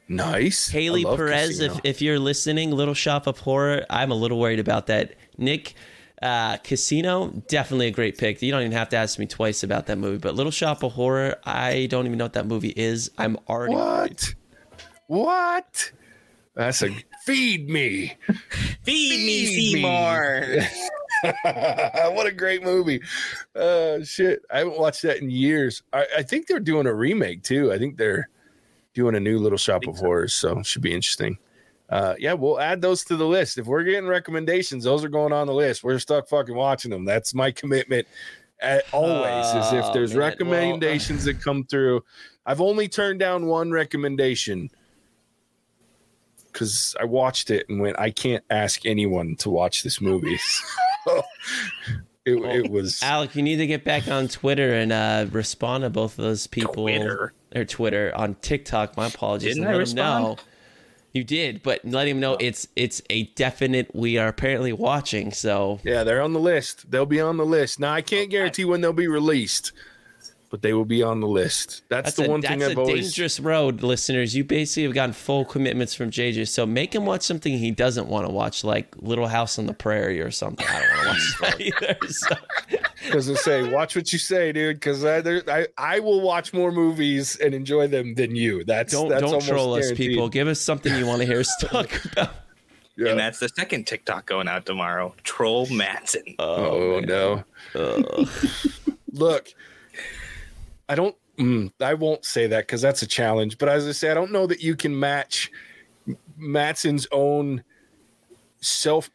Nice, 0.08 0.70
Haley 0.70 1.04
Perez, 1.06 1.60
Casino. 1.60 1.74
if, 1.76 1.82
if 1.84 2.02
you're 2.02 2.18
listening, 2.18 2.72
Little 2.72 2.96
Shop 2.96 3.28
of 3.28 3.38
Horror, 3.40 3.86
I'm 3.92 4.10
a 4.12 4.16
little 4.16 4.40
worried 4.40 4.60
about 4.60 4.88
that. 4.88 5.14
Nick, 5.38 5.76
uh, 6.24 6.58
Casino, 6.58 7.30
definitely 7.48 7.88
a 7.88 7.92
great 7.92 8.18
pick. 8.18 8.42
You 8.42 8.52
don't 8.52 8.62
even 8.62 8.72
have 8.72 8.90
to 8.90 8.98
ask 8.98 9.20
me 9.20 9.28
twice 9.28 9.62
about 9.62 9.86
that 9.86 10.00
movie. 10.00 10.18
But 10.18 10.34
Little 10.34 10.52
Shop 10.52 10.82
of 10.84 10.94
Horror, 10.94 11.36
I 11.44 11.86
don't 11.92 12.08
even 12.08 12.18
know 12.18 12.26
what 12.26 12.34
that 12.34 12.48
movie 12.48 12.74
is. 12.76 13.12
I'm 13.20 13.38
already 13.48 13.76
what? 13.76 14.34
What? 15.06 15.92
That's 16.56 16.82
a 16.82 16.90
feed 17.26 17.70
me. 17.70 18.18
Feed 18.84 19.12
me, 19.12 19.46
Feed 19.46 19.56
me. 19.56 19.74
Seymour. 19.74 20.46
what 21.44 22.28
a 22.28 22.32
great 22.32 22.64
movie. 22.64 23.02
Uh 23.56 24.04
shit. 24.04 24.42
I 24.52 24.60
haven't 24.60 24.80
watched 24.80 25.02
that 25.04 25.18
in 25.18 25.30
years. 25.30 25.84
I, 25.94 26.06
I 26.18 26.24
think 26.24 26.48
they're 26.48 26.60
doing 26.60 26.88
a 26.88 26.94
remake 26.94 27.44
too. 27.44 27.72
I 27.72 27.78
think 27.78 27.98
they're 27.98 28.30
doing 28.94 29.16
a 29.16 29.20
new 29.20 29.40
little 29.40 29.58
shop 29.58 29.88
of 29.88 29.98
so. 29.98 30.06
horrors, 30.06 30.34
so 30.34 30.60
it 30.60 30.66
should 30.66 30.82
be 30.82 30.94
interesting. 30.94 31.38
Uh 31.90 32.16
yeah, 32.20 32.34
we'll 32.34 32.60
add 32.60 32.82
those 32.82 33.04
to 33.06 33.16
the 33.16 33.28
list. 33.28 33.58
If 33.58 33.66
we're 33.66 33.84
getting 33.84 34.08
recommendations, 34.08 34.84
those 34.84 35.04
are 35.04 35.10
going 35.10 35.34
on 35.34 35.48
the 35.48 35.54
list. 35.54 35.84
We're 35.84 36.00
stuck 36.00 36.28
fucking 36.28 36.56
watching 36.56 36.92
them. 36.92 37.06
That's 37.06 37.34
my 37.34 37.52
commitment 37.52 38.08
at, 38.62 38.84
always 38.94 39.48
is 39.48 39.74
if 39.74 39.86
Oh, 39.86 39.94
there's 39.94 40.12
man. 40.12 40.20
Well, 40.20 40.28
uh, 40.28 40.30
recommendations 40.30 41.24
that 41.26 41.42
come 41.42 41.66
through. 41.66 42.04
I've 42.46 42.62
only 42.62 42.88
turned 42.88 43.20
down 43.20 43.46
one 43.46 43.72
recommendation 43.72 44.70
because 46.52 46.96
I 47.00 47.06
watched 47.06 47.52
it 47.52 47.68
and 47.70 47.80
went, 47.80 48.00
I 48.00 48.12
can't 48.12 48.44
ask 48.50 48.86
anyone 48.86 49.36
to 49.38 49.50
watch 49.50 49.84
this 49.84 50.02
movie. 50.02 50.38
So 51.08 51.22
it, 52.26 52.34
it 52.66 52.72
was 52.72 53.02
Alec, 53.04 53.36
you 53.36 53.42
need 53.44 53.58
to 53.58 53.68
get 53.68 53.84
back 53.84 54.08
on 54.08 54.28
Twitter 54.28 54.74
and 54.74 54.92
uh, 54.92 55.26
respond 55.32 55.84
to 55.84 55.90
both 55.90 56.18
of 56.18 56.24
those 56.26 56.48
people. 56.48 56.74
Twitter. 56.86 57.34
Or 57.56 57.66
Twitter 57.66 58.12
on 58.16 58.36
TikTok. 58.36 58.96
My 58.96 59.08
apologies. 59.08 59.56
Didn't 59.56 59.64
and 59.64 59.70
I 59.70 59.72
let 59.72 59.76
'em 59.76 59.80
respond? 59.80 60.24
know. 60.24 60.38
You 61.14 61.24
did, 61.24 61.64
but 61.64 61.84
let 61.84 62.08
him 62.08 62.20
know 62.20 62.38
it's 62.40 62.68
it's 62.76 63.02
a 63.10 63.24
definite. 63.34 63.90
We 63.96 64.20
are 64.20 64.28
apparently 64.28 64.72
watching. 64.74 65.32
So 65.32 65.80
yeah, 65.84 66.04
they're 66.04 66.22
on 66.22 66.34
the 66.34 66.40
list. 66.40 66.92
They'll 66.92 67.08
be 67.08 67.20
on 67.20 67.38
the 67.38 67.46
list. 67.48 67.80
Now 67.80 67.94
I 67.94 68.02
can't 68.02 68.30
guarantee 68.30 68.64
when 68.66 68.82
they'll 68.82 68.94
be 68.94 69.08
released, 69.08 69.72
but 70.50 70.62
they 70.62 70.74
will 70.74 70.86
be 70.86 71.04
on 71.04 71.20
the 71.20 71.28
list. 71.28 71.84
That's, 71.90 72.08
that's 72.08 72.18
the 72.18 72.26
a, 72.26 72.30
one 72.30 72.42
that's 72.42 72.52
thing 72.52 72.64
I've 72.64 72.78
always 72.78 72.96
That's 72.96 73.00
a 73.00 73.12
dangerous 73.12 73.40
road, 73.40 73.84
listeners. 73.84 74.36
You 74.36 74.44
basically 74.44 74.84
have 74.84 74.94
gotten 74.94 75.14
full 75.14 75.46
commitments 75.46 75.94
from 75.94 76.10
JJ. 76.10 76.48
So 76.48 76.66
make 76.66 76.94
him 76.94 77.06
watch 77.06 77.22
something 77.22 77.58
he 77.58 77.72
doesn't 77.72 78.08
want 78.08 78.26
to 78.26 78.34
watch, 78.34 78.64
like 78.64 78.96
Little 78.98 79.28
House 79.28 79.60
on 79.60 79.68
the 79.68 79.74
Prairie 79.74 80.22
or 80.22 80.32
something. 80.32 80.66
I 80.68 80.80
don't 80.80 80.90
want 80.90 81.02
to 81.04 81.08
watch 81.08 81.38
that 81.42 81.62
either. 82.02 82.08
So. 82.08 82.36
because 83.06 83.30
I 83.30 83.34
say, 83.36 83.72
watch 83.72 83.96
what 83.96 84.12
you 84.12 84.20
say, 84.20 84.52
dude. 84.52 84.78
Because 84.78 85.06
I, 85.06 85.20
I 85.48 85.68
I 85.78 86.00
will 86.00 86.22
watch 86.22 86.54
more 86.54 86.72
movies 86.72 87.36
and 87.38 87.54
enjoy 87.54 87.88
them 87.88 88.16
than 88.16 88.36
you. 88.36 88.64
That's 88.64 88.94
Don't 88.94 89.10
that's 89.10 89.22
don't 89.22 89.34
almost 89.34 89.48
troll 89.48 89.76
us, 89.76 89.92
people. 89.92 90.30
Give 90.30 90.48
us 90.48 90.60
something 90.60 90.96
you 90.96 91.06
want 91.06 91.22
to 91.22 91.28
hear 91.28 91.40
us 91.40 91.56
talk 91.62 91.90
about. 92.06 92.32
Yeah. 92.96 93.12
And 93.12 93.20
that's 93.20 93.40
the 93.40 93.48
second 93.50 93.88
TikTok 93.88 94.26
going 94.26 94.50
out 94.50 94.66
tomorrow. 94.66 95.16
Troll 95.24 95.68
Matson. 95.68 96.36
Oh, 96.38 96.96
oh, 96.96 97.00
man. 97.00 97.08
no! 97.08 97.44
Ugh. 97.76 98.28
Look, 99.14 99.54
I 100.90 100.96
don't. 100.96 101.16
Mm, 101.38 101.72
I 101.80 101.94
won't 101.94 102.26
say 102.26 102.48
that 102.48 102.68
because 102.68 102.82
that's 102.82 103.02
a 103.02 103.08
challenge. 103.08 103.58
But 103.58 103.70
as 103.70 103.88
I 103.88 103.94
say, 103.94 104.12
I 104.12 104.14
don't 104.14 104.32
know 104.32 104.46
that 104.48 104.62
you 104.62 104.76
can 104.76 105.00
match 105.00 105.50
Matson's 106.38 107.08
own 107.12 107.64
self 108.60 109.10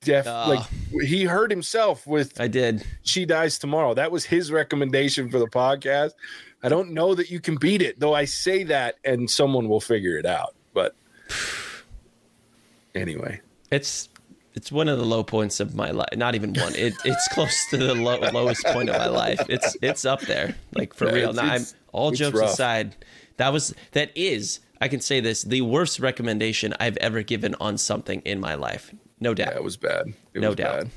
death. 0.00 0.26
Ah. 0.26 0.48
like 0.48 1.02
he 1.06 1.24
hurt 1.24 1.50
himself 1.50 2.06
with 2.06 2.38
I 2.40 2.48
did. 2.48 2.84
"She 3.02 3.24
Dies 3.24 3.58
Tomorrow." 3.58 3.94
That 3.94 4.10
was 4.10 4.24
his 4.24 4.50
recommendation 4.50 5.30
for 5.30 5.38
the 5.38 5.46
podcast. 5.46 6.12
I 6.62 6.68
don't 6.68 6.90
know 6.90 7.14
that 7.14 7.30
you 7.30 7.40
can 7.40 7.56
beat 7.56 7.82
it, 7.82 8.00
though. 8.00 8.14
I 8.14 8.24
say 8.24 8.64
that, 8.64 8.96
and 9.04 9.30
someone 9.30 9.68
will 9.68 9.80
figure 9.80 10.18
it 10.18 10.26
out. 10.26 10.54
But 10.74 10.94
anyway, 12.94 13.40
It's 13.70 14.08
it's 14.58 14.72
one 14.72 14.88
of 14.88 14.98
the 14.98 15.04
low 15.04 15.22
points 15.22 15.60
of 15.60 15.74
my 15.74 15.90
life. 15.90 16.08
Not 16.16 16.34
even 16.34 16.52
one. 16.52 16.74
It 16.74 16.94
it's 17.04 17.28
close 17.28 17.56
to 17.70 17.76
the 17.76 17.94
low, 17.94 18.18
lowest 18.32 18.64
point 18.66 18.88
of 18.90 18.96
my 18.96 19.06
life. 19.08 19.40
It's 19.48 19.76
it's 19.80 20.04
up 20.04 20.20
there. 20.22 20.54
Like 20.74 20.92
for 20.94 21.06
Yeah, 21.06 21.12
real. 21.14 21.30
it's- 21.30 21.36
Now, 21.36 21.42
I'm 21.52 21.62
it's- 21.62 21.74
all 21.92 22.10
jokes 22.10 22.38
rough. 22.38 22.50
aside. 22.52 22.96
That 23.38 23.52
was 23.52 23.74
that 23.92 24.10
is. 24.16 24.60
I 24.80 24.88
can 24.88 25.00
say 25.00 25.20
this: 25.20 25.42
the 25.44 25.60
worst 25.62 26.00
recommendation 26.00 26.74
I've 26.80 26.96
ever 26.98 27.22
given 27.22 27.54
on 27.60 27.78
something 27.78 28.20
in 28.22 28.40
my 28.40 28.54
life. 28.56 28.92
No 29.20 29.32
doubt. 29.34 29.54
that 29.54 29.64
was 29.64 29.76
bad. 29.76 30.08
It 30.34 30.40
No 30.40 30.48
was 30.48 30.56
doubt. 30.56 30.78
bad. 30.80 30.90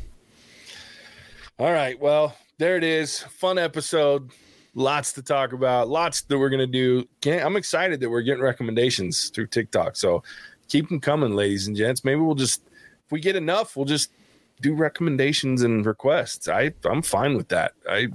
All 1.59 1.71
right. 1.71 1.99
Well, 1.99 2.35
there 2.57 2.77
it 2.77 2.83
is. 2.83 3.19
Fun 3.19 3.57
episode. 3.57 4.31
Lots 4.73 5.13
to 5.13 5.21
talk 5.21 5.53
about. 5.53 5.89
Lots 5.89 6.21
that 6.21 6.37
we're 6.37 6.49
gonna 6.49 6.65
do. 6.67 7.07
Can't, 7.21 7.43
I'm 7.45 7.55
excited 7.57 7.99
that 7.99 8.09
we're 8.09 8.21
getting 8.21 8.41
recommendations 8.43 9.29
through 9.29 9.47
TikTok. 9.47 9.95
So 9.95 10.23
keep 10.69 10.87
them 10.89 10.99
coming, 10.99 11.35
ladies 11.35 11.67
and 11.67 11.75
gents. 11.75 12.05
Maybe 12.05 12.21
we'll 12.21 12.35
just, 12.35 12.61
we 13.11 13.19
get 13.19 13.35
enough, 13.35 13.75
we'll 13.75 13.85
just 13.85 14.11
do 14.61 14.73
recommendations 14.73 15.63
and 15.63 15.85
requests. 15.85 16.47
I 16.47 16.73
I'm 16.85 17.01
fine 17.01 17.35
with 17.35 17.49
that. 17.49 17.73
I 17.89 18.07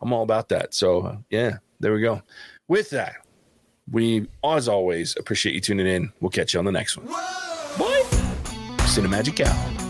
I'm 0.00 0.12
all 0.12 0.22
about 0.22 0.48
that. 0.50 0.74
So 0.74 1.02
uh, 1.02 1.16
yeah, 1.30 1.58
there 1.80 1.92
we 1.92 2.00
go. 2.00 2.22
With 2.68 2.90
that, 2.90 3.16
we 3.90 4.28
as 4.44 4.68
always 4.68 5.16
appreciate 5.16 5.54
you 5.54 5.60
tuning 5.60 5.86
in. 5.86 6.12
We'll 6.20 6.30
catch 6.30 6.54
you 6.54 6.58
on 6.58 6.64
the 6.64 6.72
next 6.72 6.96
one. 6.96 7.06
What? 7.06 8.06
Cinemagic 8.86 9.40
out. 9.46 9.85